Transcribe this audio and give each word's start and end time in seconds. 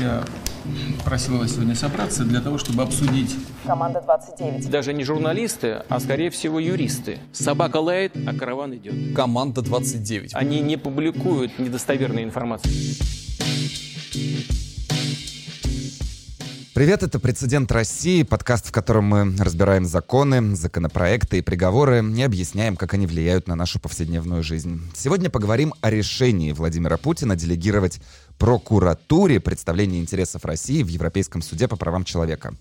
Я 0.00 0.24
просил 1.04 1.38
вас 1.38 1.52
сегодня 1.52 1.74
собраться 1.74 2.24
для 2.24 2.40
того, 2.40 2.58
чтобы 2.58 2.82
обсудить... 2.82 3.34
Команда 3.64 4.02
29. 4.02 4.70
Даже 4.70 4.92
не 4.92 5.04
журналисты, 5.04 5.82
а 5.88 6.00
скорее 6.00 6.30
всего 6.30 6.58
юристы. 6.58 7.18
Собака 7.32 7.78
лает, 7.78 8.12
а 8.26 8.34
караван 8.34 8.74
идет. 8.76 9.14
Команда 9.14 9.62
29. 9.62 10.34
Они 10.34 10.60
не 10.60 10.76
публикуют 10.76 11.58
недостоверной 11.58 12.24
информации. 12.24 13.25
Привет, 16.76 17.02
это 17.02 17.18
«Прецедент 17.18 17.72
России», 17.72 18.22
подкаст, 18.22 18.66
в 18.66 18.70
котором 18.70 19.04
мы 19.06 19.34
разбираем 19.38 19.86
законы, 19.86 20.54
законопроекты 20.54 21.38
и 21.38 21.40
приговоры 21.40 22.04
и 22.04 22.22
объясняем, 22.22 22.76
как 22.76 22.92
они 22.92 23.06
влияют 23.06 23.48
на 23.48 23.54
нашу 23.54 23.80
повседневную 23.80 24.42
жизнь. 24.42 24.82
Сегодня 24.94 25.30
поговорим 25.30 25.72
о 25.80 25.88
решении 25.90 26.52
Владимира 26.52 26.98
Путина 26.98 27.34
делегировать 27.34 27.98
прокуратуре 28.38 29.40
представление 29.40 30.02
интересов 30.02 30.44
России 30.44 30.82
в 30.82 30.88
Европейском 30.88 31.40
суде 31.40 31.66
по 31.66 31.76
правам 31.76 32.04
человека. 32.04 32.54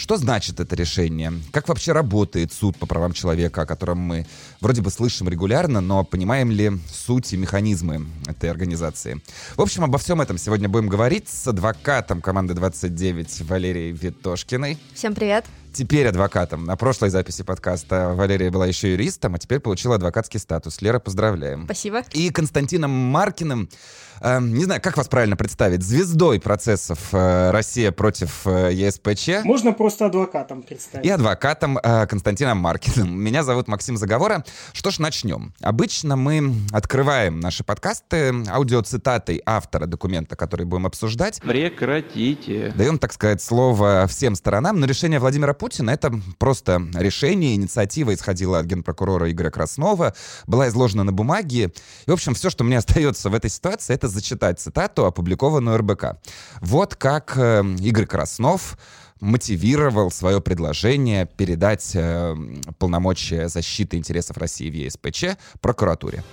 Что 0.00 0.16
значит 0.16 0.60
это 0.60 0.74
решение? 0.76 1.30
Как 1.52 1.68
вообще 1.68 1.92
работает 1.92 2.54
суд 2.54 2.74
по 2.78 2.86
правам 2.86 3.12
человека, 3.12 3.60
о 3.62 3.66
котором 3.66 3.98
мы 3.98 4.26
вроде 4.62 4.80
бы 4.80 4.90
слышим 4.90 5.28
регулярно, 5.28 5.82
но 5.82 6.04
понимаем 6.04 6.50
ли 6.50 6.72
суть 6.90 7.34
и 7.34 7.36
механизмы 7.36 8.06
этой 8.26 8.50
организации? 8.50 9.20
В 9.56 9.60
общем, 9.60 9.84
обо 9.84 9.98
всем 9.98 10.22
этом 10.22 10.38
сегодня 10.38 10.70
будем 10.70 10.88
говорить 10.88 11.28
с 11.28 11.46
адвокатом 11.48 12.22
команды 12.22 12.54
29 12.54 13.42
Валерией 13.42 13.92
Витошкиной. 13.92 14.78
Всем 14.94 15.14
привет. 15.14 15.44
Теперь 15.72 16.08
адвокатом. 16.08 16.64
На 16.64 16.76
прошлой 16.76 17.10
записи 17.10 17.42
подкаста 17.42 18.14
Валерия 18.14 18.50
была 18.50 18.66
еще 18.66 18.92
юристом, 18.92 19.34
а 19.34 19.38
теперь 19.38 19.60
получила 19.60 19.96
адвокатский 19.96 20.40
статус. 20.40 20.80
Лера, 20.80 20.98
поздравляем. 20.98 21.66
Спасибо. 21.66 22.02
И 22.12 22.30
Константином 22.30 22.90
Маркиным 22.90 23.68
э, 24.20 24.40
не 24.40 24.64
знаю, 24.64 24.80
как 24.80 24.96
вас 24.96 25.08
правильно 25.08 25.36
представить, 25.36 25.82
звездой 25.82 26.40
процессов 26.40 26.98
э, 27.12 27.50
Россия 27.50 27.92
против 27.92 28.46
э, 28.46 28.70
ЕСПЧ. 28.72 29.44
Можно 29.44 29.72
просто 29.72 30.06
адвокатом 30.06 30.62
представить. 30.62 31.06
И 31.06 31.10
адвокатом 31.10 31.78
э, 31.78 32.06
Константином 32.06 32.58
Маркиным. 32.58 33.18
Меня 33.20 33.42
зовут 33.42 33.68
Максим 33.68 33.96
Заговора. 33.96 34.44
Что 34.72 34.90
ж, 34.90 34.98
начнем. 34.98 35.52
Обычно 35.60 36.16
мы 36.16 36.52
открываем 36.72 37.40
наши 37.40 37.64
подкасты 37.64 38.34
аудиоцитатой 38.48 39.42
автора 39.46 39.86
документа, 39.86 40.36
который 40.36 40.66
будем 40.66 40.86
обсуждать. 40.86 41.40
Прекратите. 41.40 42.72
Даем, 42.76 42.98
так 42.98 43.12
сказать, 43.12 43.42
слово 43.42 44.06
всем 44.08 44.34
сторонам, 44.34 44.80
но 44.80 44.86
решение 44.86 45.18
Владимира 45.18 45.54
Путина— 45.54 45.90
это 45.92 46.12
просто 46.38 46.82
решение, 46.94 47.54
инициатива 47.54 48.14
исходила 48.14 48.58
от 48.58 48.66
генпрокурора 48.66 49.30
Игоря 49.30 49.50
Краснова, 49.50 50.14
была 50.46 50.68
изложена 50.68 51.04
на 51.04 51.12
бумаге. 51.12 51.72
И, 52.06 52.10
в 52.10 52.14
общем, 52.14 52.34
все, 52.34 52.50
что 52.50 52.64
мне 52.64 52.78
остается 52.78 53.30
в 53.30 53.34
этой 53.34 53.50
ситуации, 53.50 53.94
это 53.94 54.08
зачитать 54.10 54.60
цитату, 54.60 55.06
опубликованную 55.06 55.78
РБК. 55.78 56.18
Вот 56.60 56.94
как 56.94 57.34
э, 57.36 57.64
Игорь 57.80 58.06
Краснов 58.06 58.76
мотивировал 59.20 60.10
свое 60.10 60.40
предложение 60.40 61.26
передать 61.26 61.92
э, 61.94 62.36
полномочия 62.78 63.48
защиты 63.48 63.96
интересов 63.96 64.36
России 64.38 64.70
в 64.70 64.74
ЕСПЧ 64.74 65.36
прокуратуре. 65.60 66.24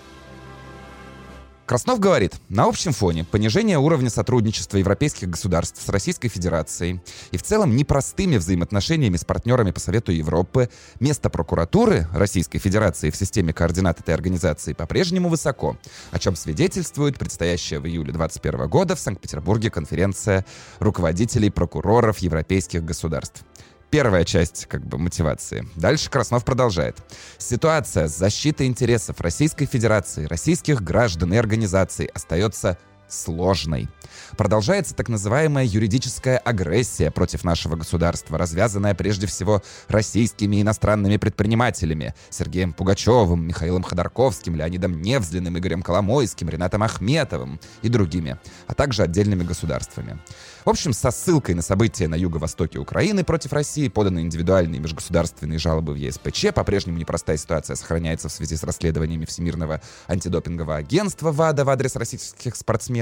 Краснов 1.67 1.99
говорит, 1.99 2.33
на 2.47 2.63
общем 2.63 2.93
фоне 2.93 3.25
понижение 3.25 3.77
уровня 3.77 4.09
сотрудничества 4.09 4.77
европейских 4.77 5.29
государств 5.29 5.83
с 5.85 5.89
Российской 5.89 6.29
Федерацией 6.29 7.01
и 7.31 7.37
в 7.37 7.43
целом 7.43 7.75
непростыми 7.75 8.37
взаимоотношениями 8.37 9.17
с 9.17 9.25
партнерами 9.25 9.71
по 9.71 9.81
Совету 9.81 10.13
Европы 10.13 10.69
место 11.01 11.29
прокуратуры 11.29 12.07
Российской 12.13 12.59
Федерации 12.59 13.09
в 13.09 13.17
системе 13.17 13.51
координат 13.51 13.99
этой 13.99 14.15
организации 14.15 14.71
по-прежнему 14.71 15.27
высоко, 15.27 15.75
о 16.11 16.19
чем 16.19 16.37
свидетельствует 16.37 17.19
предстоящая 17.19 17.79
в 17.79 17.85
июле 17.85 18.13
2021 18.13 18.69
года 18.69 18.95
в 18.95 19.01
Санкт-Петербурге 19.01 19.69
конференция 19.69 20.45
руководителей 20.79 21.49
прокуроров 21.49 22.19
европейских 22.19 22.85
государств. 22.85 23.43
Первая 23.89 24.25
часть 24.25 24.65
как 24.65 24.85
бы 24.85 24.97
мотивации. 24.97 25.67
Дальше 25.75 26.09
Краснов 26.09 26.43
продолжает. 26.43 26.97
Ситуация 27.37 28.07
с 28.07 28.17
защитой 28.17 28.67
интересов 28.67 29.21
Российской 29.21 29.65
Федерации, 29.65 30.25
российских 30.25 30.81
граждан 30.81 31.33
и 31.33 31.37
организаций 31.37 32.07
остается 32.07 32.77
сложной. 33.07 33.89
Продолжается 34.37 34.93
так 34.95 35.09
называемая 35.09 35.65
юридическая 35.65 36.37
агрессия 36.37 37.11
против 37.11 37.43
нашего 37.43 37.75
государства, 37.75 38.37
развязанная 38.37 38.93
прежде 38.93 39.27
всего 39.27 39.61
российскими 39.87 40.57
и 40.57 40.61
иностранными 40.61 41.17
предпринимателями 41.17 42.13
Сергеем 42.29 42.73
Пугачевым, 42.73 43.47
Михаилом 43.47 43.83
Ходорковским, 43.83 44.55
Леонидом 44.55 45.01
Невзлиным, 45.01 45.57
Игорем 45.57 45.81
Коломойским, 45.81 46.49
Ренатом 46.49 46.83
Ахметовым 46.83 47.59
и 47.81 47.89
другими, 47.89 48.39
а 48.67 48.73
также 48.73 49.03
отдельными 49.03 49.43
государствами. 49.43 50.19
В 50.65 50.69
общем, 50.69 50.91
со 50.91 51.11
ссылкой 51.11 51.55
на 51.55 51.61
события 51.61 52.09
на 52.09 52.15
юго-востоке 52.15 52.77
Украины 52.77 53.23
против 53.23 53.53
России 53.53 53.87
поданы 53.87 54.19
индивидуальные 54.19 54.81
межгосударственные 54.81 55.59
жалобы 55.59 55.93
в 55.93 55.95
ЕСПЧ. 55.95 56.47
По-прежнему 56.53 56.97
непростая 56.97 57.37
ситуация 57.37 57.77
сохраняется 57.77 58.27
в 58.27 58.33
связи 58.33 58.57
с 58.57 58.63
расследованиями 58.63 59.23
Всемирного 59.25 59.81
антидопингового 60.07 60.75
агентства 60.75 61.31
ВАДА 61.31 61.63
в 61.63 61.69
адрес 61.69 61.95
российских 61.95 62.55
спортсменов 62.55 62.96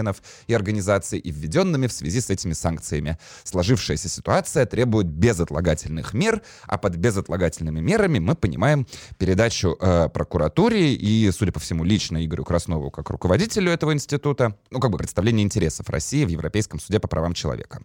и 0.48 0.54
организаций 0.54 1.20
и 1.20 1.32
введенными 1.32 1.88
в 1.88 1.94
связи 1.94 2.22
с 2.22 2.30
этими 2.30 2.54
санкциями. 2.54 3.18
Сложившаяся 3.44 4.10
ситуация 4.10 4.66
требует 4.66 5.08
безотлагательных 5.08 6.14
мер, 6.14 6.42
а 6.64 6.78
под 6.78 6.96
безотлагательными 6.96 7.80
мерами 7.80 8.20
мы 8.20 8.36
понимаем 8.36 8.88
передачу 9.18 9.78
э, 9.80 10.10
прокуратуре 10.10 10.94
и, 10.94 11.32
судя 11.32 11.52
по 11.52 11.60
всему, 11.60 11.84
лично 11.84 12.24
Игорю 12.26 12.44
Краснову 12.44 12.92
как 12.92 13.10
руководителю 13.10 13.72
этого 13.72 13.94
института, 13.94 14.58
ну, 14.72 14.80
как 14.80 14.92
бы 14.92 14.98
представление 14.98 15.44
интересов 15.44 15.90
России 15.90 16.26
в 16.26 16.30
Европейском 16.30 16.80
суде 16.80 17.00
по 17.00 17.08
правам 17.08 17.34
человека. 17.34 17.82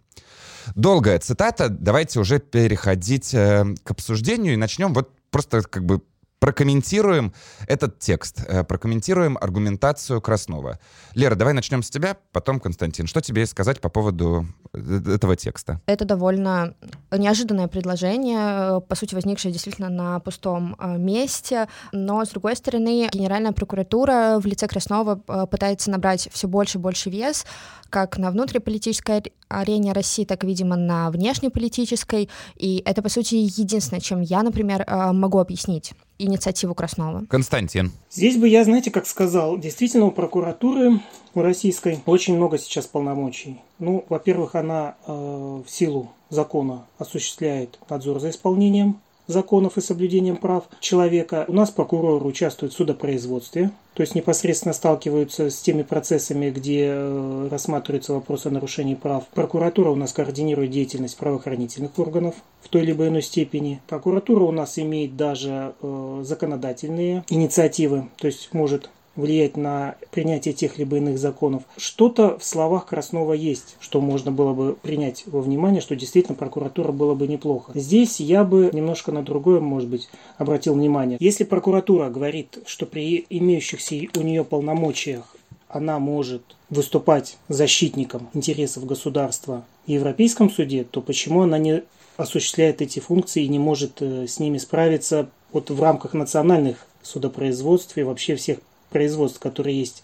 Долгая 0.75 1.19
цитата. 1.19 1.69
Давайте 1.69 2.19
уже 2.19 2.39
переходить 2.39 3.33
э, 3.33 3.65
к 3.83 3.91
обсуждению 3.91 4.53
и 4.53 4.57
начнем 4.57 4.93
вот 4.93 5.11
просто 5.31 5.61
как 5.61 5.85
бы 5.85 6.01
прокомментируем 6.41 7.33
этот 7.67 7.99
текст, 7.99 8.43
э, 8.47 8.63
прокомментируем 8.63 9.37
аргументацию 9.39 10.19
Краснова. 10.21 10.79
Лера, 11.13 11.35
давай 11.35 11.53
начнем 11.53 11.83
с 11.83 11.89
тебя, 11.91 12.17
потом 12.31 12.59
Константин. 12.59 13.05
Что 13.05 13.21
тебе 13.21 13.45
сказать 13.45 13.79
по 13.79 13.89
поводу 13.89 14.47
э, 14.73 15.01
этого 15.13 15.35
текста? 15.35 15.79
Это 15.85 16.03
довольно 16.03 16.73
неожиданное 17.15 17.67
предложение, 17.67 18.39
э, 18.39 18.81
по 18.81 18.95
сути, 18.95 19.13
возникшее 19.13 19.51
действительно 19.51 19.89
на 19.89 20.19
пустом 20.19 20.75
месте, 20.97 21.67
но, 21.91 22.25
с 22.25 22.29
другой 22.29 22.55
стороны, 22.55 23.07
Генеральная 23.13 23.51
прокуратура 23.51 24.39
в 24.41 24.45
лице 24.47 24.67
Краснова 24.67 25.17
пытается 25.45 25.91
набрать 25.91 26.27
все 26.31 26.47
больше 26.47 26.79
и 26.79 26.81
больше 26.81 27.11
вес, 27.11 27.45
как 27.91 28.17
на 28.17 28.31
внутриполитической 28.31 29.31
арене 29.47 29.93
России, 29.93 30.25
так, 30.25 30.43
видимо, 30.43 30.75
на 30.75 31.11
внешнеполитической, 31.11 32.29
и 32.55 32.81
это, 32.83 33.03
по 33.03 33.09
сути, 33.09 33.35
единственное, 33.35 34.01
чем 34.01 34.21
я, 34.21 34.41
например, 34.41 34.85
могу 34.87 35.37
объяснить 35.37 35.93
инициативу 36.23 36.75
Краснова. 36.75 37.25
Константин. 37.29 37.91
Здесь 38.09 38.37
бы 38.37 38.47
я, 38.47 38.63
знаете, 38.63 38.91
как 38.91 39.07
сказал, 39.07 39.57
действительно 39.57 40.05
у 40.05 40.11
прокуратуры 40.11 40.99
у 41.33 41.41
российской 41.41 41.99
очень 42.05 42.35
много 42.35 42.57
сейчас 42.57 42.85
полномочий. 42.85 43.61
Ну, 43.79 44.05
во-первых, 44.09 44.55
она 44.55 44.95
э, 45.05 45.11
в 45.11 45.69
силу 45.69 46.11
закона 46.29 46.85
осуществляет 46.97 47.79
надзор 47.89 48.19
за 48.19 48.29
исполнением 48.29 48.99
законов 49.27 49.77
и 49.77 49.81
соблюдением 49.81 50.37
прав 50.37 50.65
человека. 50.79 51.45
У 51.47 51.53
нас 51.53 51.71
прокуроры 51.71 52.25
участвуют 52.25 52.73
в 52.73 52.77
судопроизводстве, 52.77 53.71
то 53.93 54.01
есть 54.01 54.15
непосредственно 54.15 54.73
сталкиваются 54.73 55.49
с 55.49 55.59
теми 55.61 55.83
процессами, 55.83 56.49
где 56.49 56.87
э, 56.89 57.47
рассматриваются 57.51 58.13
вопросы 58.13 58.47
о 58.47 58.51
нарушении 58.51 58.95
прав. 58.95 59.25
Прокуратура 59.33 59.89
у 59.89 59.95
нас 59.95 60.13
координирует 60.13 60.71
деятельность 60.71 61.17
правоохранительных 61.17 61.97
органов 61.99 62.35
в 62.61 62.69
той 62.69 62.81
либо 62.81 63.07
иной 63.07 63.21
степени. 63.21 63.81
Прокуратура 63.87 64.43
у 64.43 64.51
нас 64.51 64.79
имеет 64.79 65.17
даже 65.17 65.73
э, 65.81 66.21
законодательные 66.23 67.23
инициативы, 67.29 68.09
то 68.17 68.27
есть 68.27 68.49
может 68.53 68.89
влиять 69.15 69.57
на 69.57 69.95
принятие 70.11 70.53
тех 70.53 70.77
либо 70.77 70.97
иных 70.97 71.17
законов. 71.17 71.63
Что-то 71.77 72.37
в 72.37 72.43
словах 72.43 72.85
Краснова 72.85 73.33
есть, 73.33 73.75
что 73.79 74.01
можно 74.01 74.31
было 74.31 74.53
бы 74.53 74.73
принять 74.81 75.23
во 75.25 75.41
внимание, 75.41 75.81
что 75.81 75.95
действительно 75.95 76.35
прокуратура 76.35 76.91
было 76.91 77.13
бы 77.13 77.27
неплохо. 77.27 77.71
Здесь 77.75 78.19
я 78.19 78.43
бы 78.43 78.69
немножко 78.73 79.11
на 79.11 79.23
другое, 79.23 79.59
может 79.59 79.89
быть, 79.89 80.09
обратил 80.37 80.73
внимание. 80.75 81.17
Если 81.19 81.43
прокуратура 81.43 82.09
говорит, 82.09 82.59
что 82.65 82.85
при 82.85 83.25
имеющихся 83.29 83.95
у 84.15 84.21
нее 84.21 84.43
полномочиях 84.43 85.35
она 85.67 85.99
может 85.99 86.41
выступать 86.69 87.37
защитником 87.47 88.29
интересов 88.33 88.85
государства 88.85 89.63
в 89.85 89.89
Европейском 89.89 90.49
суде, 90.49 90.83
то 90.83 91.01
почему 91.01 91.41
она 91.41 91.57
не 91.57 91.83
осуществляет 92.17 92.81
эти 92.81 92.99
функции 92.99 93.43
и 93.43 93.47
не 93.47 93.59
может 93.59 94.01
э, 94.01 94.27
с 94.27 94.39
ними 94.39 94.57
справиться 94.57 95.29
вот 95.51 95.69
в 95.69 95.81
рамках 95.81 96.13
национальных 96.13 96.85
судопроизводств 97.01 97.97
и 97.97 98.03
вообще 98.03 98.35
всех 98.35 98.59
производств, 98.91 99.39
которые 99.39 99.79
есть 99.79 100.03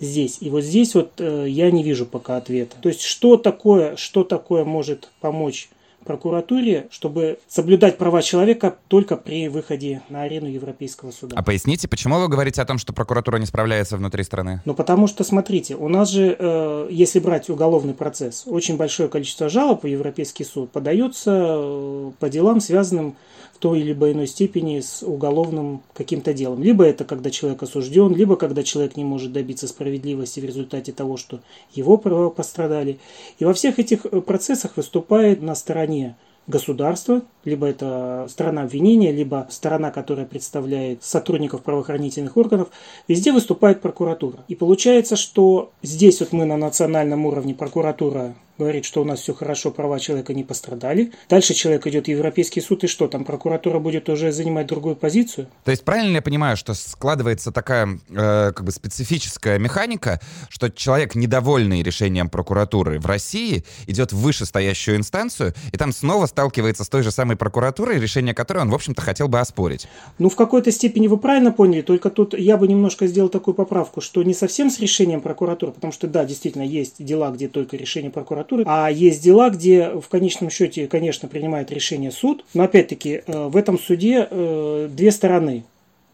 здесь. 0.00 0.38
И 0.40 0.50
вот 0.50 0.62
здесь 0.62 0.94
вот 0.94 1.12
э, 1.18 1.46
я 1.48 1.70
не 1.70 1.82
вижу 1.82 2.06
пока 2.06 2.36
ответа. 2.36 2.76
То 2.80 2.88
есть 2.88 3.02
что 3.02 3.36
такое, 3.36 3.96
что 3.96 4.24
такое 4.24 4.64
может 4.64 5.10
помочь 5.20 5.68
прокуратуре, 6.08 6.88
чтобы 6.90 7.38
соблюдать 7.48 7.98
права 7.98 8.22
человека 8.22 8.76
только 8.88 9.16
при 9.16 9.48
выходе 9.48 10.00
на 10.08 10.22
арену 10.22 10.46
Европейского 10.46 11.10
суда. 11.10 11.36
А 11.36 11.42
поясните, 11.42 11.86
почему 11.86 12.18
вы 12.18 12.28
говорите 12.28 12.62
о 12.62 12.64
том, 12.64 12.78
что 12.78 12.94
прокуратура 12.94 13.36
не 13.36 13.44
справляется 13.44 13.98
внутри 13.98 14.24
страны? 14.24 14.62
Ну, 14.64 14.74
потому 14.74 15.06
что, 15.06 15.22
смотрите, 15.22 15.76
у 15.76 15.88
нас 15.88 16.10
же, 16.10 16.34
э, 16.38 16.88
если 16.90 17.20
брать 17.20 17.50
уголовный 17.50 17.92
процесс, 17.92 18.44
очень 18.46 18.78
большое 18.78 19.10
количество 19.10 19.50
жалоб 19.50 19.82
в 19.82 19.86
Европейский 19.86 20.44
суд 20.44 20.70
подается 20.70 21.30
э, 21.30 22.10
по 22.18 22.30
делам, 22.30 22.60
связанным 22.60 23.16
в 23.58 23.60
той 23.60 23.80
или 23.80 23.92
иной 23.92 24.28
степени 24.28 24.78
с 24.78 25.02
уголовным 25.02 25.82
каким-то 25.92 26.32
делом. 26.32 26.62
Либо 26.62 26.84
это 26.84 27.04
когда 27.04 27.28
человек 27.28 27.60
осужден, 27.64 28.14
либо 28.14 28.36
когда 28.36 28.62
человек 28.62 28.96
не 28.96 29.04
может 29.04 29.32
добиться 29.32 29.66
справедливости 29.66 30.38
в 30.38 30.44
результате 30.44 30.92
того, 30.92 31.16
что 31.16 31.40
его 31.72 31.98
права 31.98 32.30
пострадали. 32.30 33.00
И 33.40 33.44
во 33.44 33.52
всех 33.52 33.80
этих 33.80 34.06
э, 34.06 34.20
процессах 34.20 34.76
выступает 34.76 35.42
на 35.42 35.56
стороне 35.56 36.16
государства, 36.46 37.22
либо 37.44 37.66
это 37.66 38.26
сторона 38.30 38.62
обвинения, 38.62 39.10
либо 39.10 39.48
сторона, 39.50 39.90
которая 39.90 40.24
представляет 40.24 41.02
сотрудников 41.02 41.62
правоохранительных 41.62 42.36
органов, 42.36 42.68
везде 43.08 43.32
выступает 43.32 43.82
прокуратура. 43.82 44.38
И 44.46 44.54
получается, 44.54 45.16
что 45.16 45.72
здесь 45.82 46.20
вот 46.20 46.32
мы 46.32 46.44
на 46.44 46.56
национальном 46.56 47.26
уровне 47.26 47.54
прокуратура 47.54 48.36
говорит, 48.58 48.84
что 48.84 49.02
у 49.02 49.04
нас 49.04 49.20
все 49.20 49.34
хорошо, 49.34 49.70
права 49.70 50.00
человека 50.00 50.34
не 50.34 50.44
пострадали. 50.44 51.12
Дальше 51.28 51.54
человек 51.54 51.86
идет 51.86 52.06
в 52.06 52.08
Европейский 52.08 52.60
суд, 52.60 52.84
и 52.84 52.86
что 52.86 53.08
там, 53.08 53.24
прокуратура 53.24 53.78
будет 53.78 54.08
уже 54.08 54.32
занимать 54.32 54.66
другую 54.66 54.96
позицию? 54.96 55.48
То 55.64 55.70
есть 55.70 55.84
правильно 55.84 56.16
я 56.16 56.22
понимаю, 56.22 56.56
что 56.56 56.74
складывается 56.74 57.52
такая 57.52 57.98
э, 58.10 58.52
как 58.54 58.64
бы 58.64 58.72
специфическая 58.72 59.58
механика, 59.58 60.20
что 60.48 60.70
человек, 60.70 61.14
недовольный 61.14 61.82
решением 61.82 62.28
прокуратуры 62.28 62.98
в 62.98 63.06
России, 63.06 63.64
идет 63.86 64.12
в 64.12 64.18
вышестоящую 64.18 64.96
инстанцию, 64.96 65.54
и 65.72 65.76
там 65.76 65.92
снова 65.92 66.26
сталкивается 66.26 66.84
с 66.84 66.88
той 66.88 67.02
же 67.02 67.10
самой 67.10 67.36
прокуратурой, 67.36 68.00
решение 68.00 68.34
которой 68.34 68.58
он, 68.58 68.70
в 68.70 68.74
общем-то, 68.74 69.00
хотел 69.02 69.28
бы 69.28 69.40
оспорить? 69.40 69.86
Ну, 70.18 70.28
в 70.28 70.36
какой-то 70.36 70.72
степени 70.72 71.06
вы 71.06 71.18
правильно 71.18 71.52
поняли, 71.52 71.82
только 71.82 72.10
тут 72.10 72.34
я 72.38 72.56
бы 72.56 72.66
немножко 72.66 73.06
сделал 73.06 73.28
такую 73.28 73.54
поправку, 73.54 74.00
что 74.00 74.22
не 74.22 74.34
совсем 74.34 74.70
с 74.70 74.80
решением 74.80 75.20
прокуратуры, 75.20 75.72
потому 75.72 75.92
что, 75.92 76.06
да, 76.06 76.24
действительно, 76.24 76.62
есть 76.62 77.02
дела, 77.04 77.30
где 77.30 77.48
только 77.48 77.76
решение 77.76 78.10
прокуратуры, 78.10 78.47
прокуратуры, 78.48 78.64
а 78.66 78.90
есть 78.90 79.22
дела, 79.22 79.50
где 79.50 79.90
в 79.90 80.08
конечном 80.08 80.50
счете, 80.50 80.86
конечно, 80.86 81.28
принимает 81.28 81.70
решение 81.70 82.10
суд, 82.10 82.44
но 82.54 82.64
опять-таки 82.64 83.22
э, 83.26 83.48
в 83.48 83.56
этом 83.56 83.78
суде 83.78 84.26
э, 84.28 84.88
две 84.90 85.10
стороны. 85.10 85.64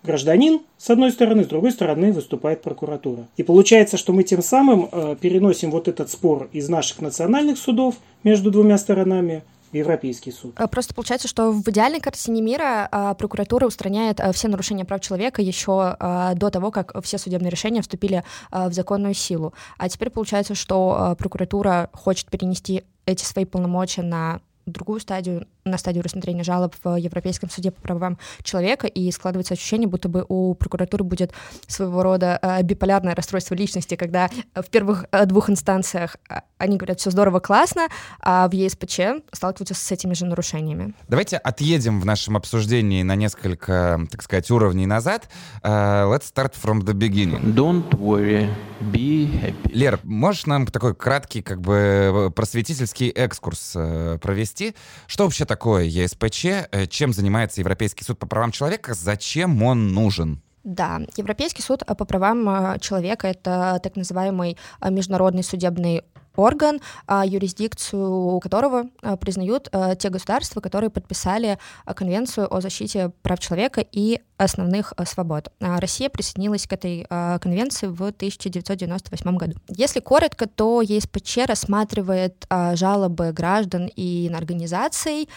Гражданин 0.03 0.61
с 0.77 0.91
одной 0.91 1.13
стороны, 1.13 1.45
с 1.45 1.47
другой 1.47 1.73
стороны 1.73 2.13
выступает 2.13 2.61
прокуратура. 2.61 3.27
И 3.39 3.43
получается, 3.43 3.97
что 3.97 4.13
мы 4.13 4.23
тем 4.23 4.43
самым 4.43 4.89
э, 4.93 5.17
переносим 5.19 5.71
вот 5.71 5.89
этот 5.89 6.11
спор 6.11 6.51
из 6.53 6.69
наших 6.69 7.01
национальных 7.01 7.57
судов 7.57 7.95
между 8.23 8.51
двумя 8.51 8.77
сторонами 8.77 9.43
Европейский 9.79 10.33
суд. 10.33 10.55
Э, 10.59 10.67
просто 10.67 10.95
получается, 10.95 11.29
что 11.29 11.51
в 11.51 11.69
идеальной 11.69 12.01
картине 12.01 12.43
мира 12.43 12.89
а, 12.91 13.15
прокуратура 13.15 13.67
устраняет 13.67 14.21
а, 14.21 14.33
все 14.33 14.49
нарушения 14.49 14.85
прав 14.85 15.01
человека 15.01 15.43
еще 15.43 15.97
а, 15.99 16.35
до 16.35 16.51
того, 16.51 16.71
как 16.71 17.03
все 17.03 17.19
судебные 17.19 17.51
решения 17.51 17.83
вступили 17.83 18.25
в 18.51 18.73
законную 18.73 19.15
силу. 19.15 19.55
А 19.79 19.89
теперь 19.89 20.11
получается, 20.11 20.55
что 20.55 21.17
прокуратура 21.19 21.91
хочет 21.93 22.29
перенести 22.29 22.85
эти 23.07 23.25
свои 23.25 23.45
полномочия 23.45 24.03
на 24.03 24.41
другую 24.67 25.01
стадию, 25.01 25.47
на 25.65 25.79
стадию 25.79 26.05
рассмотрения 26.05 26.43
жалоб 26.43 26.75
в 26.83 26.97
Европейском 26.97 27.51
суде 27.51 27.71
по 27.71 27.81
правам 27.81 28.19
человека, 28.43 28.87
и 28.87 29.11
складывается 29.11 29.55
ощущение, 29.55 29.89
будто 29.89 30.09
бы 30.09 30.25
у 30.29 30.55
прокуратуры 30.55 31.05
будет 31.05 31.33
своего 31.67 32.03
рода 32.03 32.39
э, 32.41 32.63
биполярное 32.63 33.15
расстройство 33.15 33.55
личности, 33.55 33.97
когда 33.97 34.29
в 34.55 34.69
первых 34.71 35.07
э, 35.11 35.27
двух 35.27 35.51
инстанциях 35.51 36.17
э, 36.29 36.41
они 36.59 36.77
говорят, 36.77 37.01
все 37.01 37.11
здорово, 37.11 37.41
классно, 37.41 37.89
а 38.21 38.49
в 38.49 38.53
ЕСПЧ 38.53 39.01
сталкиваются 39.33 39.75
с 39.75 39.93
этими 39.93 40.15
же 40.15 40.27
нарушениями. 40.27 40.95
Давайте 41.09 41.37
отъедем 41.37 42.01
в 42.01 42.07
нашем 42.07 42.37
обсуждении 42.37 43.03
на 43.03 43.17
несколько, 43.17 44.01
так 44.11 44.23
сказать, 44.23 44.51
уровней 44.51 44.87
назад. 44.87 45.29
Uh, 45.63 46.11
let's 46.11 46.33
start 46.33 46.55
from 46.55 46.83
the 46.83 46.95
beginning. 46.95 47.55
Don't 47.55 47.89
worry, 47.99 48.49
be 48.93 49.31
happy. 49.41 49.73
Лер, 49.73 50.01
можешь 50.03 50.47
нам 50.47 50.67
такой 50.67 50.95
краткий, 50.95 51.43
как 51.43 51.61
бы, 51.61 52.33
просветительский 52.35 53.09
экскурс 53.09 53.77
uh, 53.77 54.19
провести? 54.19 54.75
Что 55.07 55.25
вообще 55.25 55.45
такое 55.45 55.54
ЕСПЧ, 55.87 56.45
э, 56.45 56.87
чем 56.89 57.13
занимается 57.13 57.61
Европейский 57.61 58.05
суд 58.05 58.19
по 58.19 58.27
правам 58.27 58.53
человека, 58.53 58.95
зачем 58.95 59.63
он 59.63 59.93
нужен? 59.93 60.43
Да, 60.65 61.03
Европейский 61.17 61.61
суд 61.61 61.85
по 61.85 62.05
правам 62.07 62.49
э, 62.49 62.79
человека— 62.79 63.27
это 63.29 63.79
так 63.83 63.97
называемый 63.97 64.57
э, 64.81 64.91
международный 64.91 65.43
судебный 65.43 66.05
орган, 66.37 66.81
юрисдикцию 67.09 68.41
которого 68.41 68.87
признают 69.21 69.71
те 69.99 70.11
государства, 70.11 70.61
которые 70.61 70.91
подписали 70.91 71.59
Конвенцию 71.95 72.55
о 72.55 72.61
защите 72.61 73.11
прав 73.23 73.39
человека 73.41 73.85
и 73.93 74.21
основных 74.37 74.93
свобод. 75.07 75.53
Россия 75.61 76.09
присоединилась 76.09 76.67
к 76.67 76.73
этой 76.73 77.07
конвенции 77.41 77.87
в 77.87 78.03
1998 78.03 79.37
году. 79.37 79.55
Если 79.69 80.01
коротко, 80.01 80.47
то 80.47 80.83
ЕСПЧ 80.83 81.39
рассматривает 81.47 82.47
жалобы 82.75 83.33
граждан 83.33 83.91
и 83.95 84.31
организаций 84.35 85.29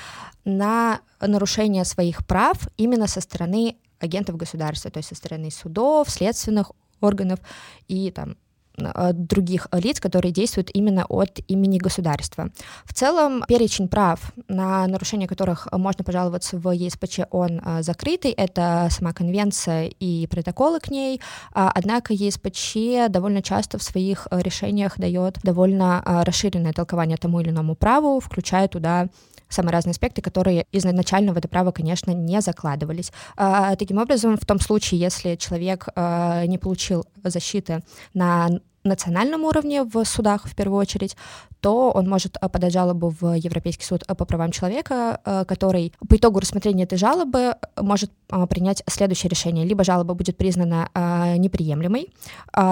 на 0.45 1.01
нарушение 1.21 1.85
своих 1.85 2.25
прав 2.25 2.57
именно 2.77 3.07
со 3.07 3.21
стороны 3.21 3.77
агентов 3.99 4.37
государства, 4.37 4.91
то 4.91 4.97
есть 4.97 5.09
со 5.09 5.15
стороны 5.15 5.49
судов, 5.51 6.09
следственных 6.09 6.71
органов 7.01 7.39
и 7.87 8.11
там 8.11 8.37
других 8.77 9.67
лиц, 9.71 9.99
которые 9.99 10.31
действуют 10.31 10.69
именно 10.73 11.05
от 11.09 11.39
имени 11.47 11.77
государства. 11.77 12.49
В 12.85 12.93
целом, 12.93 13.43
перечень 13.47 13.87
прав, 13.87 14.31
на 14.47 14.85
нарушение 14.87 15.27
которых 15.27 15.67
можно 15.71 16.03
пожаловаться 16.03 16.57
в 16.57 16.71
ЕСПЧ, 16.71 17.21
он 17.31 17.59
э, 17.63 17.81
закрытый. 17.81 18.31
Это 18.31 18.87
сама 18.91 19.13
конвенция 19.13 19.91
и 19.99 20.27
протоколы 20.27 20.79
к 20.79 20.89
ней. 20.89 21.21
А, 21.53 21.71
однако 21.73 22.13
ЕСПЧ 22.13 23.09
довольно 23.09 23.41
часто 23.41 23.77
в 23.77 23.83
своих 23.83 24.27
э, 24.29 24.41
решениях 24.41 24.97
дает 24.99 25.39
довольно 25.43 26.03
расширенное 26.05 26.73
толкование 26.73 27.17
тому 27.17 27.39
или 27.39 27.49
иному 27.49 27.75
праву, 27.75 28.19
включая 28.19 28.67
туда 28.67 29.07
самые 29.49 29.73
разные 29.73 29.91
аспекты, 29.91 30.21
которые 30.21 30.65
изначально 30.71 31.33
в 31.33 31.37
это 31.37 31.47
право, 31.47 31.71
конечно, 31.71 32.11
не 32.11 32.41
закладывались. 32.41 33.11
А, 33.35 33.75
таким 33.75 33.97
образом, 33.97 34.37
в 34.37 34.45
том 34.45 34.59
случае, 34.59 34.99
если 34.99 35.35
человек 35.35 35.87
а, 35.95 36.45
не 36.45 36.57
получил 36.57 37.05
защиты 37.23 37.83
на 38.13 38.49
национальном 38.83 39.43
уровне 39.43 39.83
в 39.83 40.05
судах 40.05 40.47
в 40.47 40.55
первую 40.55 40.79
очередь, 40.79 41.17
то 41.59 41.91
он 41.91 42.07
может 42.07 42.37
а, 42.39 42.47
подать 42.47 42.71
жалобу 42.71 43.13
в 43.19 43.33
Европейский 43.33 43.83
суд 43.83 44.05
по 44.05 44.25
правам 44.25 44.51
человека, 44.51 45.19
который 45.47 45.93
по 46.07 46.15
итогу 46.15 46.39
рассмотрения 46.39 46.83
этой 46.83 46.97
жалобы 46.97 47.55
может 47.75 48.11
принять 48.49 48.83
следующее 48.87 49.29
решение. 49.29 49.65
Либо 49.65 49.83
жалоба 49.83 50.13
будет 50.13 50.37
признана 50.37 50.89
неприемлемой, 51.37 52.13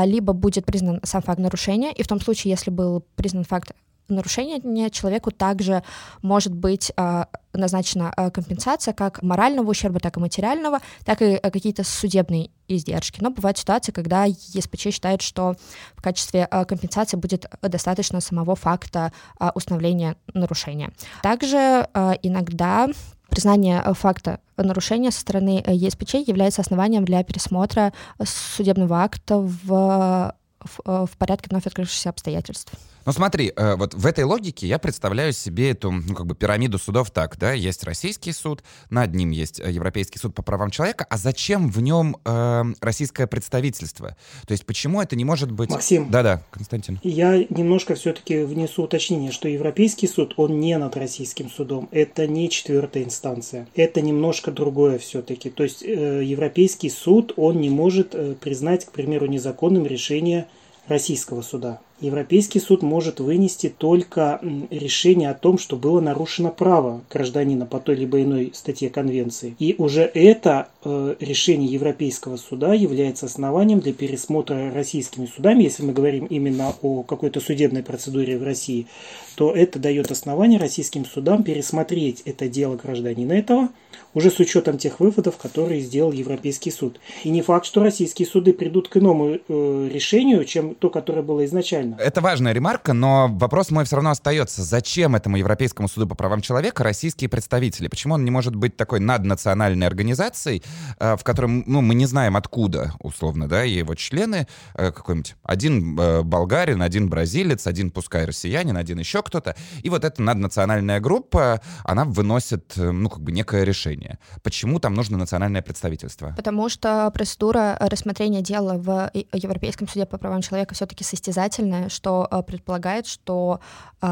либо 0.06 0.32
будет 0.34 0.66
признан 0.66 1.02
сам 1.04 1.22
факт 1.22 1.40
нарушения, 1.40 1.92
и 1.92 2.04
в 2.04 2.08
том 2.08 2.22
случае, 2.22 2.52
если 2.52 2.72
был 2.72 3.04
признан 3.16 3.44
факт 3.44 3.74
нарушения 4.08 4.90
человеку 4.90 5.32
также 5.32 5.84
может 6.22 6.54
быть 6.54 6.92
э, 6.96 7.26
назначена 7.54 8.14
э, 8.16 8.30
компенсация 8.32 8.94
как 8.94 9.22
морального 9.22 9.70
ущерба, 9.70 10.00
так 10.00 10.18
и 10.18 10.20
материального, 10.20 10.80
так 11.04 11.22
и 11.22 11.26
э, 11.26 11.52
какие-то 11.52 11.84
судебные 11.84 12.50
издержки. 12.68 13.22
Но 13.22 13.32
бывают 13.32 13.58
ситуации, 13.58 13.92
когда 13.92 14.26
ЕСПЧ 14.26 14.92
считает, 14.92 15.22
что 15.22 15.56
в 15.96 16.02
качестве 16.02 16.48
э, 16.50 16.66
компенсации 16.66 17.18
будет 17.18 17.46
достаточно 17.62 18.22
самого 18.22 18.56
факта 18.56 19.12
э, 19.40 19.50
установления 19.56 20.16
нарушения. 20.34 20.92
Также 21.22 21.88
э, 21.94 22.14
иногда 22.22 22.88
признание 23.30 23.84
факта 23.94 24.40
нарушения 24.56 25.12
со 25.12 25.20
стороны 25.20 25.64
ЕСПЧ 25.66 26.16
является 26.28 26.62
основанием 26.62 27.06
для 27.06 27.24
пересмотра 27.24 27.92
судебного 28.24 29.04
акта 29.04 29.40
в, 29.40 30.34
в, 30.60 31.06
в 31.06 31.18
порядке 31.18 31.48
вновь 31.50 31.66
открывшихся 31.66 32.10
обстоятельств. 32.10 32.72
Ну 33.06 33.12
смотри, 33.12 33.54
э, 33.56 33.76
вот 33.76 33.94
в 33.94 34.06
этой 34.08 34.24
логике 34.24 34.66
я 34.66 34.80
представляю 34.80 35.32
себе 35.32 35.72
эту, 35.72 35.92
ну 35.92 36.16
как 36.16 36.26
бы 36.26 36.34
пирамиду 36.34 36.80
судов 36.80 37.12
так, 37.12 37.38
да, 37.38 37.54
есть 37.54 37.84
российский 37.84 38.32
суд, 38.32 38.64
над 38.90 39.14
ним 39.14 39.30
есть 39.30 39.60
э, 39.60 39.72
Европейский 39.72 40.18
суд 40.18 40.34
по 40.34 40.42
правам 40.42 40.72
человека, 40.72 41.06
а 41.08 41.18
зачем 41.18 41.70
в 41.70 41.82
нем 41.82 42.18
э, 42.26 42.64
российское 42.82 43.28
представительство? 43.28 44.18
То 44.48 44.54
есть 44.54 44.66
почему 44.66 45.02
это 45.02 45.16
не 45.16 45.24
может 45.24 45.52
быть... 45.52 45.70
Максим. 45.70 46.10
Да-да, 46.10 46.42
Константин. 46.50 47.00
Я 47.04 47.38
немножко 47.38 47.94
все-таки 47.94 48.44
внесу 48.44 48.84
уточнение, 48.84 49.32
что 49.32 49.48
Европейский 49.48 50.08
суд, 50.08 50.34
он 50.38 50.60
не 50.60 50.76
над 50.76 50.98
российским 50.98 51.52
судом, 51.52 51.88
это 51.92 52.26
не 52.26 52.50
четвертая 52.50 53.04
инстанция, 53.04 53.68
это 53.76 54.02
немножко 54.02 54.52
другое 54.52 54.98
все-таки. 54.98 55.52
То 55.52 55.62
есть 55.62 55.84
э, 55.84 56.24
Европейский 56.24 56.90
суд, 56.90 57.34
он 57.38 57.62
не 57.62 57.70
может 57.70 58.16
э, 58.16 58.34
признать, 58.34 58.86
к 58.86 58.92
примеру, 58.92 59.28
незаконным 59.28 59.86
решение 59.86 60.48
российского 60.88 61.44
суда. 61.44 61.82
Европейский 62.02 62.60
суд 62.60 62.82
может 62.82 63.22
вынести 63.22 63.74
только 63.76 64.42
решение 64.70 65.30
о 65.30 65.34
том, 65.34 65.58
что 65.58 65.78
было 65.78 66.02
нарушено 66.02 66.52
право 66.52 67.02
гражданина 67.10 67.66
по 67.66 67.80
той 67.80 67.96
либо 67.96 68.22
иной 68.22 68.52
статье 68.54 68.90
Конвенции. 68.90 69.56
И 69.60 69.76
уже 69.78 70.02
это 70.02 70.68
э, 70.84 71.16
решение 71.22 71.72
Европейского 71.72 72.36
суда 72.36 72.74
является 72.74 73.28
основанием 73.28 73.80
для 73.80 73.94
пересмотра 73.94 74.74
российскими 74.74 75.26
судами, 75.26 75.64
если 75.64 75.84
мы 75.84 75.94
говорим 75.94 76.26
именно 76.26 76.74
о 76.82 77.04
какой-то 77.04 77.40
судебной 77.40 77.82
процедуре 77.82 78.38
в 78.38 78.44
России, 78.44 78.88
то 79.36 79.52
это 79.52 79.80
дает 79.80 80.12
основание 80.12 80.60
российским 80.60 81.06
судам 81.06 81.44
пересмотреть 81.44 82.22
это 82.26 82.48
дело 82.48 82.76
гражданина 82.76 83.34
этого, 83.34 83.70
уже 84.14 84.32
с 84.32 84.40
учетом 84.40 84.78
тех 84.78 85.00
выводов, 85.00 85.38
которые 85.38 85.82
сделал 85.82 86.12
Европейский 86.12 86.72
суд. 86.72 87.00
И 87.24 87.30
не 87.30 87.42
факт, 87.42 87.66
что 87.66 87.84
российские 87.84 88.28
суды 88.28 88.54
придут 88.54 88.88
к 88.88 88.98
иному 88.98 89.36
э, 89.36 89.90
решению, 89.92 90.46
чем 90.46 90.74
то, 90.74 90.90
которое 90.90 91.22
было 91.22 91.46
изначально. 91.46 91.96
Это 92.00 92.22
важная 92.22 92.54
ремарка, 92.54 92.94
но 92.94 93.28
вопрос 93.30 93.72
мой 93.72 93.86
все 93.86 93.98
равно 93.98 94.12
остается. 94.12 94.64
Зачем 94.64 95.16
этому 95.16 95.36
Европейскому 95.38 95.88
суду 95.88 96.08
по 96.08 96.16
правам 96.16 96.42
человека 96.42 96.84
российские 96.84 97.30
представители? 97.30 97.90
Почему 97.90 98.14
он 98.14 98.24
не 98.24 98.32
может 98.32 98.56
быть 98.56 98.78
такой 98.78 99.02
наднациональной 99.02 99.86
организацией, 99.86 100.64
э, 101.00 101.18
в 101.18 101.24
котором 101.24 101.64
ну, 101.68 101.82
мы 101.82 101.94
не 101.94 102.06
знаем 102.06 102.38
откуда, 102.38 102.94
условно, 103.00 103.50
да, 103.50 103.64
его 103.64 103.96
члены, 103.96 104.48
э, 104.76 104.92
какой-нибудь 104.92 105.36
один 105.44 106.00
э, 106.00 106.22
болгарин, 106.24 106.82
один 106.82 107.10
бразилец, 107.10 107.68
один 107.68 107.92
пускай 107.92 108.26
россиянин, 108.26 108.78
один 108.78 109.00
еще 109.00 109.22
кто-то. 109.26 109.56
И 109.82 109.90
вот 109.90 110.06
эта 110.06 110.22
наднациональная 110.22 111.00
группа, 111.00 111.60
она 111.84 112.06
выносит, 112.06 112.74
ну, 112.78 113.10
как 113.10 113.22
бы 113.22 113.32
некое 113.32 113.64
решение. 113.64 114.20
Почему 114.44 114.80
там 114.80 114.94
нужно 114.94 115.18
национальное 115.18 115.62
представительство? 115.62 116.34
Потому 116.38 116.70
что 116.70 117.12
процедура 117.12 117.76
рассмотрения 117.80 118.42
дела 118.42 118.78
в 118.78 119.12
Европейском 119.34 119.88
суде 119.88 120.06
по 120.06 120.18
правам 120.18 120.42
человека 120.42 120.76
все-таки 120.76 121.04
состязательная, 121.04 121.90
что 121.90 122.30
предполагает, 122.48 123.08
что 123.08 123.60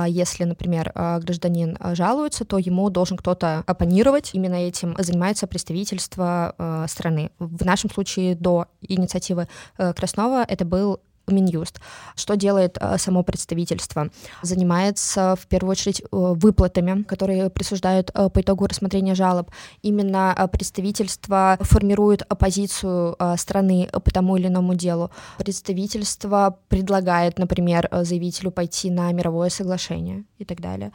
если, 0.08 0.43
например, 0.43 0.91
гражданин 0.93 1.77
жалуется, 1.93 2.46
то 2.46 2.58
ему 2.58 2.89
должен 2.89 3.17
кто-то 3.17 3.63
оппонировать. 3.67 4.32
Именно 4.34 4.55
этим 4.55 4.96
занимается 4.98 5.48
представительство 5.48 6.86
страны. 6.88 7.32
В 7.39 7.63
нашем 7.63 7.89
случае 7.89 8.36
до 8.36 8.67
инициативы 8.82 9.48
Краснова 9.77 10.43
это 10.43 10.65
был 10.65 11.00
Минюст. 11.27 11.80
Что 12.15 12.36
делает 12.36 12.77
э, 12.82 12.98
само 12.98 13.24
представительство? 13.24 14.10
Занимается 14.42 15.36
в 15.39 15.48
первую 15.48 15.72
очередь 15.72 16.01
э, 16.01 16.06
выплатами, 16.12 17.03
которые 17.03 17.50
присуждают 17.50 18.12
э, 18.13 18.30
по 18.30 18.42
итогу 18.42 18.68
рассмотрения 18.68 19.15
жалоб. 19.15 19.50
Именно 19.84 20.50
представительство 20.51 21.58
формирует 21.62 22.24
оппозицию 22.24 23.15
страны 23.38 23.89
по 23.92 24.12
тому 24.12 24.36
или 24.38 24.48
иному 24.48 24.75
делу. 24.75 25.12
Представительство 25.38 26.58
предлагает, 26.68 27.39
например, 27.39 27.88
заявителю 27.92 28.51
пойти 28.51 28.89
на 28.89 29.12
мировое 29.12 29.50
соглашение 29.50 30.25
и 30.39 30.46
так 30.46 30.60
далее. 30.60 30.92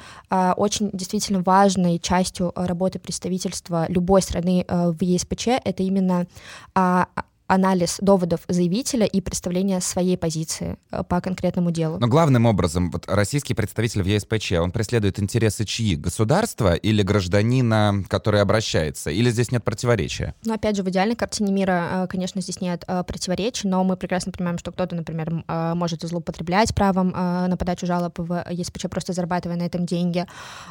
Очень 0.56 0.90
действительно 0.92 1.42
важной 1.42 1.98
частью 1.98 2.52
работы 2.54 2.98
представительства 2.98 3.86
любой 3.88 4.22
страны 4.22 4.64
в 4.68 5.02
ЕСПЧ 5.02 5.48
это 5.64 5.82
именно 5.82 6.26
а, 6.74 7.08
анализ 7.48 7.98
доводов 8.00 8.40
заявителя 8.46 9.06
и 9.06 9.20
представление 9.20 9.80
своей 9.80 10.16
позиции 10.16 10.76
э, 10.90 11.02
по 11.02 11.20
конкретному 11.20 11.70
делу. 11.70 11.98
Но 11.98 12.06
главным 12.06 12.46
образом, 12.46 12.90
вот 12.90 13.04
российский 13.08 13.54
представитель 13.54 14.02
в 14.02 14.06
ЕСПЧ, 14.06 14.52
он 14.52 14.70
преследует 14.70 15.18
интересы 15.18 15.64
чьи? 15.64 15.96
Государства 15.96 16.74
или 16.74 17.02
гражданина, 17.02 18.04
который 18.08 18.42
обращается? 18.42 19.10
Или 19.10 19.30
здесь 19.30 19.50
нет 19.50 19.64
противоречия? 19.64 20.34
Ну, 20.44 20.54
опять 20.54 20.76
же, 20.76 20.82
в 20.82 20.90
идеальной 20.90 21.16
картине 21.16 21.52
мира, 21.52 21.88
э, 21.90 22.06
конечно, 22.08 22.40
здесь 22.42 22.60
нет 22.60 22.84
э, 22.86 23.02
противоречий, 23.02 23.66
но 23.66 23.82
мы 23.82 23.96
прекрасно 23.96 24.30
понимаем, 24.30 24.58
что 24.58 24.70
кто-то, 24.70 24.94
например, 24.94 25.42
может 25.48 26.02
злоупотреблять 26.02 26.74
правом 26.74 27.10
на 27.10 27.56
подачу 27.58 27.86
жалоб 27.86 28.18
в 28.18 28.44
ЕСПЧ, 28.50 28.86
просто 28.90 29.12
зарабатывая 29.12 29.56
на 29.56 29.62
этом 29.62 29.86
деньги. 29.86 30.26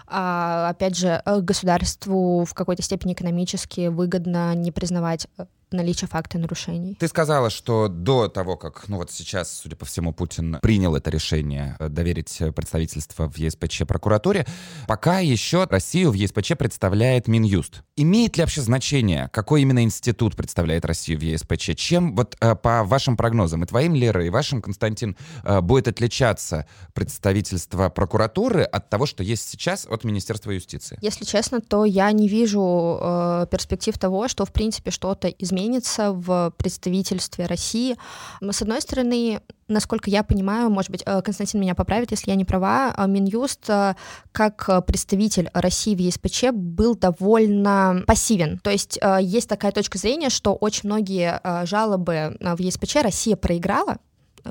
А, 0.07 0.69
опять 0.69 0.95
же, 0.95 1.21
государству 1.25 2.45
в 2.45 2.53
какой-то 2.53 2.83
степени 2.83 3.13
экономически 3.13 3.87
выгодно 3.87 4.53
не 4.55 4.71
признавать 4.71 5.27
наличие 5.71 6.07
факта 6.07 6.37
нарушений. 6.37 6.95
Ты 6.95 7.07
сказала, 7.07 7.49
что 7.49 7.87
до 7.87 8.27
того, 8.27 8.57
как, 8.57 8.87
ну 8.87 8.97
вот 8.97 9.11
сейчас, 9.11 9.51
судя 9.51 9.75
по 9.75 9.85
всему, 9.85 10.13
Путин 10.13 10.59
принял 10.61 10.95
это 10.95 11.09
решение 11.09 11.75
э, 11.79 11.89
доверить 11.89 12.41
представительство 12.55 13.29
в 13.29 13.37
ЕСПЧ 13.37 13.83
прокуратуре, 13.87 14.45
пока 14.87 15.19
еще 15.19 15.65
Россию 15.65 16.11
в 16.11 16.13
ЕСПЧ 16.13 16.53
представляет 16.57 17.27
Минюст. 17.27 17.83
Имеет 17.95 18.37
ли 18.37 18.43
вообще 18.43 18.61
значение, 18.61 19.29
какой 19.33 19.63
именно 19.63 19.83
институт 19.83 20.35
представляет 20.35 20.85
Россию 20.85 21.19
в 21.19 21.23
ЕСПЧ? 21.23 21.75
Чем, 21.75 22.15
вот 22.15 22.37
э, 22.39 22.55
по 22.55 22.83
вашим 22.83 23.17
прогнозам, 23.17 23.63
и 23.63 23.67
твоим, 23.67 23.93
Лера, 23.95 24.25
и 24.25 24.29
вашим, 24.29 24.61
Константин, 24.61 25.17
э, 25.43 25.61
будет 25.61 25.87
отличаться 25.87 26.65
представительство 26.93 27.89
прокуратуры 27.89 28.63
от 28.63 28.89
того, 28.89 29.05
что 29.05 29.23
есть 29.23 29.49
сейчас 29.49 29.85
от 29.85 30.03
Министерства 30.03 30.51
юстиции? 30.51 30.97
Если 31.01 31.25
честно, 31.25 31.59
то 31.59 31.85
я 31.85 32.11
не 32.11 32.27
вижу 32.27 32.99
э, 33.01 33.47
перспектив 33.51 33.97
того, 33.97 34.27
что, 34.27 34.45
в 34.45 34.53
принципе, 34.53 34.91
что-то 34.91 35.27
изменится 35.27 35.56
изменится 35.57 36.11
в 36.11 36.53
представительстве 36.57 37.45
России. 37.45 37.97
С 38.41 38.61
одной 38.61 38.81
стороны, 38.81 39.41
насколько 39.67 40.09
я 40.09 40.23
понимаю, 40.23 40.69
может 40.69 40.91
быть, 40.91 41.03
э, 41.05 41.21
Константин 41.21 41.61
меня 41.61 41.75
поправит, 41.75 42.11
если 42.11 42.29
я 42.29 42.35
не 42.35 42.45
права, 42.45 42.93
э, 42.95 43.07
Минюст 43.07 43.69
э, 43.69 43.95
как 44.31 44.85
представитель 44.85 45.49
России 45.53 45.95
в 45.95 45.99
ЕСПЧ 45.99 46.51
был 46.53 46.95
довольно 46.95 48.03
пассивен. 48.05 48.59
То 48.59 48.69
есть 48.69 48.99
есть 49.21 49.49
такая 49.49 49.71
точка 49.71 49.97
зрения, 49.97 50.29
что 50.29 50.53
очень 50.53 50.81
многие 50.83 51.41
жалобы 51.65 52.37
в 52.39 52.59
ЕСПЧ 52.59 52.97
Россия 52.97 53.35
проиграла, 53.35 53.97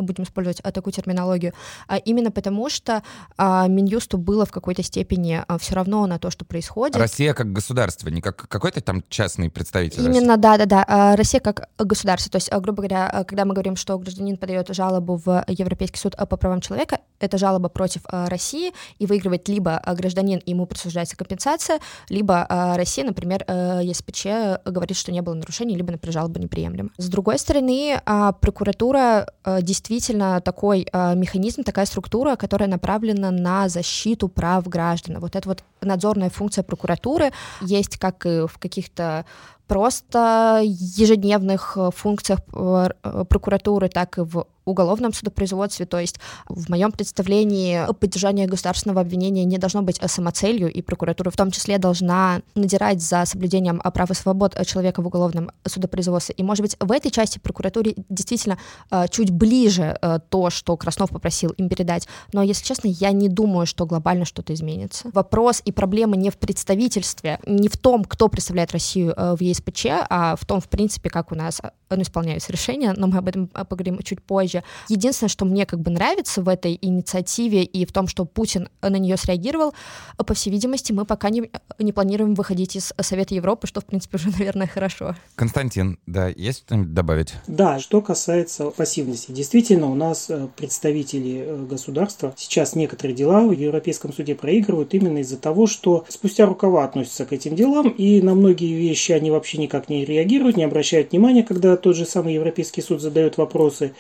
будем 0.01 0.25
использовать 0.25 0.61
а, 0.61 0.73
такую 0.73 0.93
терминологию, 0.93 1.53
а, 1.89 1.97
именно 1.97 2.31
потому 2.31 2.69
что 2.69 3.03
а, 3.37 3.67
Минюсту 3.69 4.19
было 4.19 4.45
в 4.47 4.51
какой-то 4.51 4.83
степени 4.83 5.43
все 5.59 5.75
равно 5.75 6.07
на 6.07 6.19
то, 6.19 6.31
что 6.31 6.45
происходит. 6.45 6.97
Россия 6.97 7.35
как 7.35 7.53
государство, 7.53 8.09
не 8.09 8.21
как 8.21 8.49
какой-то 8.49 8.81
там 8.81 9.03
частный 9.09 9.51
представитель. 9.51 10.05
Именно, 10.05 10.37
да-да-да, 10.37 11.15
Россия 11.17 11.41
как 11.41 11.69
государство. 11.79 12.31
То 12.31 12.37
есть, 12.37 12.53
грубо 12.53 12.83
говоря, 12.83 13.25
когда 13.27 13.45
мы 13.45 13.55
говорим, 13.55 13.77
что 13.77 13.99
гражданин 13.99 14.37
подает 14.37 14.69
жалобу 14.75 15.17
в 15.17 15.45
Европейский 15.49 15.99
суд 15.99 16.17
по 16.17 16.37
правам 16.37 16.61
человека, 16.61 17.01
это 17.21 17.39
жалоба 17.39 17.69
против 17.69 18.03
России, 18.09 18.73
и 18.99 19.07
выигрывает 19.07 19.49
либо 19.49 19.83
гражданин, 19.87 20.41
ему 20.45 20.67
присуждается 20.67 21.17
компенсация, 21.17 21.81
либо 22.09 22.47
Россия, 22.77 23.05
например, 23.05 23.45
ЕСПЧ 23.49 24.27
говорит, 24.65 24.97
что 24.97 25.13
не 25.13 25.23
было 25.23 25.35
нарушений, 25.35 25.77
либо, 25.77 25.93
например, 25.93 26.13
жалоба 26.13 26.39
неприемлема. 26.41 26.91
С 26.99 27.09
другой 27.09 27.39
стороны, 27.39 28.01
прокуратура 28.41 29.33
действительно 29.63 29.86
действительно 29.89 30.41
такой 30.41 30.87
э, 30.93 31.15
механизм, 31.15 31.63
такая 31.63 31.87
структура, 31.87 32.37
которая 32.37 32.69
направлена 32.69 33.31
на 33.31 33.69
защиту 33.69 34.29
прав 34.29 34.69
граждан. 34.69 35.21
Вот 35.21 35.37
эта 35.37 35.49
вот 35.49 35.65
надзорная 35.81 36.31
функция 36.31 36.65
прокуратуры 36.65 37.31
есть 37.61 37.97
как 37.97 38.27
и 38.27 38.47
в 38.47 38.59
каких-то 38.59 39.25
просто 39.67 40.61
ежедневных 40.65 41.77
э, 41.77 41.91
функциях 41.95 42.41
э, 42.53 43.25
прокуратуры, 43.29 43.89
так 43.89 44.19
и 44.19 44.23
в 44.23 44.47
уголовном 44.65 45.13
судопроизводстве. 45.13 45.87
То 45.87 46.01
есть 46.01 46.19
в 46.49 46.69
моем 46.69 46.91
представлении 46.91 47.87
поддержание 48.01 48.49
государственного 48.49 49.01
обвинения 49.01 49.45
не 49.45 49.59
должно 49.59 49.83
быть 49.83 50.01
самоцелью, 50.05 50.73
и 50.73 50.83
прокуратура 50.83 51.31
в 51.31 51.37
том 51.37 51.53
числе 51.53 51.79
должна 51.79 52.43
надирать 52.57 53.01
за 53.01 53.25
соблюдением 53.27 53.81
прав 53.95 54.11
и 54.11 54.15
свобод 54.15 54.57
человека 54.67 55.03
в 55.03 55.07
уголовном 55.07 55.53
судопроизводстве. 55.65 56.35
И, 56.37 56.43
может 56.43 56.63
быть, 56.63 56.77
в 56.81 56.91
этой 56.91 57.13
части 57.13 57.39
прокуратуре 57.39 57.95
действительно 58.09 58.59
э, 58.91 59.07
чуть 59.09 59.31
ближе 59.31 59.99
то, 60.31 60.51
что 60.51 60.77
Краснов 60.77 61.11
попросил 61.11 61.51
им 61.51 61.69
передать. 61.69 62.09
Но, 62.33 62.43
если 62.43 62.65
честно, 62.65 62.89
я 62.89 63.13
не 63.13 63.29
думаю, 63.29 63.67
что 63.67 63.87
глобально 63.87 64.25
что-то 64.25 64.53
изменится. 64.53 65.09
Вопрос 65.13 65.63
и 65.65 65.71
проблема 65.71 66.17
не 66.17 66.31
в 66.31 66.39
представительстве, 66.39 67.39
не 67.47 67.69
в 67.69 67.77
том, 67.77 68.05
кто 68.05 68.29
представляет 68.29 68.73
Россию 68.73 69.15
в 69.17 69.41
ЕС 69.41 69.56
ЕСПЧ, 69.57 69.87
а 70.09 70.37
в 70.37 70.45
том, 70.45 70.61
в 70.61 70.69
принципе, 70.69 71.11
как 71.11 71.33
у 71.33 71.35
нас 71.35 71.61
ну, 71.91 72.03
исполняются 72.03 72.53
решения, 72.53 72.93
но 72.97 73.07
мы 73.07 73.19
об 73.19 73.29
этом 73.29 73.47
поговорим 73.49 73.99
чуть 74.03 74.23
позже. 74.23 74.65
Единственное, 74.89 75.29
что 75.29 75.45
мне 75.45 75.67
как 75.67 75.81
бы 75.81 75.91
нравится 75.91 76.43
в 76.43 76.49
этой 76.49 76.79
инициативе 76.81 77.63
и 77.63 77.87
в 77.87 77.93
том, 77.93 78.09
что 78.09 78.25
Путин 78.25 78.69
на 78.83 78.97
нее 78.97 79.17
среагировал, 79.17 79.75
по 80.17 80.35
всей 80.35 80.51
видимости, 80.51 80.93
мы 80.93 81.05
пока 81.05 81.31
не, 81.31 81.51
не 81.79 81.93
планируем 81.93 82.35
выходить 82.35 82.77
из 82.77 82.93
Совета 83.01 83.35
Европы, 83.35 83.67
что, 83.67 83.81
в 83.81 83.85
принципе, 83.85 84.17
уже, 84.17 84.31
наверное, 84.31 84.67
хорошо. 84.67 85.15
Константин, 85.37 85.99
да, 86.07 86.29
есть 86.29 86.61
что-нибудь 86.67 86.93
добавить? 86.93 87.35
Да, 87.47 87.79
что 87.79 88.01
касается 88.01 88.71
пассивности. 88.71 89.33
Действительно, 89.33 89.87
у 89.87 89.95
нас 89.95 90.29
э, 90.29 90.49
представители 90.57 91.45
э, 91.47 91.67
государства 91.67 92.35
сейчас 92.37 92.75
некоторые 92.75 93.15
дела 93.15 93.47
в 93.47 93.53
Европейском 93.53 94.13
суде 94.13 94.35
проигрывают 94.35 94.93
именно 94.95 95.19
из-за 95.19 95.37
того, 95.37 95.67
что 95.67 96.05
спустя 96.09 96.47
рукава 96.47 96.85
относятся 96.85 97.27
к 97.27 97.33
этим 97.33 97.55
делам, 97.55 97.89
и 97.89 98.21
на 98.21 98.35
многие 98.35 98.75
вещи 98.75 99.13
они 99.13 99.31
вообще 99.31 99.46
вообще 99.47 99.59
никак 99.59 99.89
не 99.89 100.05
реагируют, 100.05 100.57
не 100.57 100.65
обращают 100.65 101.13
внимания, 101.13 101.45
когда 101.45 101.77
тот 101.77 101.95
же 101.95 102.05
самый 102.05 102.35
Европейский 102.35 102.83
суд 102.83 103.01
задает 103.01 103.37
вопросы. 103.37 103.93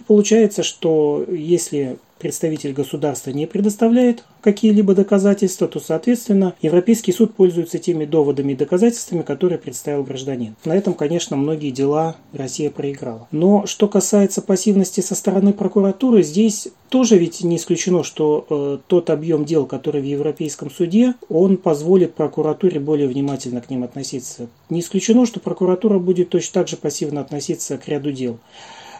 И 0.00 0.02
получается, 0.02 0.62
что 0.62 1.26
если 1.28 1.98
представитель 2.18 2.72
государства 2.72 3.30
не 3.30 3.46
предоставляет 3.46 4.24
какие-либо 4.40 4.94
доказательства, 4.94 5.68
то, 5.68 5.80
соответственно, 5.80 6.54
Европейский 6.60 7.12
суд 7.12 7.34
пользуется 7.34 7.78
теми 7.78 8.04
доводами 8.04 8.52
и 8.52 8.56
доказательствами, 8.56 9.22
которые 9.22 9.58
представил 9.58 10.02
гражданин. 10.02 10.54
На 10.64 10.76
этом, 10.76 10.94
конечно, 10.94 11.36
многие 11.36 11.70
дела 11.70 12.16
Россия 12.32 12.70
проиграла. 12.70 13.26
Но 13.30 13.66
что 13.66 13.88
касается 13.88 14.42
пассивности 14.42 15.00
со 15.00 15.14
стороны 15.14 15.52
прокуратуры, 15.52 16.22
здесь 16.22 16.68
тоже 16.90 17.18
ведь 17.18 17.42
не 17.42 17.56
исключено, 17.56 18.04
что 18.04 18.46
э, 18.48 18.78
тот 18.86 19.10
объем 19.10 19.44
дел, 19.44 19.66
который 19.66 20.02
в 20.02 20.04
Европейском 20.04 20.70
суде, 20.70 21.14
он 21.28 21.56
позволит 21.56 22.14
прокуратуре 22.14 22.78
более 22.80 23.08
внимательно 23.08 23.60
к 23.60 23.70
ним 23.70 23.82
относиться. 23.82 24.48
Не 24.70 24.80
исключено, 24.80 25.26
что 25.26 25.40
прокуратура 25.40 25.98
будет 25.98 26.28
точно 26.28 26.60
так 26.60 26.68
же 26.68 26.76
пассивно 26.76 27.20
относиться 27.20 27.78
к 27.78 27.88
ряду 27.88 28.12
дел. 28.12 28.38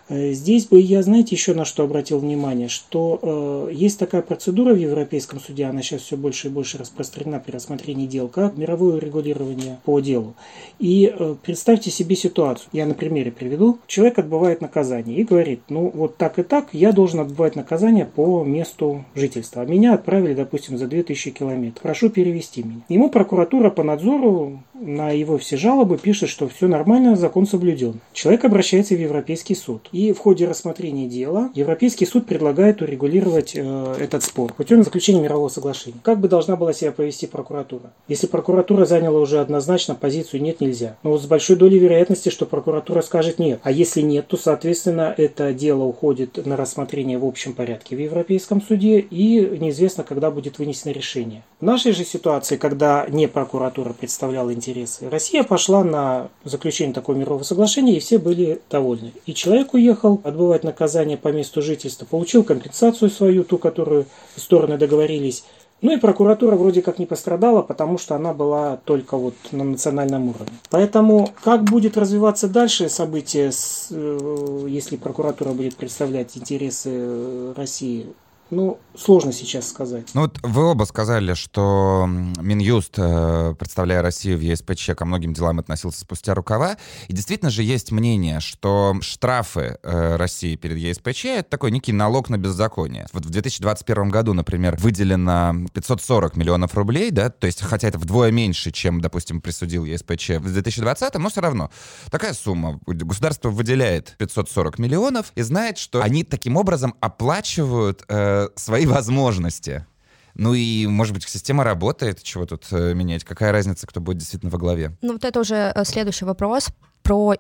Э, 0.09 0.33
здесь 0.33 0.67
бы 0.67 0.81
я, 0.81 1.03
знаете, 1.03 1.35
еще 1.35 1.55
на 1.55 1.65
что 1.65 1.85
обратил 1.85 2.19
внимание, 2.19 2.69
что 2.69 3.69
э, 3.71 3.73
есть 3.73 3.99
такая 3.99 4.23
процедура 4.23 4.75
в 4.75 4.79
Европейском 4.79 5.41
суде, 5.41 5.65
она 5.65 5.83
сейчас 5.83 6.03
все 6.03 6.17
больше 6.17 6.49
и 6.49 6.51
больше 6.51 6.79
распространена 6.79 7.41
при 7.41 7.53
рассмотрении 7.53 8.07
дел, 8.07 8.29
как 8.29 8.57
мировое 8.57 8.99
регулирование 8.99 9.79
по 9.85 10.01
делу. 10.01 10.35
И 10.79 11.13
э, 11.13 11.37
представьте 11.43 11.91
себе 11.91 12.17
ситуацию, 12.17 12.69
я 12.73 12.87
на 12.87 12.95
примере 12.95 13.33
приведу. 13.33 13.79
Человек 13.87 14.19
отбывает 14.19 14.61
наказание 14.61 15.17
и 15.17 15.25
говорит, 15.25 15.63
ну 15.69 15.91
вот 15.95 16.17
так 16.17 16.39
и 16.39 16.43
так, 16.43 16.69
я 16.73 16.93
должен 16.93 17.21
отбывать 17.21 17.57
наказание 17.57 18.05
по 18.05 18.45
месту 18.45 19.05
жительства. 19.15 19.63
А 19.63 19.67
меня 19.67 19.95
отправили, 19.95 20.35
допустим, 20.35 20.77
за 20.77 20.87
2000 20.87 21.31
километров. 21.31 21.83
Прошу 21.83 22.11
перевести 22.11 22.63
меня. 22.63 22.81
Ему 22.89 23.09
прокуратура 23.09 23.71
по 23.71 23.83
надзору 23.83 24.63
на 24.75 25.11
его 25.11 25.39
все 25.39 25.57
жалобы 25.57 25.99
пишет, 25.99 26.29
что 26.29 26.49
все 26.49 26.69
нормально, 26.69 27.17
закон 27.17 27.47
соблюден. 27.47 28.01
Человек 28.13 28.45
обращается 28.45 28.95
в 28.95 29.01
Европейский 29.01 29.55
суд. 29.55 29.89
И 29.95 30.13
в 30.13 30.19
ходе 30.19 30.49
рассмотрения 30.49 31.07
дела 31.07 31.53
Европейский 31.55 32.05
суд 32.05 32.27
предлагает 32.27 32.83
урегулировать 32.83 33.53
э, 33.55 33.95
этот 34.01 34.25
спор 34.25 34.53
путем 34.53 34.83
заключения 34.83 35.21
мирового 35.21 35.49
соглашения. 35.49 35.99
Как 36.03 36.19
бы 36.19 36.27
должна 36.27 36.57
была 36.57 36.73
себя 36.73 36.91
повести 36.91 37.27
прокуратура? 37.27 37.93
Если 38.09 38.27
прокуратура 38.27 38.87
заняла 38.87 39.21
уже 39.21 39.39
однозначно 39.39 39.95
позицию 39.95 40.43
«нет, 40.43 40.61
нельзя», 40.61 40.97
но 41.05 41.11
вот 41.11 41.23
с 41.23 41.27
большой 41.27 41.55
долей 41.55 41.79
вероятности, 41.79 42.29
что 42.29 42.45
прокуратура 42.45 43.03
скажет 43.03 43.39
«нет». 43.39 43.61
А 43.63 43.71
если 43.71 44.01
нет, 44.01 44.27
то, 44.27 44.37
соответственно, 44.37 45.15
это 45.17 45.55
дело 45.55 45.85
уходит 45.85 46.45
на 46.45 46.57
рассмотрение 46.57 47.17
в 47.17 47.25
общем 47.25 47.53
порядке 47.53 47.95
в 47.95 48.01
Европейском 48.01 48.61
суде 48.61 48.99
и 48.99 49.57
неизвестно, 49.61 50.03
когда 50.03 50.33
будет 50.33 50.59
вынесено 50.59 50.91
решение. 50.91 51.45
В 51.61 51.63
нашей 51.63 51.93
же 51.93 52.05
ситуации, 52.05 52.57
когда 52.57 53.07
не 53.09 53.29
прокуратура 53.29 53.93
представляла 53.93 54.53
интересы, 54.53 55.09
Россия 55.09 55.45
пошла 55.45 55.85
на 55.85 56.31
заключение 56.43 56.95
такого 56.95 57.17
мирового 57.17 57.45
соглашения, 57.45 57.97
и 57.97 58.01
все 58.01 58.19
были 58.19 58.61
довольны. 58.69 59.13
И 59.27 59.35
человеку 59.35 59.79
уехал 59.85 60.21
отбывать 60.25 60.65
наказание 60.65 61.17
по 61.17 61.29
месту 61.29 61.63
жительства, 61.63 62.07
получил 62.07 62.43
компенсацию 62.43 63.11
свою, 63.11 63.45
ту, 63.45 63.59
которую 63.59 64.07
стороны 64.37 64.79
договорились. 64.79 65.45
Ну 65.83 65.93
и 65.93 65.99
прокуратура 65.99 66.57
вроде 66.57 66.81
как 66.81 66.99
не 66.99 67.05
пострадала, 67.05 67.61
потому 67.61 67.99
что 67.99 68.15
она 68.15 68.33
была 68.33 68.79
только 68.85 69.19
вот 69.19 69.35
на 69.53 69.65
национальном 69.65 70.29
уровне. 70.31 70.57
Поэтому 70.71 71.29
как 71.43 71.65
будет 71.65 71.99
развиваться 71.99 72.49
дальше 72.49 72.89
события, 72.89 73.51
э, 73.91 74.67
если 74.69 74.97
прокуратура 74.97 75.51
будет 75.51 75.77
представлять 75.77 76.37
интересы 76.39 76.91
э, 76.91 77.55
России, 77.55 78.07
ну, 78.55 78.79
сложно 78.97 79.33
сейчас 79.33 79.69
сказать. 79.69 80.09
Ну 80.15 80.23
вот 80.23 80.39
вы 80.43 80.65
оба 80.65 80.85
сказали, 80.85 81.35
что 81.35 82.07
Минюст, 82.09 82.95
э, 82.97 83.55
представляя 83.59 84.03
Россию 84.03 84.39
в 84.39 84.41
ЕСПЧ, 84.41 84.91
ко 84.97 85.05
многим 85.05 85.35
делам 85.35 85.59
относился 85.59 86.01
спустя 86.01 86.35
рукава. 86.35 86.77
И 87.09 87.13
действительно 87.13 87.51
же 87.51 87.63
есть 87.63 87.91
мнение, 87.93 88.41
что 88.41 88.97
штрафы 89.01 89.79
э, 89.83 90.17
России 90.17 90.57
перед 90.57 90.79
ЕСПЧ— 90.79 91.25
это 91.27 91.51
такой 91.51 91.71
некий 91.71 91.93
налог 91.93 92.31
на 92.31 92.39
беззаконие. 92.39 93.07
Вот 93.13 93.27
в 93.27 93.31
2021 93.31 94.09
году, 94.11 94.33
например, 94.33 94.77
выделено 94.77 95.55
540 95.73 96.37
миллионов 96.37 96.75
рублей, 96.75 97.11
да, 97.11 97.31
то 97.31 97.47
есть 97.47 97.63
хотя 97.63 97.89
это 97.89 97.99
вдвое 97.99 98.31
меньше, 98.31 98.71
чем, 98.71 99.01
допустим, 99.01 99.41
присудил 99.41 99.85
ЕСПЧ 99.85 100.31
в 100.39 100.53
2020, 100.53 101.15
но 101.19 101.29
все 101.29 101.41
равно 101.41 101.71
такая 102.11 102.33
сумма. 102.33 102.79
Государство 102.87 103.51
выделяет 103.51 104.15
540 104.19 104.79
миллионов 104.79 105.33
и 105.35 105.43
знает, 105.43 105.79
что 105.79 106.03
они 106.03 106.25
таким 106.25 106.57
образом 106.57 106.95
оплачивают 107.01 108.05
э, 108.09 108.44
свои 108.57 108.87
возможности. 108.87 109.87
Ну 110.35 110.55
и, 110.55 110.87
может 110.87 111.15
быть, 111.15 111.23
система 111.29 111.63
работает, 111.63 112.23
чего 112.23 112.45
тут 112.45 112.67
э, 112.73 112.93
менять? 112.95 113.23
Какая 113.25 113.53
разница, 113.53 113.87
кто 113.87 114.01
будет 114.01 114.19
действительно 114.19 114.51
во 114.51 114.59
главе? 114.59 114.97
Ну 115.01 115.13
вот 115.13 115.25
это 115.25 115.41
уже 115.41 115.73
э, 115.75 115.85
следующий 115.85 116.25
вопрос 116.25 116.71
про 117.05 117.37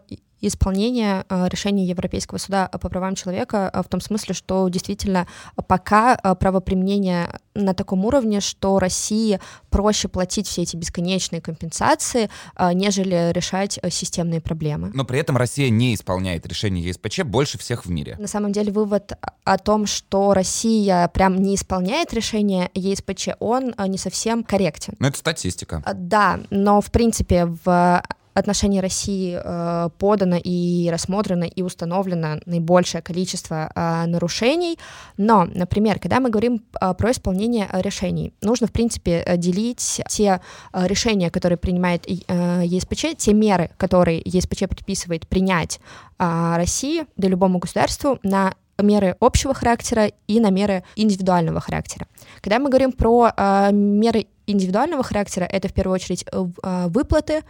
исполнение 0.46 1.24
э, 1.30 1.48
решений 1.48 1.86
Европейского 1.86 2.36
суда 2.38 2.68
по 2.68 2.90
правам 2.90 3.14
человека 3.14 3.70
в 3.84 3.88
том 3.88 4.02
смысле, 4.02 4.34
что 4.34 4.68
действительно 4.68 5.26
пока 5.66 6.16
правоприменение 6.16 7.40
на 7.54 7.72
таком 7.72 8.04
уровне, 8.04 8.40
что 8.40 8.78
России 8.78 9.40
проще 9.70 10.08
платить 10.08 10.46
все 10.46 10.62
эти 10.62 10.76
бесконечные 10.76 11.40
компенсации, 11.40 12.28
нежели 12.74 13.32
решать 13.32 13.78
системные 13.90 14.40
проблемы. 14.40 14.90
Но 14.92 15.04
при 15.04 15.18
этом 15.18 15.36
Россия 15.36 15.70
не 15.70 15.94
исполняет 15.94 16.46
решения 16.46 16.82
ЕСПЧ 16.82 17.20
больше 17.20 17.56
всех 17.58 17.86
в 17.86 17.90
мире. 17.90 18.16
На 18.18 18.26
самом 18.26 18.52
деле 18.52 18.70
вывод 18.70 19.12
о 19.44 19.58
том, 19.58 19.86
что 19.86 20.34
Россия 20.34 21.08
прям 21.08 21.36
не 21.36 21.54
исполняет 21.54 22.12
решения 22.12 22.70
ЕСПЧ, 22.74 23.30
он 23.38 23.74
не 23.86 23.98
совсем 23.98 24.44
корректен. 24.44 24.94
Но 24.98 25.08
это 25.08 25.18
статистика. 25.18 25.82
Да, 25.94 26.40
но 26.50 26.80
в 26.80 26.90
принципе 26.90 27.46
в 27.46 28.02
отношении 28.34 28.80
России 28.80 29.40
э, 29.42 29.88
подано 29.98 30.36
и 30.42 30.88
рассмотрено 30.90 31.44
и 31.44 31.62
установлено 31.62 32.40
наибольшее 32.46 33.02
количество 33.02 33.70
э, 33.74 34.06
нарушений. 34.06 34.78
Но, 35.16 35.44
например, 35.44 35.98
когда 35.98 36.20
мы 36.20 36.30
говорим 36.30 36.62
э, 36.80 36.94
про 36.94 37.10
исполнение 37.12 37.68
решений, 37.72 38.32
нужно, 38.42 38.66
в 38.66 38.72
принципе, 38.72 39.22
э, 39.24 39.36
делить 39.36 40.02
те 40.08 40.40
э, 40.72 40.86
решения, 40.86 41.30
которые 41.30 41.58
принимает 41.58 42.06
э, 42.06 42.62
ЕСПЧ, 42.64 43.16
те 43.16 43.32
меры, 43.32 43.70
которые 43.76 44.20
ЕСПЧ 44.24 44.64
предписывает 44.68 45.26
принять 45.28 45.80
э, 46.18 46.54
России, 46.56 47.06
да 47.16 47.28
любому 47.28 47.58
государству, 47.58 48.18
на 48.22 48.54
меры 48.82 49.16
общего 49.20 49.54
характера 49.54 50.10
и 50.26 50.40
на 50.40 50.50
меры 50.50 50.82
индивидуального 50.96 51.60
характера. 51.60 52.06
Когда 52.40 52.58
мы 52.58 52.68
говорим 52.68 52.92
про 52.92 53.32
э, 53.36 53.70
меры 53.72 54.26
индивидуального 54.46 55.02
характера, 55.02 55.44
это 55.44 55.68
в 55.68 55.72
первую 55.72 55.94
очередь 55.94 56.24
э, 56.30 56.44
выплаты, 56.88 57.42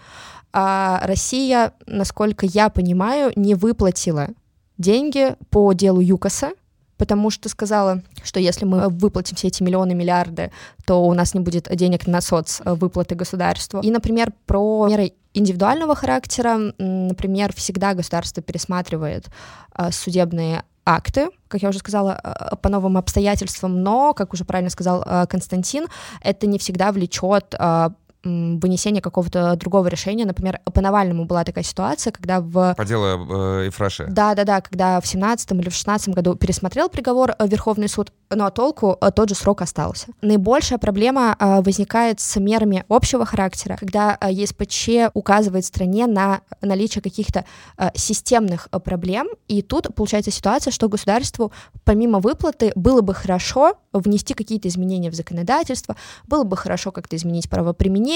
а 0.53 1.01
Россия, 1.05 1.73
насколько 1.87 2.47
я 2.47 2.69
понимаю, 2.69 3.33
не 3.35 3.55
выплатила 3.55 4.29
деньги 4.79 5.37
по 5.51 5.73
делу 5.73 6.01
ЮКОСа, 6.01 6.53
потому 6.97 7.31
что 7.31 7.49
сказала, 7.49 8.03
что 8.23 8.41
если 8.41 8.65
мы 8.65 8.89
выплатим 8.89 9.37
все 9.37 9.49
эти 9.49 9.63
миллионы, 9.63 9.95
миллиарды, 9.95 10.53
то 10.87 11.05
у 11.05 11.15
нас 11.15 11.35
не 11.35 11.41
будет 11.41 11.69
денег 11.75 12.07
на 12.07 12.21
соцвыплаты 12.21 13.15
государству. 13.15 13.81
И, 13.81 13.91
например, 13.91 14.33
про 14.47 14.87
меры 14.89 15.13
индивидуального 15.35 15.95
характера, 15.95 16.73
например, 16.79 17.53
всегда 17.55 17.95
государство 17.95 18.43
пересматривает 18.43 19.27
а, 19.73 19.91
судебные 19.91 20.63
акты, 20.85 21.29
как 21.49 21.63
я 21.63 21.69
уже 21.69 21.79
сказала, 21.79 22.13
а, 22.13 22.57
по 22.57 22.69
новым 22.69 22.97
обстоятельствам, 22.97 23.83
но, 23.83 24.15
как 24.15 24.33
уже 24.33 24.45
правильно 24.45 24.71
сказал 24.71 25.03
а, 25.05 25.27
Константин, 25.27 25.87
это 26.21 26.47
не 26.47 26.59
всегда 26.59 26.93
влечет 26.93 27.55
вынесения 28.25 29.01
какого-то 29.01 29.57
другого 29.57 29.89
решения. 29.89 30.25
Например, 30.25 30.61
по 30.73 30.81
Навальному 30.81 31.25
была 31.25 31.45
такая 31.45 31.65
ситуация, 31.65 32.13
когда 32.13 32.41
в... 32.41 32.75
По 32.75 32.85
делу 32.85 33.05
э, 33.07 33.69
Ифраши. 33.69 34.07
Да-да-да, 34.09 34.61
когда 34.61 35.01
в 35.01 35.07
17 35.07 35.53
или 35.53 35.69
в 35.69 35.75
16 35.75 36.09
году 36.11 36.35
пересмотрел 36.35 36.89
приговор 36.89 37.35
э, 37.39 37.47
Верховный 37.47 37.89
суд, 37.89 38.13
но 38.31 38.51
толку 38.51 38.97
э, 39.01 39.11
тот 39.15 39.29
же 39.29 39.35
срок 39.35 39.63
остался. 39.63 40.09
Наибольшая 40.23 40.79
проблема 40.79 41.37
э, 41.39 41.61
возникает 41.61 42.21
с 42.21 42.41
мерами 42.41 42.85
общего 42.89 43.27
характера, 43.27 43.77
когда 43.79 44.19
ЕСПЧ 44.29 45.11
указывает 45.15 45.65
стране 45.65 46.07
на 46.07 46.41
наличие 46.61 47.03
каких-то 47.03 47.45
системных 47.95 48.69
проблем, 48.85 49.29
и 49.49 49.63
тут 49.63 49.95
получается 49.95 50.31
ситуация, 50.31 50.71
что 50.71 50.89
государству 50.89 51.53
помимо 51.85 52.21
выплаты 52.21 52.73
было 52.75 53.01
бы 53.01 53.15
хорошо 53.15 53.75
внести 53.93 54.35
какие-то 54.35 54.69
изменения 54.69 55.11
в 55.11 55.15
законодательство, 55.15 55.97
было 56.27 56.45
бы 56.45 56.57
хорошо 56.57 56.91
как-то 56.91 57.17
изменить 57.17 57.49
правоприменение. 57.49 58.14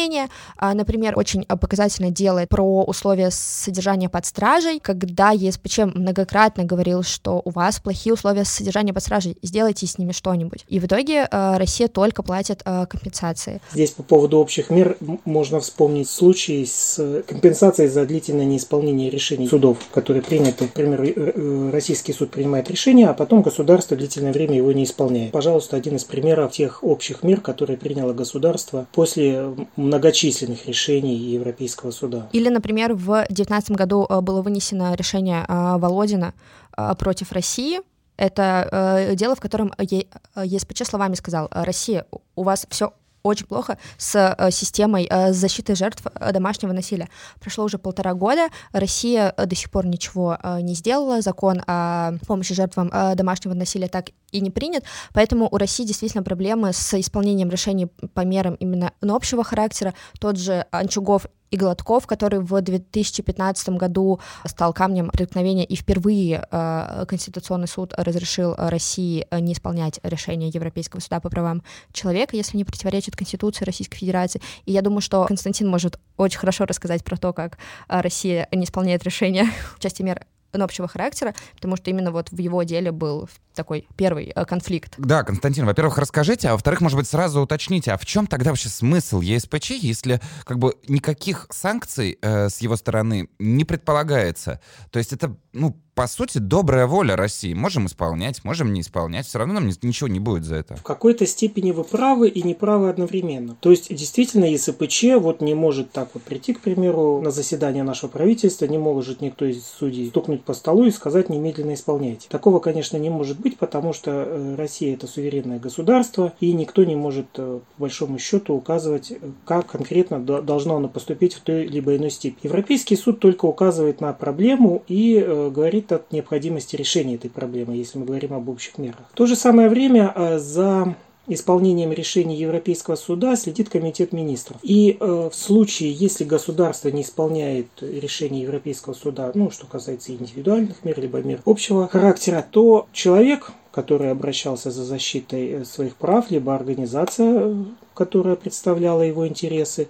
А, 0.56 0.74
например, 0.74 1.18
очень 1.18 1.44
показательно 1.44 2.10
делает 2.10 2.48
про 2.48 2.84
условия 2.84 3.30
содержания 3.30 4.08
под 4.08 4.26
стражей, 4.26 4.80
когда 4.80 5.30
ЕСПЧ 5.30 5.78
многократно 5.94 6.64
говорил, 6.64 7.02
что 7.02 7.42
у 7.44 7.50
вас 7.50 7.80
плохие 7.80 8.12
условия 8.12 8.44
содержания 8.44 8.92
под 8.92 9.02
стражей, 9.02 9.36
сделайте 9.42 9.86
с 9.86 9.98
ними 9.98 10.12
что-нибудь. 10.12 10.64
И 10.68 10.78
в 10.80 10.86
итоге 10.86 11.26
а, 11.30 11.58
Россия 11.58 11.88
только 11.88 12.22
платит 12.22 12.62
а, 12.64 12.86
компенсации. 12.86 13.60
Здесь 13.72 13.90
по 13.90 14.02
поводу 14.02 14.38
общих 14.38 14.70
мер 14.70 14.96
можно 15.24 15.60
вспомнить 15.60 16.08
случаи 16.08 16.64
с 16.64 17.22
компенсацией 17.26 17.88
за 17.88 18.04
длительное 18.06 18.44
неисполнение 18.44 19.10
решений 19.10 19.48
судов, 19.48 19.78
которые 19.92 20.22
приняты. 20.22 20.64
Например, 20.64 21.02
э, 21.02 21.12
э, 21.16 21.70
российский 21.72 22.12
суд 22.12 22.30
принимает 22.30 22.70
решение, 22.70 23.08
а 23.08 23.14
потом 23.14 23.42
государство 23.42 23.96
длительное 23.96 24.32
время 24.32 24.56
его 24.56 24.72
не 24.72 24.84
исполняет. 24.84 25.32
Пожалуйста, 25.32 25.76
один 25.76 25.96
из 25.96 26.04
примеров 26.04 26.52
тех 26.52 26.82
общих 26.84 27.22
мер, 27.22 27.40
которые 27.40 27.78
приняло 27.78 28.12
государство 28.12 28.86
после 28.92 29.54
многочисленных 29.88 30.66
решений 30.66 31.16
Европейского 31.16 31.90
суда. 31.90 32.28
Или, 32.32 32.48
например, 32.48 32.94
в 32.94 33.24
2019 33.28 33.70
году 33.72 34.06
э, 34.08 34.20
было 34.20 34.42
вынесено 34.42 34.94
решение 34.94 35.44
э, 35.48 35.78
Володина 35.78 36.34
э, 36.76 36.94
против 36.98 37.32
России, 37.32 37.80
Это 38.16 39.14
дело, 39.14 39.34
в 39.34 39.40
котором 39.40 39.72
ЕСПЧ 39.78 40.82
словами 40.84 41.14
сказал, 41.14 41.48
Россия, 41.52 42.04
у 42.34 42.42
вас 42.42 42.66
все 42.68 42.92
очень 43.22 43.46
плохо 43.46 43.78
с 43.96 44.14
э, 44.16 44.50
системой 44.50 45.06
э, 45.08 45.32
защиты 45.32 45.74
жертв 45.74 46.04
э, 46.06 46.32
домашнего 46.32 46.72
насилия. 46.72 47.08
Прошло 47.40 47.64
уже 47.64 47.78
полтора 47.78 48.14
года, 48.14 48.48
Россия 48.72 49.34
до 49.36 49.54
сих 49.54 49.70
пор 49.70 49.86
ничего 49.86 50.38
не 50.60 50.74
сделала, 50.74 51.20
закон 51.20 51.62
о 51.66 52.12
помощи 52.26 52.54
жертвам 52.54 52.90
домашнего 53.14 53.54
насилия 53.54 53.88
так 53.88 54.10
и 54.30 54.40
не 54.40 54.50
принят, 54.50 54.84
поэтому 55.12 55.48
у 55.50 55.56
России 55.56 55.84
действительно 55.84 56.22
проблемы 56.22 56.72
с 56.72 56.98
исполнением 56.98 57.50
решений 57.50 57.86
по 58.14 58.20
мерам 58.24 58.54
именно 58.54 58.92
общего 59.02 59.44
характера. 59.44 59.94
Тот 60.20 60.36
же 60.36 60.66
Анчугов 60.70 61.26
и 61.50 61.56
Гладков, 61.56 62.06
который 62.06 62.40
в 62.40 62.60
2015 62.60 63.70
году 63.70 64.20
стал 64.44 64.72
камнем 64.72 65.10
преткновения 65.10 65.64
и 65.64 65.76
впервые 65.76 66.46
э, 66.50 67.04
Конституционный 67.08 67.68
суд 67.68 67.94
разрешил 67.96 68.54
России 68.56 69.26
не 69.32 69.52
исполнять 69.52 70.00
решение 70.02 70.50
Европейского 70.50 71.00
суда 71.00 71.20
по 71.20 71.30
правам 71.30 71.62
человека, 71.92 72.36
если 72.36 72.56
не 72.56 72.64
противоречит 72.64 73.16
Конституции 73.16 73.64
Российской 73.64 73.98
Федерации. 73.98 74.40
И 74.66 74.72
я 74.72 74.82
думаю, 74.82 75.00
что 75.00 75.24
Константин 75.26 75.68
может 75.68 75.98
очень 76.16 76.38
хорошо 76.38 76.64
рассказать 76.64 77.04
про 77.04 77.16
то, 77.16 77.32
как 77.32 77.58
Россия 77.88 78.48
не 78.52 78.64
исполняет 78.64 79.02
решения 79.04 79.50
в 79.76 79.80
части 79.80 80.02
мер 80.02 80.24
общего 80.52 80.88
характера, 80.88 81.34
потому 81.54 81.76
что 81.76 81.90
именно 81.90 82.10
вот 82.10 82.30
в 82.30 82.38
его 82.38 82.62
деле 82.62 82.92
был 82.92 83.28
такой 83.54 83.86
первый 83.96 84.32
э, 84.34 84.44
конфликт. 84.44 84.94
Да, 84.98 85.24
Константин, 85.24 85.66
во-первых, 85.66 85.98
расскажите, 85.98 86.48
а 86.48 86.52
во-вторых, 86.52 86.80
может 86.80 86.96
быть, 86.96 87.08
сразу 87.08 87.40
уточните, 87.40 87.92
а 87.92 87.98
в 87.98 88.06
чем 88.06 88.26
тогда 88.26 88.50
вообще 88.50 88.68
смысл 88.68 89.20
ЕСПЧ, 89.20 89.70
если 89.70 90.20
как 90.44 90.58
бы 90.58 90.74
никаких 90.86 91.46
санкций 91.50 92.18
э, 92.20 92.48
с 92.48 92.58
его 92.58 92.76
стороны 92.76 93.28
не 93.38 93.64
предполагается? 93.64 94.60
То 94.90 94.98
есть 94.98 95.12
это, 95.12 95.36
ну, 95.52 95.76
по 95.98 96.06
сути, 96.06 96.38
добрая 96.38 96.86
воля 96.86 97.16
России. 97.16 97.54
Можем 97.54 97.86
исполнять, 97.86 98.44
можем 98.44 98.72
не 98.72 98.82
исполнять. 98.82 99.26
Все 99.26 99.40
равно 99.40 99.54
нам 99.54 99.66
ничего 99.66 100.06
не 100.06 100.20
будет 100.20 100.44
за 100.44 100.54
это. 100.54 100.76
В 100.76 100.84
какой-то 100.84 101.26
степени 101.26 101.72
вы 101.72 101.82
правы 101.82 102.28
и 102.28 102.40
неправы 102.42 102.88
одновременно. 102.88 103.56
То 103.58 103.72
есть, 103.72 103.92
действительно, 103.92 104.44
ЕСПЧ 104.44 105.18
вот 105.18 105.40
не 105.40 105.54
может 105.54 105.90
так 105.90 106.10
вот 106.14 106.22
прийти, 106.22 106.54
к 106.54 106.60
примеру, 106.60 107.20
на 107.20 107.32
заседание 107.32 107.82
нашего 107.82 108.08
правительства, 108.08 108.66
не 108.66 108.78
может 108.78 109.20
никто 109.22 109.44
из 109.44 109.66
судей 109.66 110.10
стукнуть 110.10 110.44
по 110.44 110.54
столу 110.54 110.84
и 110.84 110.92
сказать 110.92 111.30
немедленно 111.30 111.74
исполняйте. 111.74 112.28
Такого, 112.28 112.60
конечно, 112.60 112.96
не 112.96 113.10
может 113.10 113.40
быть, 113.40 113.58
потому 113.58 113.92
что 113.92 114.12
э, 114.12 114.54
Россия 114.54 114.94
это 114.94 115.08
суверенное 115.08 115.58
государство, 115.58 116.32
и 116.38 116.52
никто 116.52 116.84
не 116.84 116.94
может, 116.94 117.26
э, 117.38 117.58
по 117.76 117.80
большому 117.80 118.20
счету, 118.20 118.54
указывать, 118.54 119.14
как 119.44 119.66
конкретно 119.66 120.20
должно 120.20 120.76
оно 120.76 120.88
поступить 120.88 121.34
в 121.34 121.40
той 121.40 121.66
либо 121.66 121.96
иной 121.96 122.10
степени. 122.10 122.46
Европейский 122.46 122.94
суд 122.94 123.18
только 123.18 123.46
указывает 123.46 124.00
на 124.00 124.12
проблему 124.12 124.84
и 124.86 125.16
э, 125.18 125.50
говорит 125.52 125.87
зависит 125.88 125.92
от 125.92 126.12
необходимости 126.12 126.76
решения 126.76 127.14
этой 127.14 127.30
проблемы, 127.30 127.76
если 127.76 127.98
мы 127.98 128.06
говорим 128.06 128.34
об 128.34 128.48
общих 128.48 128.78
мерах. 128.78 129.00
В 129.12 129.16
то 129.16 129.26
же 129.26 129.36
самое 129.36 129.68
время 129.68 130.12
э, 130.14 130.38
за 130.38 130.94
исполнением 131.30 131.92
решений 131.92 132.36
Европейского 132.36 132.96
суда 132.96 133.36
следит 133.36 133.68
Комитет 133.68 134.12
министров. 134.12 134.56
И 134.62 134.96
э, 134.98 135.28
в 135.30 135.34
случае, 135.34 135.92
если 135.92 136.24
государство 136.24 136.90
не 136.90 137.02
исполняет 137.02 137.68
решение 137.80 138.42
Европейского 138.42 138.94
суда, 138.94 139.30
ну, 139.34 139.50
что 139.50 139.66
касается 139.66 140.12
индивидуальных 140.12 140.84
мер, 140.84 140.98
либо 141.00 141.18
мер 141.22 141.40
общего 141.44 141.86
характера, 141.88 142.44
то 142.50 142.86
человек, 142.92 143.52
который 143.72 144.10
обращался 144.10 144.70
за 144.70 144.84
защитой 144.84 145.48
э, 145.48 145.64
своих 145.64 145.96
прав, 145.96 146.30
либо 146.30 146.54
организация, 146.54 147.54
которая 147.94 148.36
представляла 148.36 149.02
его 149.02 149.26
интересы, 149.26 149.88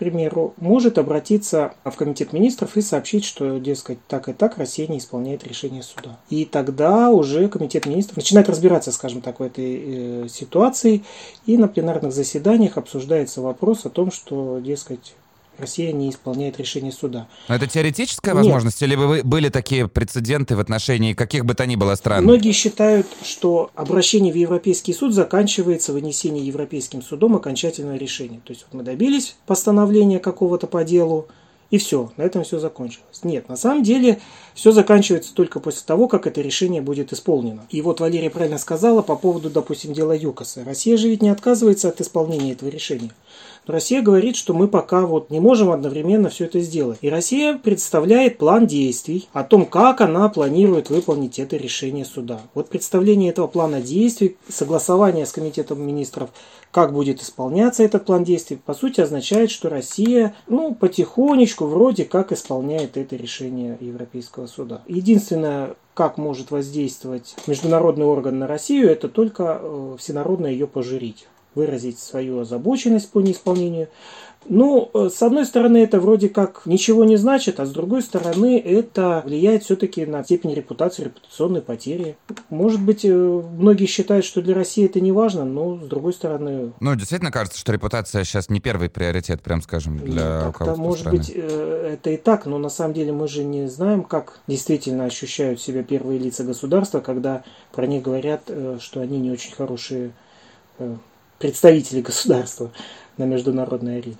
примеру, 0.00 0.54
может 0.56 0.98
обратиться 0.98 1.74
в 1.84 1.94
Комитет 1.94 2.32
министров 2.32 2.76
и 2.76 2.80
сообщить, 2.80 3.24
что, 3.24 3.58
дескать, 3.58 3.98
так 4.08 4.28
и 4.28 4.32
так 4.32 4.56
Россия 4.56 4.88
не 4.88 4.98
исполняет 4.98 5.44
решение 5.46 5.82
суда. 5.82 6.18
И 6.30 6.46
тогда 6.46 7.10
уже 7.10 7.48
Комитет 7.48 7.84
министров 7.86 8.16
начинает 8.16 8.48
разбираться, 8.48 8.92
скажем 8.92 9.20
так, 9.20 9.40
в 9.40 9.42
этой 9.42 10.24
э, 10.24 10.28
ситуации, 10.28 11.04
и 11.44 11.58
на 11.58 11.68
пленарных 11.68 12.12
заседаниях 12.12 12.78
обсуждается 12.78 13.42
вопрос 13.42 13.84
о 13.84 13.90
том, 13.90 14.10
что, 14.10 14.58
дескать, 14.58 15.14
Россия 15.60 15.92
не 15.92 16.10
исполняет 16.10 16.58
решение 16.58 16.92
суда. 16.92 17.28
Но 17.48 17.54
это 17.54 17.66
теоретическая 17.66 18.34
возможность, 18.34 18.80
Нет. 18.80 18.90
или 18.90 18.96
вы, 18.96 19.22
были 19.22 19.48
такие 19.48 19.86
прецеденты 19.88 20.56
в 20.56 20.60
отношении 20.60 21.14
каких 21.14 21.44
бы 21.44 21.54
то 21.54 21.66
ни 21.66 21.76
было 21.76 21.94
стран? 21.94 22.24
Многие 22.24 22.52
считают, 22.52 23.06
что 23.22 23.70
обращение 23.74 24.32
в 24.32 24.36
Европейский 24.36 24.92
суд 24.92 25.14
заканчивается 25.14 25.92
вынесением 25.92 26.44
Европейским 26.44 27.02
судом 27.02 27.36
окончательного 27.36 27.96
решения. 27.96 28.40
То 28.44 28.52
есть 28.52 28.66
вот 28.70 28.78
мы 28.78 28.82
добились 28.82 29.36
постановления 29.46 30.18
какого-то 30.18 30.66
по 30.66 30.82
делу, 30.84 31.28
и 31.70 31.78
все, 31.78 32.10
на 32.16 32.22
этом 32.22 32.42
все 32.42 32.58
закончилось. 32.58 33.20
Нет, 33.22 33.48
на 33.48 33.56
самом 33.56 33.84
деле 33.84 34.20
все 34.54 34.72
заканчивается 34.72 35.32
только 35.32 35.60
после 35.60 35.82
того, 35.86 36.08
как 36.08 36.26
это 36.26 36.40
решение 36.40 36.82
будет 36.82 37.12
исполнено. 37.12 37.64
И 37.70 37.80
вот 37.80 38.00
Валерия 38.00 38.28
правильно 38.28 38.58
сказала 38.58 39.02
по 39.02 39.14
поводу, 39.14 39.50
допустим, 39.50 39.92
дела 39.92 40.16
ЮКОСа. 40.16 40.64
Россия 40.64 40.96
же 40.96 41.08
ведь 41.08 41.22
не 41.22 41.28
отказывается 41.28 41.88
от 41.88 42.00
исполнения 42.00 42.52
этого 42.52 42.68
решения. 42.68 43.12
Россия 43.70 44.02
говорит, 44.02 44.36
что 44.36 44.54
мы 44.54 44.68
пока 44.68 45.06
вот 45.06 45.30
не 45.30 45.40
можем 45.40 45.70
одновременно 45.70 46.28
все 46.28 46.44
это 46.44 46.60
сделать. 46.60 46.98
И 47.00 47.08
Россия 47.08 47.58
представляет 47.58 48.38
план 48.38 48.66
действий 48.66 49.28
о 49.32 49.44
том, 49.44 49.66
как 49.66 50.00
она 50.00 50.28
планирует 50.28 50.90
выполнить 50.90 51.38
это 51.38 51.56
решение 51.56 52.04
суда. 52.04 52.40
Вот 52.54 52.68
представление 52.68 53.30
этого 53.30 53.46
плана 53.46 53.80
действий, 53.80 54.36
согласование 54.48 55.26
с 55.26 55.32
Комитетом 55.32 55.82
министров, 55.82 56.30
как 56.70 56.92
будет 56.92 57.20
исполняться 57.20 57.82
этот 57.82 58.04
план 58.04 58.24
действий, 58.24 58.58
по 58.64 58.74
сути 58.74 59.00
означает, 59.00 59.50
что 59.50 59.68
Россия, 59.68 60.34
ну, 60.46 60.74
потихонечку 60.74 61.66
вроде 61.66 62.04
как 62.04 62.32
исполняет 62.32 62.96
это 62.96 63.16
решение 63.16 63.76
Европейского 63.80 64.46
суда. 64.46 64.82
Единственное, 64.86 65.74
как 65.94 66.16
может 66.16 66.50
воздействовать 66.50 67.34
международный 67.46 68.06
орган 68.06 68.38
на 68.38 68.46
Россию, 68.46 68.90
это 68.90 69.08
только 69.08 69.58
э, 69.60 69.96
всенародно 69.98 70.46
ее 70.46 70.66
пожурить 70.66 71.26
выразить 71.54 71.98
свою 71.98 72.40
озабоченность 72.40 73.10
по 73.10 73.20
неисполнению. 73.20 73.88
Ну, 74.48 74.90
э, 74.94 75.10
с 75.10 75.22
одной 75.22 75.44
стороны, 75.44 75.78
это 75.78 76.00
вроде 76.00 76.28
как 76.28 76.62
ничего 76.64 77.04
не 77.04 77.16
значит, 77.16 77.60
а 77.60 77.66
с 77.66 77.70
другой 77.70 78.02
стороны, 78.02 78.58
это 78.58 79.22
влияет 79.24 79.64
все-таки 79.64 80.06
на 80.06 80.24
степень 80.24 80.54
репутации, 80.54 81.04
репутационной 81.04 81.60
потери. 81.60 82.16
Может 82.48 82.80
быть, 82.80 83.04
э, 83.04 83.12
многие 83.12 83.84
считают, 83.84 84.24
что 84.24 84.40
для 84.40 84.54
России 84.54 84.86
это 84.86 85.00
не 85.00 85.12
важно, 85.12 85.44
но 85.44 85.78
с 85.78 85.86
другой 85.86 86.14
стороны... 86.14 86.72
Ну, 86.80 86.94
действительно 86.94 87.30
кажется, 87.30 87.58
что 87.58 87.72
репутация 87.72 88.24
сейчас 88.24 88.48
не 88.48 88.60
первый 88.60 88.88
приоритет, 88.88 89.42
прям 89.42 89.60
скажем, 89.60 89.98
для 89.98 90.46
руководства 90.46 90.82
Может 90.82 91.00
страны. 91.00 91.18
быть, 91.18 91.32
э, 91.34 91.90
это 91.94 92.10
и 92.10 92.16
так, 92.16 92.46
но 92.46 92.58
на 92.58 92.70
самом 92.70 92.94
деле 92.94 93.12
мы 93.12 93.28
же 93.28 93.44
не 93.44 93.68
знаем, 93.68 94.02
как 94.04 94.40
действительно 94.46 95.04
ощущают 95.04 95.60
себя 95.60 95.82
первые 95.82 96.18
лица 96.18 96.44
государства, 96.44 97.00
когда 97.00 97.44
про 97.72 97.86
них 97.86 98.02
говорят, 98.02 98.50
что 98.80 99.00
они 99.00 99.18
не 99.18 99.30
очень 99.30 99.52
хорошие 99.52 100.12
представителей 101.40 102.02
государства 102.02 102.70
на 103.16 103.24
международной 103.24 103.98
арене. 103.98 104.16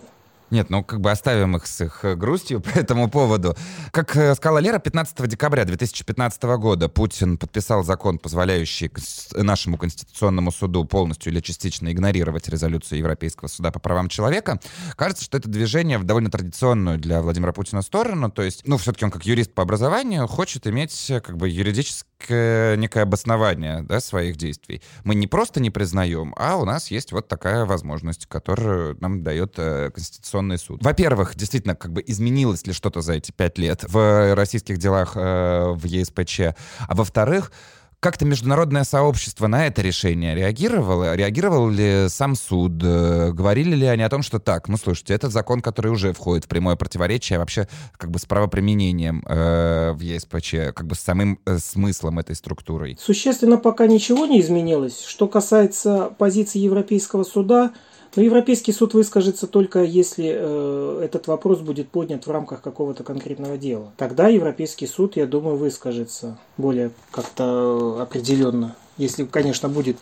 Нет, 0.50 0.68
ну 0.68 0.82
как 0.82 1.00
бы 1.00 1.10
оставим 1.10 1.56
их 1.56 1.66
с 1.66 1.80
их 1.80 2.04
э, 2.04 2.16
грустью 2.16 2.60
по 2.60 2.70
этому 2.70 3.08
поводу. 3.08 3.56
Как 3.92 4.16
э, 4.16 4.34
сказала 4.34 4.58
Лера, 4.58 4.78
15 4.78 5.28
декабря 5.28 5.64
2015 5.64 6.42
года 6.42 6.88
Путин 6.88 7.38
подписал 7.38 7.84
закон, 7.84 8.18
позволяющий 8.18 8.90
нашему 9.34 9.78
Конституционному 9.78 10.50
суду 10.50 10.84
полностью 10.84 11.32
или 11.32 11.40
частично 11.40 11.92
игнорировать 11.92 12.48
резолюцию 12.48 12.98
Европейского 12.98 13.48
суда 13.48 13.70
по 13.70 13.78
правам 13.78 14.08
человека. 14.08 14.60
Кажется, 14.96 15.24
что 15.24 15.38
это 15.38 15.48
движение 15.48 15.98
в 15.98 16.04
довольно 16.04 16.30
традиционную 16.30 16.98
для 16.98 17.22
Владимира 17.22 17.52
Путина 17.52 17.82
сторону. 17.82 18.30
То 18.30 18.42
есть, 18.42 18.66
ну, 18.66 18.76
все-таки 18.76 19.04
он 19.04 19.10
как 19.10 19.24
юрист 19.24 19.52
по 19.52 19.62
образованию 19.62 20.26
хочет 20.26 20.66
иметь 20.66 21.10
э, 21.10 21.20
как 21.20 21.36
бы 21.36 21.48
юридически 21.48 22.76
некое 22.76 23.02
обоснование 23.02 23.82
да, 23.82 24.00
своих 24.00 24.36
действий. 24.36 24.82
Мы 25.04 25.14
не 25.14 25.26
просто 25.26 25.60
не 25.60 25.70
признаем, 25.70 26.34
а 26.36 26.56
у 26.56 26.64
нас 26.64 26.90
есть 26.90 27.12
вот 27.12 27.28
такая 27.28 27.64
возможность, 27.64 28.26
которую 28.26 28.96
нам 29.00 29.22
дает 29.22 29.54
э, 29.58 29.90
Конституционный 30.40 30.58
суд. 30.58 30.82
Во-первых, 30.82 31.34
действительно, 31.34 31.74
как 31.74 31.92
бы 31.92 32.02
изменилось 32.06 32.66
ли 32.66 32.72
что-то 32.72 33.00
за 33.00 33.14
эти 33.14 33.32
пять 33.32 33.58
лет 33.58 33.84
в 33.86 34.34
российских 34.34 34.78
делах 34.78 35.12
э, 35.14 35.72
в 35.72 35.84
ЕСПЧ, 35.84 36.40
а 36.88 36.94
во-вторых, 36.94 37.52
как-то 38.00 38.24
международное 38.24 38.84
сообщество 38.84 39.46
на 39.46 39.66
это 39.66 39.82
решение 39.82 40.34
реагировало? 40.34 41.14
Реагировал 41.14 41.68
ли 41.68 42.06
сам 42.08 42.34
суд? 42.34 42.72
Э, 42.82 43.30
говорили 43.32 43.76
ли 43.76 43.86
они 43.86 44.02
о 44.02 44.08
том, 44.08 44.22
что 44.22 44.38
так, 44.38 44.68
ну 44.68 44.78
слушайте, 44.78 45.12
этот 45.12 45.32
закон, 45.32 45.60
который 45.60 45.92
уже 45.92 46.14
входит 46.14 46.46
в 46.46 46.48
прямое 46.48 46.76
противоречие 46.76 47.38
вообще 47.38 47.68
как 47.98 48.10
бы 48.10 48.18
с 48.18 48.24
правоприменением 48.24 49.22
э, 49.28 49.92
в 49.92 50.00
ЕСПЧ, 50.00 50.72
как 50.74 50.86
бы 50.86 50.94
с 50.94 51.00
самым 51.00 51.38
э, 51.44 51.58
смыслом 51.58 52.18
этой 52.18 52.34
структурой? 52.34 52.96
Существенно 52.98 53.58
пока 53.58 53.86
ничего 53.86 54.24
не 54.24 54.40
изменилось. 54.40 55.04
Что 55.04 55.28
касается 55.28 56.10
позиции 56.16 56.58
Европейского 56.58 57.24
суда, 57.24 57.72
но 58.16 58.22
Европейский 58.22 58.72
суд 58.72 58.94
выскажется 58.94 59.46
только 59.46 59.82
если 59.82 60.32
э, 60.36 61.02
этот 61.04 61.26
вопрос 61.26 61.60
будет 61.60 61.88
поднят 61.88 62.26
в 62.26 62.30
рамках 62.30 62.60
какого-то 62.62 63.04
конкретного 63.04 63.56
дела. 63.56 63.92
Тогда 63.96 64.28
Европейский 64.28 64.86
суд, 64.86 65.16
я 65.16 65.26
думаю, 65.26 65.56
выскажется 65.56 66.38
более 66.56 66.90
как-то 67.10 68.00
определенно. 68.00 68.76
Если, 69.00 69.24
конечно, 69.24 69.68
будет 69.68 69.96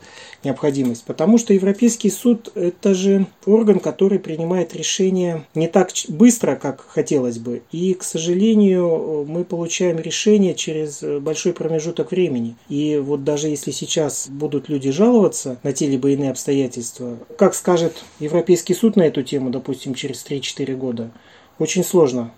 необходимость. 0.45 1.05
Потому 1.05 1.39
что 1.39 1.55
Европейский 1.55 2.11
суд– 2.11 2.51
это 2.55 2.95
же 2.95 3.27
орган, 3.47 3.81
который 3.81 4.19
принимает 4.19 4.75
решения 4.75 5.47
не 5.55 5.69
так 5.69 5.91
быстро, 6.09 6.57
как 6.57 6.85
хотелось 6.87 7.39
бы. 7.39 7.63
И, 7.73 7.95
к 7.95 8.03
сожалению, 8.03 9.25
мы 9.27 9.45
получаем 9.45 9.99
решение 9.99 10.55
через 10.55 11.03
большой 11.21 11.53
промежуток 11.53 12.11
времени. 12.11 12.57
И 12.69 12.99
вот 12.99 13.25
даже 13.25 13.49
если 13.49 13.71
сейчас 13.71 14.29
будут 14.29 14.69
люди 14.69 14.91
жаловаться 14.91 15.59
на 15.63 15.73
те 15.73 15.87
либо 15.87 16.11
иные 16.11 16.31
обстоятельства, 16.31 17.19
как 17.39 17.55
скажет 17.55 18.05
Европейский 18.19 18.75
суд 18.75 18.97
на 18.97 19.03
эту 19.03 19.23
тему, 19.23 19.51
допустим, 19.51 19.95
через 19.95 20.25
3-4 20.25 20.75
года, 20.77 21.11
очень 21.59 21.85
сложно 21.85 22.33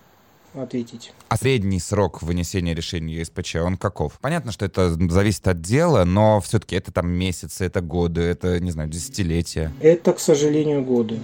ответить. 0.55 1.13
А 1.29 1.37
средний 1.37 1.81
срок 1.81 2.23
вынесения 2.23 2.75
решения 2.75 3.17
ЕСПЧ, 3.17 3.57
он 3.57 3.77
каков? 3.77 4.19
Понятно, 4.21 4.53
что 4.53 4.65
это 4.65 4.91
зависит 5.11 5.47
от 5.49 5.61
дела, 5.61 6.05
но 6.05 6.41
все-таки 6.41 6.77
это 6.77 6.93
там 6.93 7.09
месяцы, 7.11 7.65
это 7.65 7.81
годы, 7.81 8.23
это, 8.23 8.61
не 8.61 8.71
знаю, 8.71 8.89
десятилетия. 8.89 9.73
Это, 9.81 10.13
к 10.13 10.21
сожалению, 10.21 10.85
годы. 10.85 11.21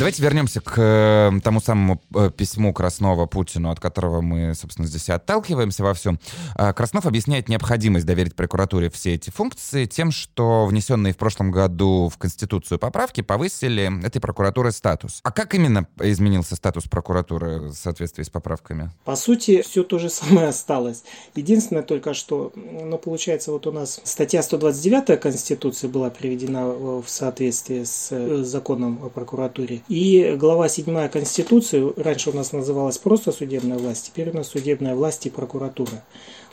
Давайте 0.00 0.22
вернемся 0.22 0.62
к 0.62 0.78
э, 0.78 1.30
тому 1.44 1.60
самому 1.60 2.00
э, 2.14 2.30
письму 2.34 2.72
Краснова 2.72 3.26
Путину, 3.26 3.68
от 3.68 3.80
которого 3.80 4.22
мы, 4.22 4.54
собственно, 4.54 4.88
здесь 4.88 5.10
и 5.10 5.12
отталкиваемся 5.12 5.82
во 5.82 5.92
всем. 5.92 6.18
А, 6.54 6.72
Краснов 6.72 7.04
объясняет 7.04 7.50
необходимость 7.50 8.06
доверить 8.06 8.34
прокуратуре 8.34 8.88
все 8.88 9.16
эти 9.16 9.28
функции 9.28 9.84
тем, 9.84 10.10
что 10.10 10.64
внесенные 10.64 11.12
в 11.12 11.18
прошлом 11.18 11.50
году 11.50 12.08
в 12.08 12.16
Конституцию 12.16 12.78
поправки 12.78 13.20
повысили 13.20 14.02
этой 14.02 14.20
прокуратуры 14.20 14.72
статус. 14.72 15.20
А 15.22 15.32
как 15.32 15.54
именно 15.54 15.86
изменился 16.00 16.56
статус 16.56 16.84
прокуратуры 16.84 17.68
в 17.68 17.74
соответствии 17.74 18.22
с 18.22 18.30
поправками? 18.30 18.90
По 19.04 19.16
сути, 19.16 19.60
все 19.60 19.82
то 19.82 19.98
же 19.98 20.08
самое 20.08 20.48
осталось. 20.48 21.04
Единственное 21.34 21.82
только, 21.82 22.14
что, 22.14 22.52
ну, 22.54 22.96
получается, 22.96 23.52
вот 23.52 23.66
у 23.66 23.72
нас 23.72 24.00
статья 24.04 24.42
129 24.42 25.20
Конституции 25.20 25.88
была 25.88 26.08
приведена 26.08 26.68
в 26.68 27.04
соответствии 27.06 27.84
с 27.84 28.08
э, 28.12 28.44
законом 28.44 28.98
о 29.04 29.10
прокуратуре. 29.10 29.82
И 29.90 30.36
глава 30.38 30.68
7 30.68 31.08
Конституции, 31.08 31.92
раньше 31.96 32.30
у 32.30 32.32
нас 32.32 32.52
называлась 32.52 32.96
просто 32.96 33.32
судебная 33.32 33.76
власть, 33.76 34.06
теперь 34.06 34.30
у 34.30 34.34
нас 34.34 34.46
судебная 34.46 34.94
власть 34.94 35.26
и 35.26 35.30
прокуратура. 35.30 36.04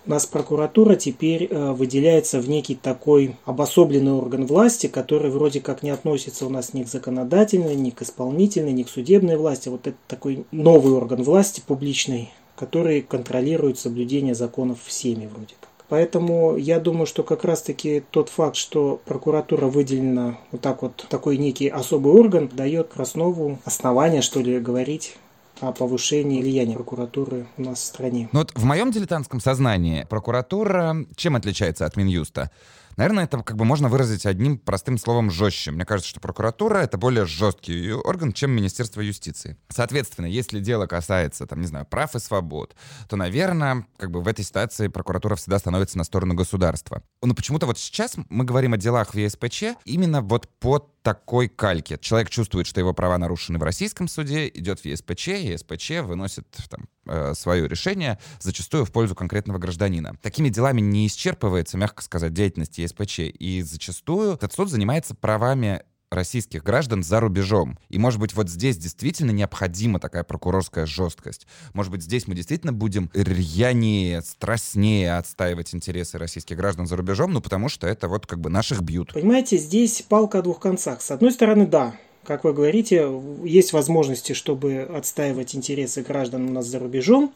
У 0.08 0.10
нас 0.10 0.26
прокуратура 0.26 0.96
теперь 0.96 1.44
э, 1.48 1.72
выделяется 1.74 2.42
в 2.42 2.50
некий 2.50 2.74
такой 2.74 3.36
обособленный 3.46 4.14
орган 4.14 4.48
власти, 4.48 4.88
который 4.88 5.30
вроде 5.30 5.62
как 5.62 5.84
не 5.84 5.92
относится 5.92 6.48
у 6.48 6.50
нас 6.50 6.74
ни 6.74 6.82
к 6.82 6.88
законодательной, 6.88 7.76
ни 7.76 7.92
к 7.92 8.02
исполнительной, 8.02 8.74
ни 8.74 8.82
к 8.82 8.90
судебной 8.90 9.38
власти. 9.38 9.70
Вот 9.70 9.86
это 9.86 9.98
такой 10.08 10.48
новый 10.50 10.94
орган 10.94 11.22
власти 11.22 11.62
публичный, 11.64 12.32
который 12.56 13.04
контролирует 13.04 13.78
соблюдение 13.78 14.34
законов 14.34 14.80
всеми 14.84 15.28
вроде 15.28 15.54
как. 15.62 15.67
Поэтому 15.90 16.58
я 16.58 16.80
думаю, 16.80 17.06
что 17.06 17.24
как 17.24 17.46
раз-таки 17.46 18.04
тот 18.12 18.30
факт, 18.30 18.58
что 18.58 19.00
прокуратура 19.06 19.68
выделена 19.68 20.38
вот 20.52 20.62
так 20.62 20.82
вот, 20.82 21.06
такой 21.10 21.38
некий 21.38 21.70
особый 21.70 22.12
орган, 22.12 22.50
дает 22.52 22.90
Краснову 22.90 23.60
основание, 23.64 24.22
что 24.22 24.42
ли, 24.42 24.60
говорить 24.60 25.18
о 25.62 25.72
повышении 25.72 26.42
влияния 26.42 26.76
прокуратуры 26.76 27.48
у 27.58 27.64
нас 27.64 27.80
в 27.80 27.86
стране. 27.86 28.30
Ну 28.32 28.40
вот 28.40 28.52
в 28.54 28.64
моем 28.64 28.92
дилетантском 28.92 29.40
сознании 29.40 30.06
прокуратура 30.10 30.96
чем 31.16 31.36
отличается 31.36 31.86
от 31.86 31.96
Минюста? 31.96 32.52
Наверное, 32.98 33.26
это 33.26 33.44
как 33.44 33.56
бы 33.56 33.64
можно 33.64 33.90
выразить 33.90 34.26
одним 34.26 34.58
простым 34.58 34.98
словом 34.98 35.30
жестче. 35.30 35.70
Мне 35.70 35.86
кажется, 35.86 36.10
что 36.10 36.20
прокуратура— 36.20 36.78
это 36.80 36.98
более 36.98 37.28
жесткий 37.28 37.92
орган, 37.92 38.34
чем 38.34 38.52
Министерство 38.52 39.02
юстиции. 39.02 39.56
Соответственно, 39.70 40.26
если 40.26 40.60
дело 40.60 40.88
касается, 40.88 41.46
там, 41.46 41.62
не 41.62 41.68
знаю, 41.68 41.86
прав 41.86 42.16
и 42.16 42.20
свобод, 42.20 42.76
то, 43.08 43.16
наверное, 43.16 43.86
как 43.98 44.10
бы 44.10 44.22
в 44.22 44.28
этой 44.28 44.44
ситуации 44.44 44.88
прокуратура 44.88 45.36
всегда 45.36 45.60
становится 45.60 46.00
на 46.00 46.04
сторону 46.04 46.34
государства. 46.34 47.04
Но 47.22 47.36
почему-то 47.36 47.68
вот 47.68 47.78
сейчас 47.78 48.16
мы 48.30 48.44
говорим 48.46 48.74
о 48.74 48.78
делах 48.78 49.14
в 49.14 49.18
ЕСПЧ 49.18 49.78
именно 49.86 50.22
вот 50.22 50.50
под 50.60 50.97
такой 51.08 51.48
кальке. 51.48 51.98
Человек 52.02 52.30
чувствует, 52.30 52.68
что 52.68 52.82
его 52.82 52.94
права 52.94 53.18
нарушены 53.18 53.60
в 53.60 53.64
российском 53.64 54.10
суде, 54.10 54.50
идет 54.50 54.82
в 54.82 54.86
ЕСПЧ, 54.86 55.28
ЕСПЧ 55.30 56.02
выносит 56.02 56.46
там, 56.70 56.90
э, 57.06 57.34
свое 57.34 57.66
решение, 57.66 58.20
зачастую 58.42 58.84
в 58.84 58.92
пользу 58.92 59.16
конкретного 59.16 59.58
гражданина. 59.58 60.18
Такими 60.22 60.50
делами 60.50 60.82
не 60.82 61.08
исчерпывается, 61.08 61.78
мягко 61.78 62.04
сказать, 62.04 62.34
деятельность 62.34 62.78
ЕСПЧ, 62.78 63.20
и 63.20 63.62
зачастую 63.62 64.34
этот 64.34 64.52
суд 64.52 64.70
занимается 64.70 65.16
правами 65.16 65.82
российских 66.10 66.64
граждан 66.64 67.04
за 67.04 67.20
рубежом. 67.20 67.78
И, 67.90 67.98
может 67.98 68.20
быть, 68.20 68.34
вот 68.34 68.50
здесь 68.50 68.78
действительно 68.78 69.32
необходима 69.32 70.00
такая 70.00 70.24
прокурорская 70.24 70.86
жесткость. 70.86 71.48
Может 71.74 71.92
быть, 71.92 72.04
здесь 72.04 72.28
мы 72.28 72.36
действительно 72.36 72.74
будем 72.74 73.10
рьянее, 73.14 74.22
страстнее 74.22 75.18
отстаивать 75.18 75.76
интересы 75.76 76.18
российских 76.18 76.58
граждан 76.58 76.88
за 76.88 76.96
рубежом, 76.96 77.34
ну, 77.34 77.42
потому 77.42 77.70
что 77.70 77.88
это 77.88 78.08
вот 78.08 78.26
как 78.26 78.40
бы 78.40 78.50
наших 78.50 78.82
бьют. 78.82 79.14
Понимаете, 79.14 79.58
здесь 79.58 80.02
палка 80.02 80.40
о 80.40 80.42
двух 80.42 80.60
концах. 80.60 81.02
С 81.02 81.12
одной 81.12 81.32
стороны, 81.32 81.68
да, 81.68 81.96
как 82.24 82.44
вы 82.44 82.54
говорите, 82.54 83.10
есть 83.44 83.74
возможности, 83.74 84.34
чтобы 84.34 84.82
отстаивать 84.82 85.56
интересы 85.56 86.02
граждан 86.02 86.50
у 86.50 86.52
нас 86.52 86.66
за 86.66 86.80
рубежом. 86.80 87.34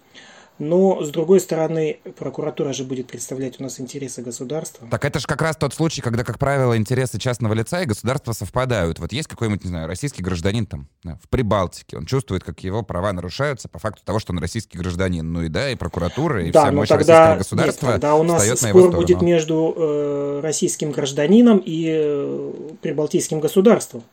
Но, 0.60 1.04
с 1.04 1.10
другой 1.10 1.40
стороны, 1.40 2.00
прокуратура 2.18 2.72
же 2.72 2.84
будет 2.84 3.08
представлять 3.08 3.60
у 3.60 3.64
нас 3.64 3.80
интересы 3.80 4.22
государства. 4.22 4.88
Так 4.92 5.04
это 5.06 5.20
же 5.20 5.26
как 5.26 5.42
раз 5.42 5.56
тот 5.56 5.74
случай, 5.74 6.02
когда, 6.02 6.24
как 6.24 6.38
правило, 6.38 6.78
интересы 6.78 7.18
частного 7.18 7.54
лица 7.54 7.82
и 7.82 7.86
государства 7.86 8.34
совпадают. 8.34 9.00
Вот 9.00 9.12
есть 9.12 9.28
какой-нибудь, 9.28 9.64
не 9.64 9.70
знаю, 9.70 9.88
российский 9.88 10.22
гражданин 10.22 10.68
там 10.68 10.88
в 11.04 11.30
Прибалтике, 11.30 11.98
он 11.98 12.06
чувствует, 12.06 12.44
как 12.44 12.60
его 12.60 12.84
права 12.84 13.12
нарушаются 13.12 13.70
по 13.70 13.80
факту 13.80 14.04
того, 14.06 14.20
что 14.20 14.34
он 14.34 14.40
российский 14.40 14.78
гражданин. 14.78 15.32
Ну 15.32 15.42
и 15.42 15.48
да, 15.48 15.72
и 15.72 15.76
прокуратура, 15.76 16.44
и 16.44 16.52
да, 16.52 16.66
вся 16.66 16.72
мощь 16.72 16.90
тогда, 16.90 17.36
российского 17.36 17.38
государства 17.38 17.86
нет, 17.86 17.94
тогда 17.94 18.16
у 18.16 18.24
нас 18.24 18.42
встает 18.44 18.62
на 18.62 18.70
спор 18.70 18.92
будет 18.92 19.22
между 19.22 19.74
э, 19.76 20.40
российским 20.44 20.92
гражданином 20.92 21.58
и 21.58 21.88
э, 21.90 22.54
прибалтийским 22.82 23.40
государством. 23.40 24.04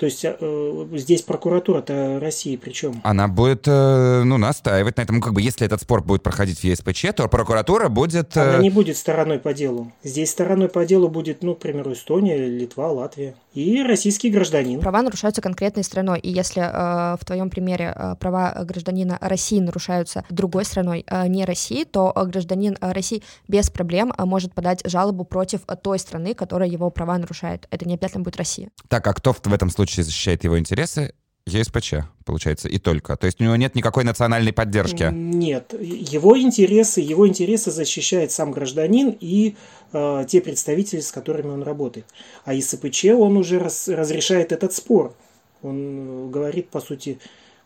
То 0.00 0.06
есть 0.06 0.24
э, 0.24 0.86
здесь 0.94 1.20
прокуратура-то 1.20 2.18
России 2.20 2.56
причем? 2.56 3.02
Она 3.04 3.28
будет, 3.28 3.68
э, 3.68 4.22
ну, 4.24 4.38
настаивать 4.38 4.96
на 4.96 5.02
этом. 5.02 5.16
Ну, 5.16 5.20
Как 5.20 5.34
бы, 5.34 5.42
если 5.42 5.66
этот 5.66 5.82
спор 5.82 6.02
будет 6.02 6.22
проходить 6.22 6.60
в 6.60 6.64
ЕСПЧ, 6.64 7.08
то 7.14 7.28
прокуратура 7.28 7.90
будет... 7.90 8.34
э, 8.34 8.54
Она 8.54 8.62
не 8.62 8.70
будет 8.70 8.96
стороной 8.96 9.38
по 9.38 9.52
делу. 9.52 9.92
Здесь 10.02 10.30
стороной 10.30 10.70
по 10.70 10.86
делу 10.86 11.08
будет, 11.10 11.42
ну, 11.42 11.54
к 11.54 11.58
примеру, 11.58 11.92
Эстония, 11.92 12.38
Литва, 12.38 12.90
Латвия. 12.90 13.34
И 13.52 13.82
российский 13.82 14.30
гражданин. 14.30 14.80
Права 14.80 15.02
нарушаются 15.02 15.42
конкретной 15.42 15.84
страной, 15.84 16.18
и 16.20 16.30
если 16.30 16.62
э, 16.62 17.16
в 17.20 17.24
твоем 17.26 17.50
примере 17.50 17.92
э, 17.94 18.14
права 18.18 18.64
гражданина 18.64 19.18
России 19.20 19.60
нарушаются 19.60 20.24
другой 20.30 20.64
страной, 20.64 21.04
э, 21.06 21.26
не 21.26 21.44
России, 21.44 21.84
то 21.84 22.10
э, 22.16 22.24
гражданин 22.24 22.78
э, 22.80 22.92
России 22.92 23.22
без 23.48 23.68
проблем 23.68 24.14
э, 24.16 24.24
может 24.24 24.54
подать 24.54 24.80
жалобу 24.84 25.24
против 25.24 25.60
той 25.82 25.98
страны, 25.98 26.32
которая 26.32 26.70
его 26.70 26.88
права 26.90 27.18
нарушает. 27.18 27.66
Это 27.70 27.86
не 27.86 27.94
обязательно 27.94 28.24
будет 28.24 28.36
Россия. 28.36 28.70
Так, 28.88 29.06
а 29.06 29.12
кто 29.12 29.34
в 29.34 29.40
в 29.44 29.52
этом 29.52 29.68
случае 29.68 29.89
защищает 29.98 30.44
его 30.44 30.58
интересы? 30.58 31.14
ЕСПЧ, 31.46 31.94
получается, 32.24 32.68
и 32.68 32.78
только. 32.78 33.16
То 33.16 33.26
есть 33.26 33.40
у 33.40 33.44
него 33.44 33.56
нет 33.56 33.74
никакой 33.74 34.04
национальной 34.04 34.52
поддержки. 34.52 35.08
Нет, 35.10 35.74
его 35.80 36.38
интересы, 36.38 37.00
его 37.00 37.26
интересы 37.26 37.70
защищает 37.70 38.30
сам 38.30 38.52
гражданин 38.52 39.16
и 39.18 39.56
э, 39.92 40.24
те 40.28 40.40
представители, 40.40 41.00
с 41.00 41.10
которыми 41.10 41.48
он 41.48 41.62
работает. 41.62 42.06
А 42.44 42.54
ИСПЧ, 42.54 43.06
он 43.16 43.36
уже 43.36 43.58
раз, 43.58 43.88
разрешает 43.88 44.52
этот 44.52 44.72
спор. 44.72 45.14
Он 45.62 46.26
э, 46.26 46.30
говорит, 46.30 46.68
по 46.68 46.80
сути, 46.80 47.18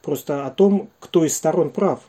просто 0.02 0.46
о 0.46 0.50
том, 0.50 0.88
кто 1.00 1.24
из 1.24 1.36
сторон 1.36 1.70
прав. 1.70 2.00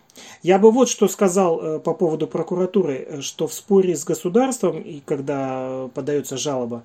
Я 0.43 0.59
бы 0.59 0.71
вот 0.71 0.89
что 0.89 1.07
сказал 1.07 1.59
э, 1.59 1.79
по 1.79 1.93
поводу 1.93 2.27
прокуратуры, 2.27 3.05
э, 3.07 3.21
что 3.21 3.47
в 3.47 3.53
споре 3.53 3.95
с 3.95 4.03
государством, 4.03 4.81
и 4.81 5.01
когда 5.05 5.89
подается 5.93 6.37
жалоба, 6.37 6.83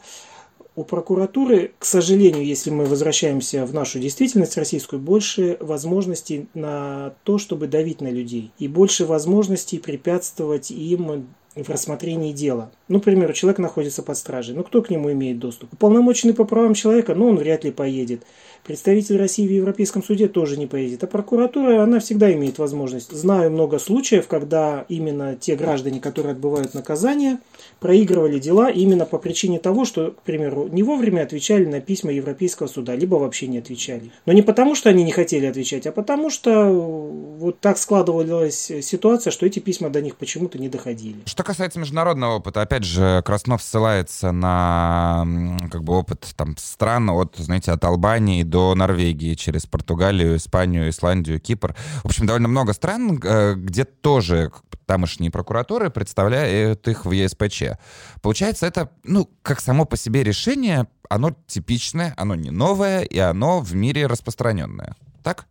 у 0.81 0.85
прокуратуры, 0.85 1.73
к 1.79 1.85
сожалению, 1.85 2.43
если 2.43 2.71
мы 2.71 2.87
возвращаемся 2.87 3.66
в 3.66 3.75
нашу 3.75 3.99
действительность 3.99 4.57
российскую, 4.57 4.99
больше 4.99 5.59
возможностей 5.61 6.49
на 6.55 7.12
то, 7.25 7.37
чтобы 7.37 7.66
давить 7.66 8.01
на 8.01 8.09
людей. 8.09 8.51
И 8.59 8.66
больше 8.66 9.05
возможностей 9.05 9.79
препятствовать 9.79 10.71
им 10.71 11.27
в 11.55 11.69
рассмотрении 11.69 12.33
дела. 12.33 12.71
Ну, 12.88 13.01
примеру, 13.01 13.35
человек 13.35 13.59
находится 13.59 14.03
под 14.03 14.16
стражей. 14.16 14.55
Ну, 14.55 14.64
кто 14.64 14.81
к 14.81 14.88
нему 14.88 15.12
имеет 15.12 15.38
доступ? 15.38 15.75
Уполномоченный 15.75 16.33
по 16.33 16.45
правам 16.45 16.73
человека, 16.73 17.14
ну, 17.14 17.29
он 17.29 17.37
вряд 17.37 17.64
ли 17.64 17.73
поедет. 17.73 18.23
Представитель 18.64 19.19
России 19.19 19.47
в 19.47 19.51
Европейском 19.51 20.03
суде 20.03 20.29
тоже 20.29 20.57
не 20.57 20.66
поедет. 20.66 21.05
А 21.05 21.07
прокуратура, 21.07 21.83
она 21.83 21.99
всегда 21.99 22.33
имеет 22.33 22.59
возможность. 22.59 23.12
Знаю 23.12 23.51
много 23.51 23.79
случаев, 23.79 24.29
когда 24.29 24.87
именно 24.88 25.37
те 25.37 25.57
граждане, 25.57 26.01
которые 26.01 26.33
отбывают 26.33 26.73
наказание, 26.73 27.38
проигрывали 27.81 28.38
дела 28.38 28.71
именно 28.71 29.07
по 29.07 29.19
причине 29.19 29.59
того, 29.59 29.85
что, 29.85 30.12
к 30.12 30.23
примеру, 30.23 30.69
не 30.69 30.83
вовремя 30.83 31.23
отвечали 31.23 31.64
на 31.64 31.81
письма 31.81 32.12
Европейского 32.12 32.66
суда, 32.66 32.95
либо 32.95 33.16
вообще 33.16 33.47
не 33.49 33.59
отвечали. 33.59 34.12
Но 34.27 34.33
не 34.33 34.43
потому, 34.43 34.75
что 34.75 34.90
они 34.90 35.03
не 35.03 35.12
хотели 35.12 35.47
отвечать, 35.47 35.87
а 35.87 35.93
потому, 35.93 36.31
что 36.31 36.71
вот 36.71 37.61
так 37.61 37.79
складывалась 37.79 38.71
ситуация, 38.83 39.31
что 39.31 39.47
эти 39.47 39.59
письма 39.59 39.88
до 39.90 40.03
них 40.03 40.16
почему-то 40.16 40.59
не 40.59 40.69
доходили. 40.69 41.16
Что 41.25 41.43
касается 41.43 41.79
международного 41.79 42.37
опыта, 42.37 42.62
опять 42.62 42.85
же, 42.85 43.23
Краснов 43.25 43.62
ссылается 43.62 44.33
на 44.33 45.27
как 45.71 45.83
бы 45.83 45.95
опыт 45.95 46.27
там 46.37 46.57
стран 46.59 47.09
от, 47.11 47.37
знаете, 47.37 47.73
от 47.73 47.85
Албании 47.85 48.43
до 48.43 48.75
Норвегии, 48.75 49.35
через 49.35 49.66
Португалию, 49.66 50.37
Испанию, 50.37 50.88
Исландию, 50.90 51.40
Кипр. 51.40 51.75
В 52.03 52.07
общем, 52.07 52.27
довольно 52.27 52.49
много 52.49 52.73
стран, 52.73 53.19
э, 53.23 53.55
где 53.55 53.85
тоже 53.85 54.51
тамошние 54.87 55.31
прокуратуры 55.31 55.88
представляют 55.88 56.88
их 56.88 57.05
в 57.05 57.12
ЕСПЧ. 57.12 57.62
Получается, 58.22 58.66
это, 58.66 58.90
ну, 59.04 59.28
как 59.42 59.61
само 59.61 59.85
по 59.85 59.96
себе 59.96 60.22
решение, 60.24 60.87
оно 61.09 61.35
типичное, 61.46 62.14
оно 62.16 62.35
не 62.35 62.50
новое, 62.50 63.02
и 63.02 63.18
оно 63.18 63.61
в 63.61 63.74
мире 63.74 64.06
распространенное. 64.06 64.94
Так? 65.22 65.46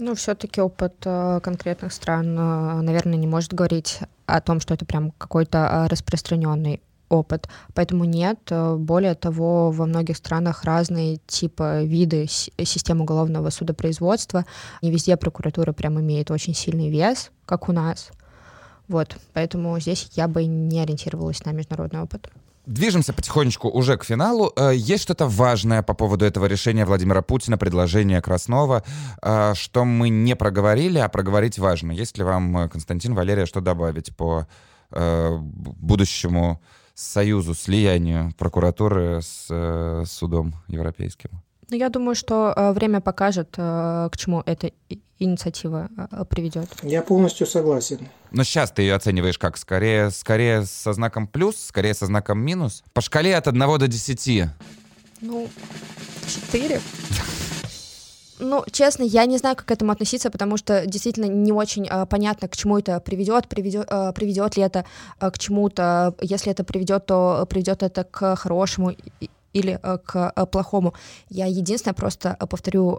Ну, 0.00 0.14
все-таки 0.14 0.60
опыт 0.60 0.94
э, 1.04 1.40
конкретных 1.42 1.92
стран, 1.92 2.38
э, 2.38 2.80
наверное, 2.82 3.16
не 3.16 3.26
может 3.26 3.52
говорить 3.52 3.98
о 4.26 4.40
том, 4.40 4.60
что 4.60 4.74
это 4.74 4.84
прям 4.84 5.10
какой-то 5.10 5.58
э, 5.58 5.86
распространенный 5.88 6.82
опыт. 7.08 7.48
Поэтому 7.74 8.04
нет. 8.04 8.38
Более 8.76 9.14
того, 9.14 9.70
во 9.70 9.86
многих 9.86 10.18
странах 10.18 10.64
разные 10.64 11.16
типы, 11.26 11.82
виды 11.84 12.26
системы 12.28 13.02
уголовного 13.02 13.48
судопроизводства. 13.50 14.44
Не 14.82 14.90
везде 14.90 15.16
прокуратура 15.16 15.72
прям 15.72 15.98
имеет 15.98 16.30
очень 16.30 16.54
сильный 16.54 16.90
вес, 16.90 17.30
как 17.46 17.70
у 17.70 17.72
нас. 17.72 18.10
Вот, 18.88 19.16
поэтому 19.34 19.78
здесь 19.78 20.10
я 20.14 20.28
бы 20.28 20.46
не 20.46 20.80
ориентировалась 20.80 21.44
на 21.44 21.52
международный 21.52 22.00
опыт. 22.00 22.30
Движемся 22.68 23.14
потихонечку 23.14 23.68
уже 23.70 23.96
к 23.96 24.04
финалу. 24.04 24.52
Э, 24.54 24.72
есть 24.74 25.02
что-то 25.02 25.26
важное 25.26 25.82
по 25.82 25.94
поводу 25.94 26.26
этого 26.26 26.44
решения 26.44 26.84
Владимира 26.84 27.22
Путина, 27.22 27.56
предложения 27.56 28.20
Краснова, 28.20 28.84
э, 29.22 29.54
что 29.54 29.86
мы 29.86 30.10
не 30.10 30.36
проговорили, 30.36 30.98
а 30.98 31.08
проговорить 31.08 31.58
важно. 31.58 31.92
Есть 31.92 32.18
ли 32.18 32.24
вам, 32.24 32.58
э, 32.58 32.68
Константин, 32.68 33.14
Валерия, 33.14 33.46
что 33.46 33.60
добавить 33.60 34.14
по 34.16 34.46
будущему 34.90 36.62
союзу, 36.94 37.54
слиянию 37.54 38.32
прокуратуры 38.38 39.20
с 39.20 40.06
судом 40.06 40.54
европейским? 40.66 41.28
Ну, 41.70 41.76
я 41.76 41.88
думаю, 41.90 42.14
что 42.14 42.54
время 42.74 43.00
покажет, 43.00 43.50
к 43.52 44.12
чему 44.16 44.42
эта 44.46 44.72
инициатива 45.18 45.88
приведет. 46.30 46.68
Я 46.82 47.02
полностью 47.02 47.46
согласен. 47.46 48.08
Но 48.30 48.44
сейчас 48.44 48.70
ты 48.70 48.82
ее 48.82 48.94
оцениваешь 48.94 49.38
как? 49.38 49.56
Скорее, 49.58 50.10
скорее 50.10 50.64
со 50.64 50.92
знаком 50.92 51.26
плюс, 51.26 51.56
скорее 51.56 51.94
со 51.94 52.06
знаком 52.06 52.38
минус? 52.38 52.82
По 52.94 53.00
шкале 53.00 53.36
от 53.36 53.48
1 53.48 53.78
до 53.78 53.86
10. 53.86 54.48
Ну, 55.20 55.48
4. 56.26 56.80
Ну, 58.40 58.64
честно, 58.70 59.02
я 59.02 59.26
не 59.26 59.36
знаю, 59.38 59.56
как 59.56 59.66
к 59.66 59.70
этому 59.72 59.92
относиться, 59.92 60.30
потому 60.30 60.56
что 60.56 60.86
действительно 60.86 61.26
не 61.26 61.52
очень 61.52 61.88
э, 61.88 62.06
понятно, 62.06 62.48
к 62.48 62.56
чему 62.56 62.78
это 62.78 63.00
приведет, 63.00 63.48
приведет, 63.48 63.86
э, 63.90 64.12
приведет 64.14 64.56
ли 64.56 64.62
это 64.62 64.84
э, 65.20 65.30
к 65.30 65.38
чему-то. 65.38 66.14
Если 66.20 66.52
это 66.52 66.62
приведет, 66.62 67.06
то 67.06 67.46
приведет 67.50 67.82
это 67.82 68.04
к 68.04 68.36
хорошему 68.36 68.94
или 69.52 69.78
э, 69.82 69.98
к 69.98 70.32
э, 70.34 70.46
плохому. 70.46 70.94
Я 71.28 71.46
единственное 71.46 71.94
просто 71.94 72.36
э, 72.38 72.46
повторю 72.46 72.98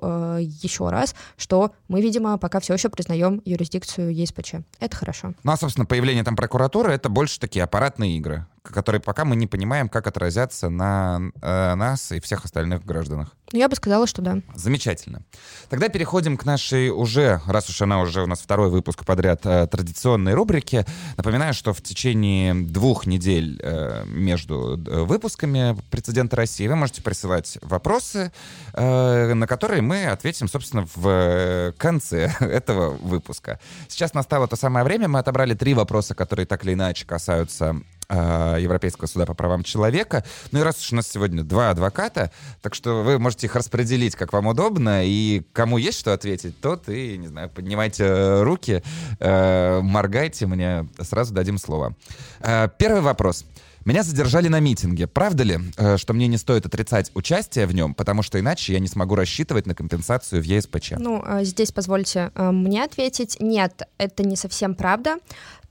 еще 0.63 0.89
раз, 0.89 1.15
что 1.37 1.71
мы, 1.87 2.01
видимо, 2.01 2.37
пока 2.37 2.59
все 2.59 2.73
еще 2.73 2.89
признаем 2.89 3.41
юрисдикцию 3.45 4.13
ЕСПЧ. 4.13 4.55
Это 4.79 4.95
хорошо. 4.95 5.33
Ну 5.43 5.51
а, 5.51 5.57
собственно, 5.57 5.85
появление 5.85 6.23
там 6.23 6.35
прокуратуры— 6.35 6.91
это 6.93 7.09
больше 7.09 7.39
такие 7.39 7.63
аппаратные 7.63 8.17
игры, 8.17 8.45
которые 8.63 9.01
пока 9.01 9.25
мы 9.25 9.35
не 9.35 9.47
понимаем, 9.47 9.89
как 9.89 10.07
отразятся 10.07 10.69
на 10.69 11.21
э, 11.41 11.75
нас 11.75 12.11
и 12.11 12.19
всех 12.19 12.45
остальных 12.45 12.85
гражданах. 12.85 13.35
Ну, 13.51 13.59
я 13.59 13.67
бы 13.67 13.75
сказала, 13.75 14.05
что 14.05 14.21
да. 14.21 14.39
Замечательно. 14.53 15.23
Тогда 15.69 15.89
переходим 15.89 16.37
к 16.37 16.45
нашей 16.45 16.89
уже, 16.89 17.41
раз 17.47 17.69
уж 17.69 17.81
она 17.81 17.99
уже 18.01 18.21
у 18.21 18.27
нас 18.27 18.39
второй 18.39 18.69
выпуск 18.69 19.05
подряд, 19.05 19.41
э, 19.45 19.67
традиционной 19.67 20.33
рубрике. 20.33 20.85
Напоминаю, 21.17 21.53
что 21.53 21.73
в 21.73 21.81
течение 21.81 22.53
двух 22.53 23.07
недель 23.07 23.59
э, 23.61 24.05
между 24.05 24.77
э, 24.77 25.01
выпусками 25.03 25.75
«Прецеденты 25.89 26.35
России» 26.35 26.67
вы 26.67 26.75
можете 26.75 27.01
присылать 27.01 27.57
вопросы, 27.61 28.31
э, 28.73 29.33
на 29.33 29.47
которые 29.47 29.81
мы 29.81 30.05
ответим, 30.05 30.47
собственно, 30.47 30.85
в 30.95 31.07
э, 31.07 31.73
конце 31.77 32.33
этого 32.39 32.91
выпуска. 32.91 33.59
Сейчас 33.87 34.13
настало 34.13 34.47
то 34.47 34.55
самое 34.55 34.85
время. 34.85 35.07
Мы 35.07 35.19
отобрали 35.19 35.55
три 35.55 35.73
вопроса, 35.73 36.13
которые 36.13 36.45
так 36.45 36.63
или 36.65 36.73
иначе 36.73 37.05
касаются 37.05 37.81
э, 38.09 38.57
Европейского 38.59 39.07
суда 39.07 39.25
по 39.25 39.33
правам 39.33 39.63
человека. 39.63 40.23
Ну 40.51 40.59
и 40.59 40.63
раз 40.63 40.79
уж 40.81 40.91
у 40.91 40.95
нас 40.95 41.07
сегодня 41.07 41.43
два 41.43 41.69
адвоката, 41.69 42.31
так 42.61 42.75
что 42.75 43.03
вы 43.03 43.19
можете 43.19 43.47
их 43.47 43.55
распределить, 43.55 44.15
как 44.15 44.33
вам 44.33 44.47
удобно, 44.47 45.05
и 45.05 45.43
кому 45.53 45.77
есть 45.77 45.99
что 45.99 46.13
ответить, 46.13 46.59
тот 46.59 46.89
и, 46.89 47.17
не 47.17 47.27
знаю, 47.27 47.49
поднимайте 47.49 48.41
руки, 48.41 48.83
э, 49.19 49.79
моргайте, 49.81 50.47
мне 50.47 50.87
сразу 51.01 51.33
дадим 51.33 51.57
слово. 51.57 51.95
Э, 52.41 52.67
первый 52.77 53.01
вопрос. 53.01 53.45
Меня 53.85 54.03
задержали 54.03 54.49
на 54.49 54.59
митинге. 54.59 55.07
Правда 55.07 55.43
ли, 55.43 55.57
э, 55.77 55.97
что 55.97 56.13
мне 56.13 56.27
не 56.27 56.37
стоит 56.37 56.65
отрицать 56.65 57.11
участие 57.13 57.65
в 57.65 57.73
нем, 57.73 57.93
потому 57.93 58.23
что 58.23 58.39
иначе 58.39 58.73
я 58.73 58.79
не 58.79 58.87
смогу 58.87 59.15
рассчитывать 59.15 59.65
на 59.65 59.73
компенсацию 59.73 60.41
в 60.41 60.45
ЕСПЧ? 60.45 60.93
Ну, 60.99 61.23
э, 61.25 61.43
здесь 61.43 61.71
позвольте 61.71 62.31
э, 62.35 62.51
мне 62.51 62.83
ответить. 62.83 63.37
Нет, 63.39 63.83
это 63.97 64.23
не 64.23 64.35
совсем 64.35 64.75
правда. 64.75 65.17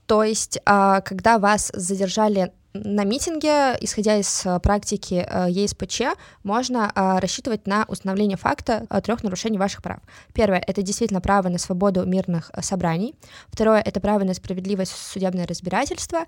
То 0.09 0.23
есть, 0.23 0.59
а, 0.65 1.01
когда 1.01 1.37
вас 1.37 1.69
задержали 1.71 2.51
на 2.73 3.03
митинге, 3.03 3.77
исходя 3.81 4.17
из 4.17 4.45
э, 4.45 4.59
практики 4.59 5.25
э, 5.27 5.47
ЕСПЧ, 5.49 6.01
можно 6.43 6.91
э, 6.93 7.19
рассчитывать 7.19 7.65
на 7.65 7.85
установление 7.87 8.37
факта 8.37 8.85
трех 9.03 9.23
нарушений 9.23 9.57
ваших 9.57 9.81
прав. 9.81 9.99
Первое— 10.33 10.63
это 10.67 10.83
действительно 10.83 11.19
право 11.19 11.49
на 11.49 11.57
свободу 11.57 12.05
мирных 12.05 12.51
собраний. 12.61 13.15
Второе— 13.47 13.81
это 13.85 13.99
право 13.99 14.23
на 14.23 14.35
справедливость 14.35 14.91
судебное 14.91 15.47
разбирательство. 15.47 16.25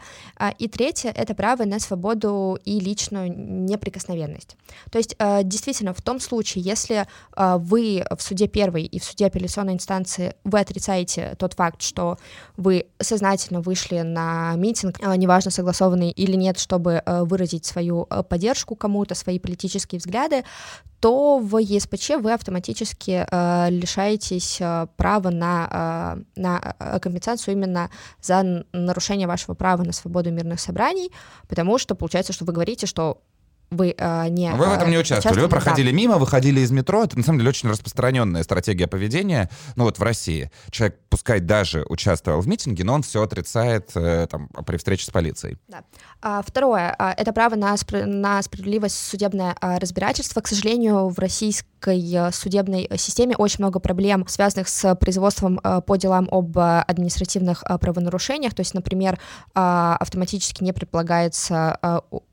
И 0.58 0.68
третье— 0.68 1.12
это 1.16 1.36
право 1.36 1.64
на 1.66 1.80
свободу 1.80 2.58
и 2.66 2.80
личную 2.80 3.32
неприкосновенность. 3.32 4.56
То 4.92 4.98
есть 4.98 5.16
действительно 5.44 5.94
в 5.94 6.02
том 6.02 6.20
случае, 6.20 6.64
если 6.64 7.08
вы 7.36 8.04
в 8.10 8.22
суде 8.22 8.48
первой 8.48 8.84
и 8.84 9.00
в 9.00 9.04
суде 9.04 9.28
апелляционной 9.28 9.74
инстанции 9.74 10.36
вы 10.44 10.60
отрицаете 10.60 11.36
тот 11.38 11.54
факт, 11.54 11.82
что 11.82 12.18
вы 12.58 12.88
сознательно 13.00 13.62
вышли 13.62 14.02
на 14.02 14.56
митинг, 14.56 15.00
неважно, 15.00 15.52
согласованный 15.52 16.12
или 16.12 16.31
или 16.32 16.38
нет, 16.38 16.58
чтобы 16.58 17.02
э, 17.06 17.24
выразить 17.24 17.66
свою 17.66 18.08
э, 18.10 18.24
поддержку 18.24 18.76
кому-то, 18.76 19.16
свои 19.16 19.40
политические 19.40 20.00
взгляды, 20.00 20.44
то 21.00 21.40
в 21.40 21.58
ЕСПЧ 21.58 22.12
вы 22.22 22.34
автоматически 22.34 23.26
э, 23.30 23.70
лишаетесь 23.70 24.58
э, 24.62 24.88
права 24.96 25.30
на, 25.30 26.16
э, 26.36 26.40
на 26.42 26.76
э, 26.80 27.00
компенсацию 27.00 27.56
именно 27.56 27.90
за 28.22 28.66
нарушение 28.72 29.28
вашего 29.28 29.56
права 29.56 29.84
на 29.84 29.92
свободу 29.92 30.32
мирных 30.32 30.60
собраний, 30.60 31.12
потому 31.48 31.78
что 31.78 31.96
получается, 31.96 32.34
что 32.34 32.46
вы 32.46 32.54
говорите, 32.54 32.86
что 32.86 33.22
вы 33.72 33.96
э, 33.98 34.28
не... 34.30 34.52
Вы 34.52 34.66
в 34.66 34.74
этом 34.74 34.92
не 34.92 34.98
участвовали. 34.98 35.40
Вы 35.40 35.48
проходили 35.48 35.90
да. 35.90 35.96
мимо, 35.96 36.18
выходили 36.18 36.60
из 36.60 36.72
метро. 36.72 37.06
Это, 37.06 37.18
на 37.18 37.24
самом 37.24 37.40
деле, 37.40 37.50
очень 37.50 37.70
распространенная 37.70 38.44
стратегия 38.44 38.86
поведения. 38.86 39.50
Ну 39.78 39.86
вот 39.86 39.98
в 39.98 40.04
России. 40.04 40.52
Человек, 40.72 41.00
пускай 41.10 41.40
даже 41.40 41.86
участвовал 41.88 42.42
в 42.42 42.48
митинге, 42.48 42.84
но 42.84 42.94
он 42.94 43.02
все 43.02 43.24
отрицает 43.24 43.92
э, 43.96 44.28
там, 44.30 44.50
при 44.68 44.76
встрече 44.76 45.06
с 45.06 45.10
полицией. 45.10 45.58
Да. 45.70 45.84
А, 46.22 46.44
второе. 46.46 46.96
А, 47.00 47.14
это 47.18 47.34
право 47.34 47.56
на, 47.56 47.74
спр- 47.74 48.06
на 48.06 48.42
справедливость 48.44 48.96
судебное 48.96 49.56
а, 49.60 49.80
разбирательство. 49.80 50.42
К 50.42 50.48
сожалению, 50.48 51.10
в 51.10 51.18
российской 51.18 52.16
а, 52.16 52.32
судебной 52.32 52.88
системе 52.98 53.36
очень 53.36 53.58
много 53.60 53.80
проблем, 53.80 54.28
связанных 54.28 54.70
с 54.70 54.96
производством 54.96 55.60
а, 55.64 55.82
по 55.82 55.98
делам 55.98 56.28
об 56.32 56.58
административных 56.58 57.64
правонарушениях. 57.80 58.54
То 58.54 58.62
есть, 58.62 58.74
например, 58.74 59.20
автоматически 59.54 60.64
не 60.64 60.74
предполагается 60.74 61.80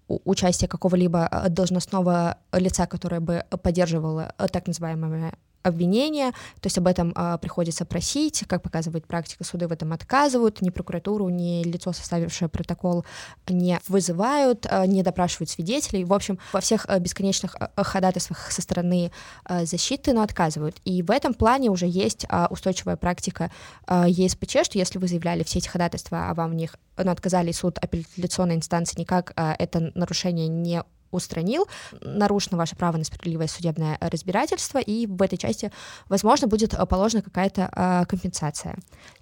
участие 0.08 0.68
какого-либо 0.68 1.28
э, 1.30 1.48
должностного 1.48 2.38
лица, 2.52 2.86
которое 2.86 3.20
бы 3.20 3.44
поддерживало 3.62 4.32
э, 4.38 4.46
так 4.50 4.66
называемое 4.66 5.34
обвинения, 5.62 6.30
то 6.60 6.66
есть 6.66 6.78
об 6.78 6.86
этом 6.86 7.12
а, 7.14 7.38
приходится 7.38 7.84
просить, 7.84 8.44
как 8.46 8.62
показывает 8.62 9.06
практика, 9.06 9.44
суды 9.44 9.68
в 9.68 9.72
этом 9.72 9.92
отказывают, 9.92 10.60
ни 10.62 10.70
прокуратуру, 10.70 11.28
ни 11.28 11.62
лицо, 11.64 11.92
составившее 11.92 12.48
протокол, 12.48 13.04
не 13.48 13.80
вызывают, 13.88 14.66
а, 14.70 14.86
не 14.86 15.02
допрашивают 15.02 15.50
свидетелей, 15.50 16.04
в 16.04 16.12
общем, 16.12 16.38
во 16.52 16.60
всех 16.60 16.86
а, 16.88 16.98
бесконечных 16.98 17.56
а, 17.58 17.82
ходатайствах 17.82 18.50
со 18.50 18.62
стороны 18.62 19.10
а, 19.44 19.64
защиты, 19.64 20.12
но 20.12 20.22
отказывают. 20.22 20.76
И 20.84 21.02
в 21.02 21.10
этом 21.10 21.34
плане 21.34 21.70
уже 21.70 21.86
есть 21.86 22.26
а, 22.28 22.48
устойчивая 22.50 22.96
практика 22.96 23.50
а, 23.86 24.08
ЕСПЧ, 24.08 24.58
что 24.64 24.78
если 24.78 24.98
вы 24.98 25.08
заявляли 25.08 25.42
все 25.42 25.58
эти 25.58 25.68
ходатайства, 25.68 26.30
а 26.30 26.34
вам 26.34 26.50
в 26.50 26.54
них 26.54 26.76
ну, 26.96 27.10
отказали 27.10 27.52
суд 27.52 27.78
апелляционной 27.78 28.56
инстанции, 28.56 29.00
никак 29.00 29.32
а, 29.36 29.54
это 29.58 29.92
нарушение 29.94 30.48
не 30.48 30.82
устранил, 31.10 31.66
нарушено 32.00 32.58
ваше 32.58 32.76
право 32.76 32.96
на 32.96 33.04
справедливое 33.04 33.48
судебное 33.48 33.98
разбирательство, 34.00 34.78
и 34.78 35.06
в 35.06 35.20
этой 35.22 35.36
части, 35.36 35.70
возможно, 36.08 36.46
будет 36.46 36.74
э, 36.74 36.86
положена 36.86 37.22
какая-то 37.22 37.70
э, 37.74 38.04
компенсация. 38.06 38.76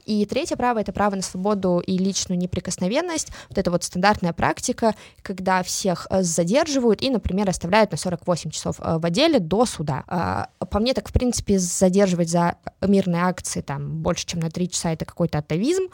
И 0.07 0.25
третье 0.25 0.57
право— 0.57 0.79
это 0.81 0.93
право 0.93 1.17
на 1.17 1.23
свободу 1.23 1.83
и 1.85 1.99
личную 1.99 2.39
неприкосновенность. 2.39 3.33
Вот 3.49 3.59
это 3.59 3.71
вот 3.71 3.83
стандартная 3.83 4.33
практика, 4.33 4.95
когда 5.23 5.63
всех 5.63 6.07
э, 6.11 6.23
задерживают 6.23 7.03
и, 7.03 7.11
например, 7.11 7.49
оставляют 7.51 7.91
на 7.91 7.97
48 7.97 8.51
часов 8.51 8.77
э, 8.79 8.99
в 8.99 9.05
отделе 9.05 9.41
до 9.41 9.67
суда. 9.67 10.05
А, 10.07 10.49
по 10.71 10.79
мне, 10.79 10.95
так, 10.95 11.09
в 11.09 11.13
принципе, 11.13 11.59
задерживать 11.59 12.31
за 12.31 12.57
мирные 12.81 13.23
акции 13.23 13.61
там 13.61 14.03
больше, 14.03 14.27
чем 14.27 14.41
на 14.41 14.51
3 14.51 14.71
часа— 14.71 14.93
это 14.93 15.05
какой-то 15.05 15.39
атовизм. 15.39 15.89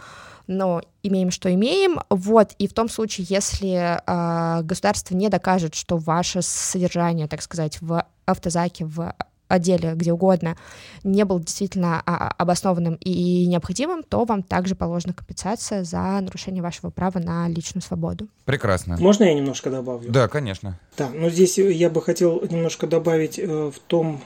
Но 0.47 0.83
имеем, 1.03 1.31
что 1.31 1.53
имеем. 1.53 2.01
Вот, 2.11 2.53
и 2.59 2.67
в 2.67 2.73
том 2.73 2.89
случае, 2.89 3.27
если 3.29 3.99
э, 4.05 4.63
государство 4.63 5.15
не 5.15 5.29
докажет, 5.29 5.75
что 5.75 5.97
ваше 5.97 6.43
содержание, 6.43 7.29
так 7.29 7.43
сказать, 7.43 7.81
в 7.81 8.05
автозаке, 8.27 8.85
в 8.85 9.15
отделе, 9.53 9.93
где 9.95 10.13
угодно, 10.13 10.57
не 11.05 11.25
был 11.25 11.39
действительно 11.39 12.03
а, 12.07 12.29
обоснованным 12.39 12.95
и 12.95 13.47
необходимым, 13.47 14.03
то 14.03 14.25
вам 14.25 14.43
также 14.43 14.75
положена 14.75 15.13
компенсация 15.13 15.85
за 15.85 16.21
нарушение 16.21 16.63
вашего 16.63 16.91
права 16.91 17.19
на 17.19 17.49
личную 17.49 17.83
свободу. 17.83 18.29
Прекрасно. 18.45 18.97
Можно 18.99 19.25
я 19.25 19.35
немножко 19.35 19.71
добавлю? 19.71 20.11
Да, 20.11 20.29
конечно. 20.29 20.79
Да, 20.97 21.11
но 21.15 21.29
здесь 21.29 21.59
я 21.59 21.91
бы 21.91 22.01
хотел 22.01 22.43
немножко 22.49 22.87
добавить 22.87 23.39
э, 23.39 23.47
в 23.47 23.79
том 23.87 24.23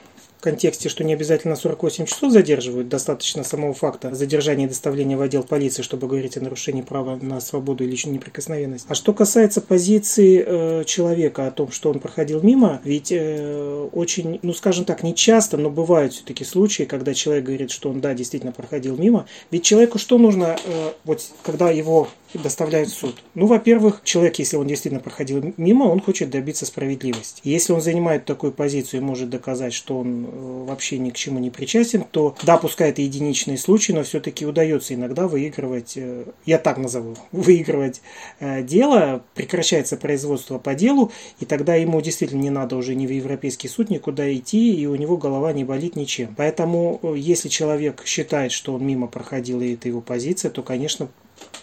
контексте, 0.46 0.88
что 0.88 1.02
не 1.02 1.12
обязательно 1.12 1.56
48 1.56 2.06
часов 2.06 2.30
задерживают, 2.30 2.88
достаточно 2.88 3.42
самого 3.42 3.74
факта 3.74 4.14
задержания 4.14 4.66
и 4.66 4.68
доставления 4.68 5.16
в 5.16 5.20
отдел 5.20 5.42
полиции, 5.42 5.82
чтобы 5.82 6.06
говорить 6.06 6.36
о 6.36 6.40
нарушении 6.40 6.82
права 6.82 7.16
на 7.16 7.40
свободу 7.40 7.82
и 7.82 7.88
личную 7.88 8.14
неприкосновенность. 8.14 8.86
А 8.88 8.94
что 8.94 9.12
касается 9.12 9.60
позиции 9.60 10.44
э, 10.46 10.84
человека 10.84 11.48
о 11.48 11.50
том, 11.50 11.72
что 11.72 11.90
он 11.90 11.98
проходил 11.98 12.42
мимо, 12.42 12.80
ведь 12.84 13.10
э, 13.10 13.88
очень, 13.92 14.38
ну 14.42 14.54
скажем 14.54 14.84
так, 14.84 15.02
не 15.02 15.16
часто, 15.16 15.56
но 15.56 15.68
бывают 15.68 16.12
все-таки 16.12 16.44
случаи, 16.44 16.84
когда 16.84 17.12
человек 17.12 17.44
говорит, 17.44 17.72
что 17.72 17.90
он 17.90 18.00
да, 18.00 18.14
действительно 18.14 18.52
проходил 18.52 18.96
мимо. 18.96 19.26
Ведь 19.50 19.64
человеку 19.64 19.98
что 19.98 20.16
нужно, 20.16 20.56
э, 20.64 20.92
вот 21.02 21.22
когда 21.42 21.70
его 21.70 22.06
доставляют 22.34 22.90
в 22.90 22.94
суд? 22.94 23.22
Ну, 23.34 23.46
во-первых, 23.46 24.00
человек, 24.04 24.38
если 24.38 24.56
он 24.56 24.66
действительно 24.66 25.00
проходил 25.00 25.54
мимо, 25.56 25.84
он 25.84 26.00
хочет 26.00 26.30
добиться 26.30 26.66
справедливости. 26.66 27.40
Если 27.44 27.72
он 27.72 27.80
занимает 27.80 28.24
такую 28.24 28.52
позицию 28.52 29.00
и 29.00 29.04
может 29.04 29.30
доказать, 29.30 29.72
что 29.72 29.98
он 29.98 30.24
э, 30.24 30.64
вообще 30.66 30.98
ни 30.98 31.10
к 31.10 31.14
чему 31.14 31.38
не 31.38 31.50
причастен, 31.50 32.04
то 32.10 32.36
да, 32.42 32.56
пускай 32.56 32.90
это 32.90 33.02
единичные 33.02 33.58
случаи, 33.58 33.92
но 33.92 34.02
все-таки 34.02 34.46
удается 34.46 34.94
иногда 34.94 35.28
выигрывать, 35.28 35.92
э, 35.96 36.24
я 36.44 36.58
так 36.58 36.78
назову, 36.78 37.16
выигрывать 37.32 38.00
э, 38.40 38.62
дело, 38.62 39.22
прекращается 39.34 39.96
производство 39.96 40.58
по 40.58 40.74
делу, 40.74 41.12
и 41.40 41.44
тогда 41.44 41.74
ему 41.74 42.00
действительно 42.00 42.42
не 42.42 42.50
надо 42.50 42.76
уже 42.76 42.94
ни 42.94 43.06
в 43.06 43.10
Европейский 43.10 43.68
суд 43.68 43.90
никуда 43.90 44.32
идти, 44.34 44.74
и 44.74 44.86
у 44.86 44.96
него 44.96 45.16
голова 45.16 45.52
не 45.52 45.64
болит 45.64 45.96
ничем. 45.96 46.34
Поэтому, 46.36 47.00
если 47.14 47.48
человек 47.48 48.02
считает, 48.04 48.52
что 48.52 48.74
он 48.74 48.86
мимо 48.86 49.06
проходил, 49.06 49.60
и 49.60 49.74
это 49.74 49.88
его 49.88 50.00
позиция, 50.00 50.50
то, 50.50 50.62
конечно, 50.62 51.08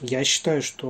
я 0.04 0.24
считаю, 0.26 0.62
что 0.62 0.88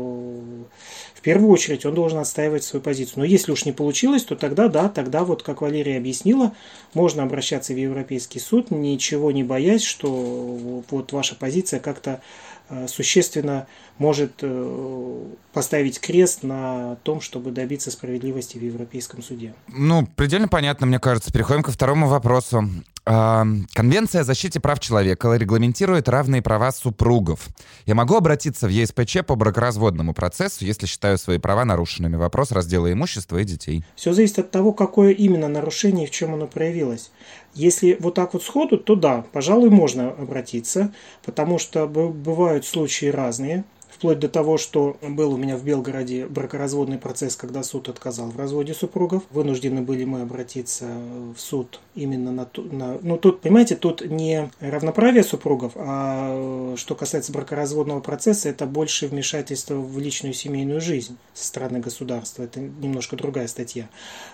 в 1.14 1.22
первую 1.22 1.52
очередь 1.52 1.86
он 1.86 1.94
должен 1.94 2.18
отстаивать 2.18 2.64
свою 2.64 2.82
позицию. 2.82 3.20
Но 3.20 3.26
если 3.26 3.52
уж 3.52 3.66
не 3.66 3.72
получилось, 3.72 4.24
то 4.24 4.36
тогда 4.36 4.68
да, 4.68 4.90
тогда 4.90 5.24
вот, 5.24 5.44
как 5.44 5.62
Валерия 5.62 5.98
объяснила, 5.98 6.54
можно 6.96 7.24
обращаться 7.24 7.74
в 7.74 7.78
Европейский 7.78 8.40
суд, 8.40 8.72
ничего 8.72 9.32
не 9.32 9.44
боясь, 9.44 9.84
что 9.84 10.84
вот 10.90 11.14
ваша 11.14 11.36
позиция 11.36 11.80
как-то 11.80 12.22
э, 12.70 12.88
существенно 12.88 13.68
может 13.98 14.40
э, 14.42 15.26
поставить 15.54 16.00
крест 16.00 16.44
на 16.44 16.96
том, 17.04 17.22
чтобы 17.22 17.52
добиться 17.52 17.92
справедливости 17.92 18.58
в 18.58 18.64
Европейском 18.64 19.22
суде. 19.22 19.54
Ну, 19.68 20.08
предельно 20.16 20.48
понятно, 20.48 20.88
мне 20.88 21.00
кажется. 21.00 21.32
Переходим 21.32 21.64
ко 21.64 21.72
второму 21.72 22.08
вопросу. 22.08 22.70
Конвенция 23.06 24.22
о 24.22 24.24
защите 24.24 24.62
прав 24.62 24.80
человека 24.80 25.34
регламентирует 25.36 26.08
равные 26.08 26.42
права 26.42 26.72
супругов. 26.72 27.50
Я 27.86 27.96
могу 27.96 28.16
обратиться 28.16 28.66
в 28.66 28.70
ЕСПЧ 28.70 29.26
по 29.28 29.36
бракоразводному 29.36 30.14
процессу, 30.14 30.64
если 30.64 30.86
считаю 30.86 31.18
свои 31.18 31.38
права 31.38 31.66
нарушенными. 31.66 32.16
Вопрос 32.16 32.54
раздела 32.54 32.92
имущества 32.94 33.40
и 33.40 33.44
детей. 33.44 33.84
Все 33.98 34.14
зависит 34.14 34.40
от 34.40 34.52
того, 34.52 34.72
какое 34.72 35.12
именно 35.12 35.50
нарушение 35.50 36.06
и 36.06 36.08
в 36.08 36.12
чем 36.12 36.34
оно 36.34 36.48
проявилось. 36.48 37.12
Если 37.54 37.98
вот 38.00 38.16
так 38.16 38.34
вот 38.34 38.44
сходу, 38.44 38.78
то 38.78 38.96
да, 38.96 39.26
пожалуй, 39.32 39.70
можно 39.70 40.10
обратиться, 40.10 40.94
потому 41.24 41.60
что 41.60 41.88
бывают 41.88 42.66
случаи 42.66 43.08
разные 43.08 43.64
вплоть 44.04 44.20
до 44.20 44.28
того, 44.28 44.58
что 44.58 44.98
был 45.02 45.34
у 45.34 45.38
меня 45.38 45.56
в 45.56 45.64
Белгороде 45.64 46.26
бракоразводный 46.26 46.98
процесс, 46.98 47.38
когда 47.38 47.64
суд 47.64 47.88
отказал 47.88 48.28
в 48.32 48.38
разводе 48.38 48.74
супругов. 48.74 49.24
Вынуждены 49.30 49.82
были 49.82 50.04
мы 50.04 50.24
обратиться 50.24 50.88
в 51.34 51.40
суд 51.40 51.80
именно 51.96 52.34
на... 52.34 52.50
на 52.58 52.98
ну, 53.02 53.18
тут, 53.18 53.40
понимаете, 53.40 53.78
тут 53.78 54.06
не 54.06 54.50
равноправие 54.60 55.24
супругов, 55.24 55.72
а 55.76 56.74
что 56.76 56.96
касается 56.96 57.32
бракоразводного 57.32 58.02
процесса, 58.02 58.50
это 58.50 58.66
больше 58.66 59.08
вмешательство 59.08 59.76
в 59.76 59.98
личную 60.00 60.34
семейную 60.34 60.82
жизнь 60.82 61.18
со 61.34 61.48
стороны 61.48 61.80
государства. 61.80 62.44
Это 62.44 62.60
немножко 62.60 63.16
другая 63.16 63.48
статья. 63.48 63.88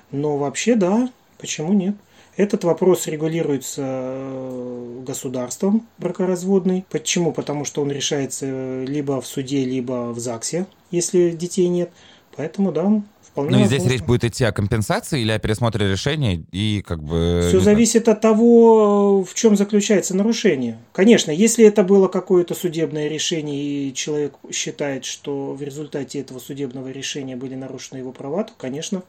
Но 0.09 0.37
вообще, 0.37 0.73
да, 0.73 1.11
почему 1.37 1.73
нет? 1.73 1.95
Этот 2.39 2.63
вопрос 2.63 3.05
регулируется 3.07 3.81
э, 3.85 5.03
государством 5.05 5.85
бракоразводный. 5.97 6.85
Почему? 6.89 7.33
Потому 7.33 7.65
что 7.65 7.81
он 7.81 7.91
решается 7.91 8.85
либо 8.85 9.19
в 9.19 9.27
суде, 9.27 9.65
либо 9.65 10.13
в 10.13 10.19
ЗАГСе, 10.19 10.65
если 10.89 11.31
детей 11.31 11.67
нет. 11.67 11.91
Поэтому, 12.37 12.71
да, 12.71 13.01
Вполне 13.23 13.57
ну, 13.57 13.65
здесь 13.65 13.85
речь 13.85 14.03
будет 14.03 14.23
идти 14.23 14.45
о 14.45 14.53
компенсации 14.53 15.19
или 15.19 15.31
о 15.33 15.37
пересмотре 15.37 15.91
решения 15.91 16.45
и 16.53 16.81
как 16.87 17.03
бы... 17.03 17.43
Все 17.45 17.59
зависит 17.59 18.07
от 18.07 18.21
того, 18.21 19.25
в 19.25 19.33
чем 19.33 19.57
заключается 19.57 20.15
нарушение. 20.15 20.77
Конечно, 20.93 21.31
если 21.31 21.65
это 21.65 21.83
было 21.83 22.07
какое-то 22.07 22.55
судебное 22.55 23.09
решение, 23.09 23.89
и 23.89 23.93
человек 23.93 24.35
считает, 24.49 25.03
что 25.03 25.51
в 25.55 25.61
результате 25.61 26.21
этого 26.21 26.39
судебного 26.39 26.87
решения 26.87 27.35
были 27.35 27.55
нарушены 27.55 27.97
его 27.97 28.13
права, 28.13 28.45
то, 28.45 28.53
конечно, 28.57 29.03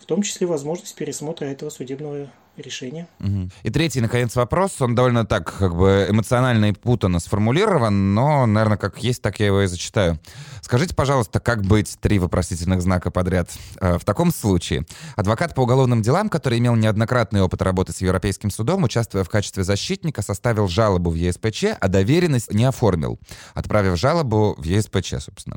в 0.00 0.06
том 0.06 0.22
числе 0.22 0.46
возможность 0.46 0.94
пересмотра 0.94 1.44
этого 1.44 1.68
судебного 1.68 2.30
решения. 2.56 3.08
Угу. 3.20 3.50
И 3.62 3.70
третий, 3.70 4.00
наконец, 4.00 4.34
вопрос. 4.36 4.80
Он 4.80 4.94
довольно 4.94 5.26
так 5.26 5.52
как 5.56 5.74
бы 5.74 6.06
эмоционально 6.08 6.66
и 6.66 6.72
путанно 6.72 7.18
сформулирован, 7.18 8.14
но, 8.14 8.46
наверное, 8.46 8.78
как 8.78 9.02
есть, 9.02 9.22
так 9.22 9.40
я 9.40 9.46
его 9.46 9.62
и 9.62 9.66
зачитаю. 9.66 10.18
Скажите, 10.62 10.94
пожалуйста, 10.94 11.40
как 11.40 11.62
быть 11.62 11.98
три 12.00 12.18
вопросительных 12.18 12.80
знака 12.80 13.10
подряд? 13.10 13.50
Э, 13.80 13.98
в 13.98 14.04
таком 14.04 14.32
случае 14.32 14.86
адвокат 15.16 15.54
по 15.54 15.62
уголовным 15.62 16.00
делам, 16.00 16.28
который 16.28 16.58
имел 16.58 16.74
неоднократный 16.74 17.42
опыт 17.42 17.60
работы 17.62 17.92
с 17.92 18.00
Европейским 18.00 18.50
судом, 18.50 18.84
участвуя 18.84 19.24
в 19.24 19.28
качестве 19.28 19.64
защитника, 19.64 20.22
составил 20.22 20.68
жалобу 20.68 21.10
в 21.10 21.14
ЕСПЧ, 21.14 21.64
а 21.80 21.88
доверенность 21.88 22.52
не 22.52 22.64
оформил, 22.64 23.18
отправив 23.54 23.98
жалобу 23.98 24.54
в 24.56 24.64
ЕСПЧ, 24.64 25.14
собственно. 25.18 25.56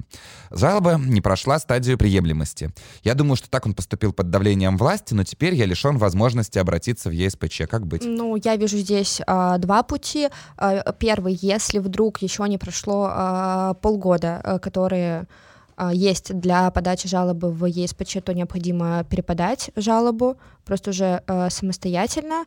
Жалоба 0.51 0.95
не 0.97 1.21
прошла 1.21 1.59
стадию 1.59 1.97
приемлемости. 1.97 2.71
Я 3.03 3.13
думаю, 3.13 3.37
что 3.37 3.49
так 3.49 3.65
он 3.65 3.73
поступил 3.73 4.13
под 4.13 4.29
давлением 4.29 4.77
власти, 4.77 5.13
но 5.13 5.23
теперь 5.23 5.55
я 5.55 5.65
лишен 5.65 5.97
возможности 5.97 6.57
обратиться 6.59 6.86
обратиться 6.87 7.09
в 7.09 7.13
ЕСПЧ? 7.13 7.61
Как 7.69 7.85
быть? 7.85 8.05
Ну, 8.05 8.37
я 8.43 8.55
вижу 8.55 8.77
здесь 8.77 9.21
а, 9.27 9.57
два 9.57 9.83
пути. 9.83 10.29
А, 10.57 10.93
первый, 10.93 11.37
если 11.41 11.79
вдруг 11.79 12.21
еще 12.21 12.47
не 12.47 12.57
прошло 12.57 13.07
а, 13.09 13.73
полгода, 13.75 14.41
а, 14.43 14.59
которые 14.59 15.27
есть 15.93 16.33
для 16.33 16.71
подачи 16.71 17.07
жалобы 17.07 17.51
в 17.51 17.65
ЕСПЧ, 17.67 18.17
то 18.23 18.33
необходимо 18.33 19.03
переподать 19.03 19.69
жалобу 19.75 20.37
просто 20.65 20.89
уже 20.89 21.21
э, 21.27 21.49
самостоятельно. 21.51 22.45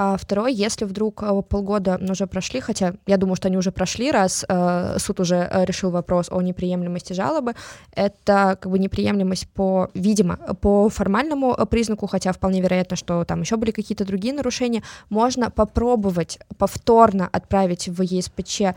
А 0.00 0.16
второй, 0.16 0.54
если 0.54 0.84
вдруг 0.84 1.22
э, 1.22 1.42
полгода 1.42 2.00
уже 2.08 2.26
прошли, 2.26 2.60
хотя 2.60 2.94
я 3.06 3.16
думаю, 3.16 3.36
что 3.36 3.48
они 3.48 3.56
уже 3.56 3.72
прошли, 3.72 4.10
раз 4.12 4.44
э, 4.48 4.96
суд 4.98 5.20
уже 5.20 5.36
э, 5.36 5.64
решил 5.64 5.90
вопрос 5.90 6.28
о 6.30 6.40
неприемлемости 6.40 7.12
жалобы, 7.12 7.54
это 7.92 8.56
как 8.60 8.70
бы 8.70 8.78
неприемлемость 8.78 9.48
по, 9.48 9.90
видимо, 9.94 10.36
по 10.60 10.88
формальному 10.88 11.52
э, 11.52 11.66
признаку, 11.66 12.06
хотя 12.06 12.32
вполне 12.32 12.60
вероятно, 12.60 12.96
что 12.96 13.24
там 13.24 13.40
еще 13.40 13.56
были 13.56 13.72
какие-то 13.72 14.04
другие 14.04 14.32
нарушения, 14.32 14.82
можно 15.10 15.50
попробовать 15.50 16.38
повторно 16.56 17.28
отправить 17.30 17.88
в 17.88 18.00
ЕСПЧ 18.00 18.60
э, 18.60 18.74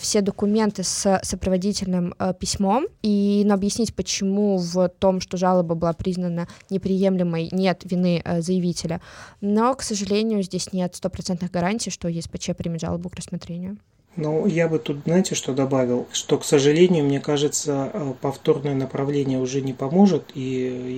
все 0.00 0.20
документы 0.20 0.84
с 0.84 1.20
сопроводительным 1.22 2.14
э, 2.18 2.34
письмом 2.38 2.86
и 3.02 3.42
ну, 3.46 3.54
объяснить, 3.54 3.94
почему 3.94 4.58
в 4.58 4.88
том, 4.98 5.20
что 5.20 5.36
жалоба 5.36 5.74
была 5.74 5.92
признана 5.92 6.46
неприемлемой, 6.70 7.48
нет 7.52 7.82
вины 7.84 8.22
Э, 8.28 8.42
заявителя. 8.42 9.00
Но, 9.40 9.74
к 9.74 9.82
сожалению, 9.82 10.42
здесь 10.42 10.57
нет 10.72 10.94
стопроцентных 10.94 11.50
гарантий, 11.50 11.90
что 11.90 12.08
ЕСПЧ 12.08 12.50
примет 12.56 12.80
жалобу 12.80 13.08
к 13.08 13.14
рассмотрению. 13.14 13.78
Ну, 14.16 14.46
я 14.46 14.68
бы 14.68 14.78
тут, 14.78 14.98
знаете, 15.04 15.34
что 15.34 15.54
добавил? 15.54 16.08
Что, 16.12 16.38
к 16.38 16.44
сожалению, 16.44 17.04
мне 17.04 17.20
кажется, 17.20 17.90
э, 17.92 18.14
повторное 18.20 18.74
направление 18.74 19.38
уже 19.38 19.60
не 19.60 19.72
поможет, 19.72 20.32
и 20.34 20.40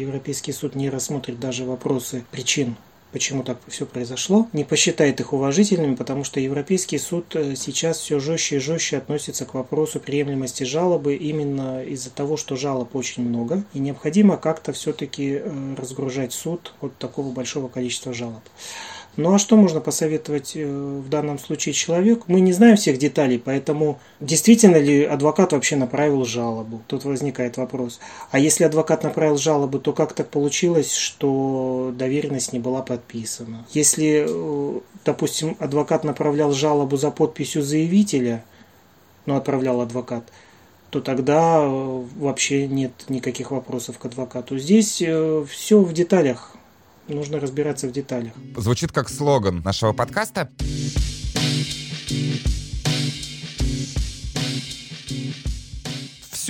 Европейский 0.00 0.52
суд 0.52 0.74
не 0.74 0.88
рассмотрит 0.88 1.38
даже 1.38 1.64
вопросы 1.64 2.24
причин 2.30 2.76
почему 3.12 3.42
так 3.42 3.58
все 3.68 3.86
произошло, 3.86 4.48
не 4.52 4.64
посчитает 4.64 5.20
их 5.20 5.32
уважительными, 5.32 5.94
потому 5.94 6.24
что 6.24 6.40
Европейский 6.40 6.98
суд 6.98 7.34
э, 7.34 7.54
сейчас 7.56 7.98
все 7.98 8.20
жестче 8.20 8.56
и 8.56 8.60
жестче 8.60 8.98
относится 8.98 9.44
к 9.44 9.54
вопросу 9.54 10.00
приемлемости 10.00 10.64
жалобы 10.64 11.14
именно 11.14 11.82
из-за 11.84 12.10
того, 12.10 12.36
что 12.36 12.56
жалоб 12.56 12.94
очень 12.94 13.28
много, 13.28 13.64
и 13.74 13.78
необходимо 13.78 14.36
как-то 14.36 14.72
все-таки 14.72 15.40
э, 15.42 15.74
разгружать 15.76 16.32
суд 16.32 16.72
от 16.80 16.96
такого 16.98 17.32
большого 17.32 17.68
количества 17.68 18.12
жалоб. 18.12 18.42
Ну 19.16 19.34
а 19.34 19.38
что 19.38 19.56
можно 19.56 19.80
посоветовать 19.80 20.52
э, 20.54 20.64
в 20.64 21.08
данном 21.08 21.38
случае 21.38 21.72
человеку? 21.72 22.24
Мы 22.28 22.40
не 22.40 22.52
знаем 22.52 22.76
всех 22.76 22.98
деталей, 22.98 23.38
поэтому 23.38 23.98
действительно 24.20 24.76
ли 24.76 25.04
адвокат 25.04 25.52
вообще 25.52 25.76
направил 25.76 26.24
жалобу? 26.24 26.80
Тут 26.86 27.04
возникает 27.04 27.56
вопрос. 27.56 27.98
А 28.30 28.38
если 28.38 28.64
адвокат 28.64 29.02
направил 29.02 29.36
жалобу, 29.36 29.80
то 29.80 29.92
как 29.92 30.12
так 30.12 30.28
получилось, 30.28 30.94
что 30.94 31.92
доверенность 31.96 32.52
не 32.52 32.60
была 32.60 32.82
подписана? 32.82 33.66
Если, 33.72 34.26
э, 34.28 34.80
допустим, 35.04 35.56
адвокат 35.58 36.04
направлял 36.04 36.52
жалобу 36.52 36.96
за 36.96 37.10
подписью 37.10 37.62
заявителя, 37.62 38.44
ну 39.26 39.34
отправлял 39.36 39.80
адвокат, 39.80 40.24
то 40.90 41.00
тогда 41.00 41.62
э, 41.62 42.04
вообще 42.16 42.68
нет 42.68 42.92
никаких 43.08 43.50
вопросов 43.50 43.98
к 43.98 44.04
адвокату. 44.06 44.56
Здесь 44.56 44.94
все 44.94 45.80
в 45.80 45.92
деталях. 45.92 46.54
Нужно 47.10 47.40
разбираться 47.40 47.88
в 47.88 47.92
деталях. 47.92 48.32
Звучит 48.56 48.92
как 48.92 49.08
слоган 49.08 49.62
нашего 49.62 49.92
подкаста. 49.92 50.48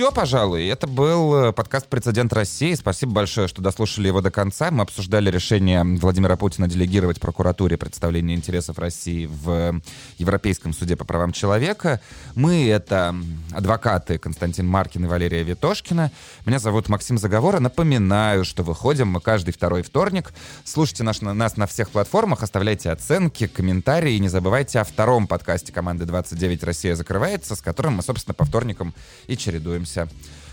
Все, 0.01 0.11
пожалуй. 0.11 0.65
Это 0.65 0.87
был 0.87 1.35
э, 1.35 1.51
подкаст 1.51 1.85
«Прецедент 1.85 2.33
России». 2.33 2.73
Спасибо 2.73 3.11
большое, 3.11 3.47
что 3.47 3.61
дослушали 3.61 4.07
его 4.07 4.19
до 4.19 4.31
конца. 4.31 4.71
Мы 4.71 4.81
обсуждали 4.81 5.29
решение 5.29 5.83
Владимира 5.83 6.35
Путина 6.37 6.67
делегировать 6.67 7.19
прокуратуре 7.19 7.77
представление 7.77 8.35
интересов 8.35 8.79
России 8.79 9.27
в 9.27 9.79
Европейском 10.17 10.73
суде 10.73 10.95
по 10.95 11.05
правам 11.05 11.33
человека. 11.33 12.01
Мы— 12.33 12.67
это 12.69 13.13
адвокаты 13.51 14.17
Константин 14.17 14.65
Маркин 14.65 15.05
и 15.05 15.07
Валерия 15.07 15.43
Витошкина. 15.43 16.11
Меня 16.47 16.57
зовут 16.57 16.89
Максим 16.89 17.19
Заговора. 17.19 17.59
Напоминаю, 17.59 18.43
что 18.43 18.63
выходим 18.63 19.07
мы 19.07 19.21
каждый 19.21 19.53
второй 19.53 19.83
вторник. 19.83 20.33
Слушайте 20.63 21.03
наш, 21.03 21.21
нас 21.21 21.57
на 21.57 21.67
всех 21.67 21.91
платформах, 21.91 22.41
оставляйте 22.41 22.89
оценки, 22.89 23.45
комментарии. 23.45 24.13
И 24.13 24.19
не 24.19 24.29
забывайте 24.29 24.79
о 24.79 24.83
втором 24.83 25.27
подкасте 25.27 25.71
команды 25.71 26.05
«29 26.05 26.65
Россия 26.65 26.95
закрывается», 26.95 27.55
с 27.55 27.61
которым 27.61 27.97
мы, 27.97 28.01
собственно, 28.01 28.33
по 28.33 28.45
вторникам 28.45 28.95
и 29.27 29.37
чередуемся 29.37 29.90
увидимся. 29.91 30.07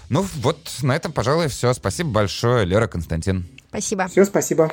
Ну 0.08 0.24
вот 0.36 0.58
на 0.82 0.96
этом, 0.96 1.12
пожалуй, 1.12 1.48
все. 1.48 1.72
Спасибо 1.74 2.10
большое, 2.10 2.64
Лера 2.64 2.86
Константин. 2.86 3.46
Спасибо. 3.68 4.08
Все, 4.08 4.24
спасибо. 4.24 4.72